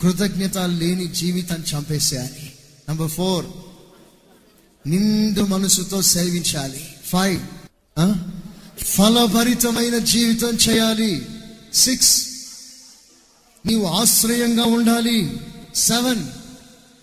కృతజ్ఞత 0.00 0.58
లేని 0.58 1.06
జీవితాన్ని 1.06 1.78
చంపేసేయాలి. 1.78 2.52
నంబర్ 2.90 3.10
ఫోర్ 3.10 3.46
నిండు 4.88 5.40
మనసుతో 5.40 6.02
సేవించాలి. 6.02 6.88
ఫైవ్ 7.04 7.40
ఫలభరితమైన 8.84 9.98
జీవితం 9.98 10.48
చేయాలి. 10.48 11.26
సిక్స్ 11.74 12.26
నీవు 13.66 13.86
ఆశ్రయంగా 13.86 14.64
ఉండాలి. 14.64 15.40
సెవెన్ 15.74 16.26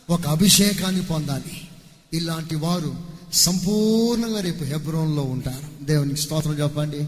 ఒక 0.10 0.28
అభిషేకాన్ని 0.28 1.06
పొందాలి. 1.06 1.68
ఇలాంటి 2.14 2.56
వారు 2.56 2.96
సంపూర్ణంగా 3.34 4.42
రేపు 4.42 4.64
హెబ్రోన్లో 4.64 5.22
ఉంటారు. 5.22 5.84
దేవునికి 5.86 6.22
స్తోత్రం 6.22 6.54
చెప్పండి. 6.54 7.08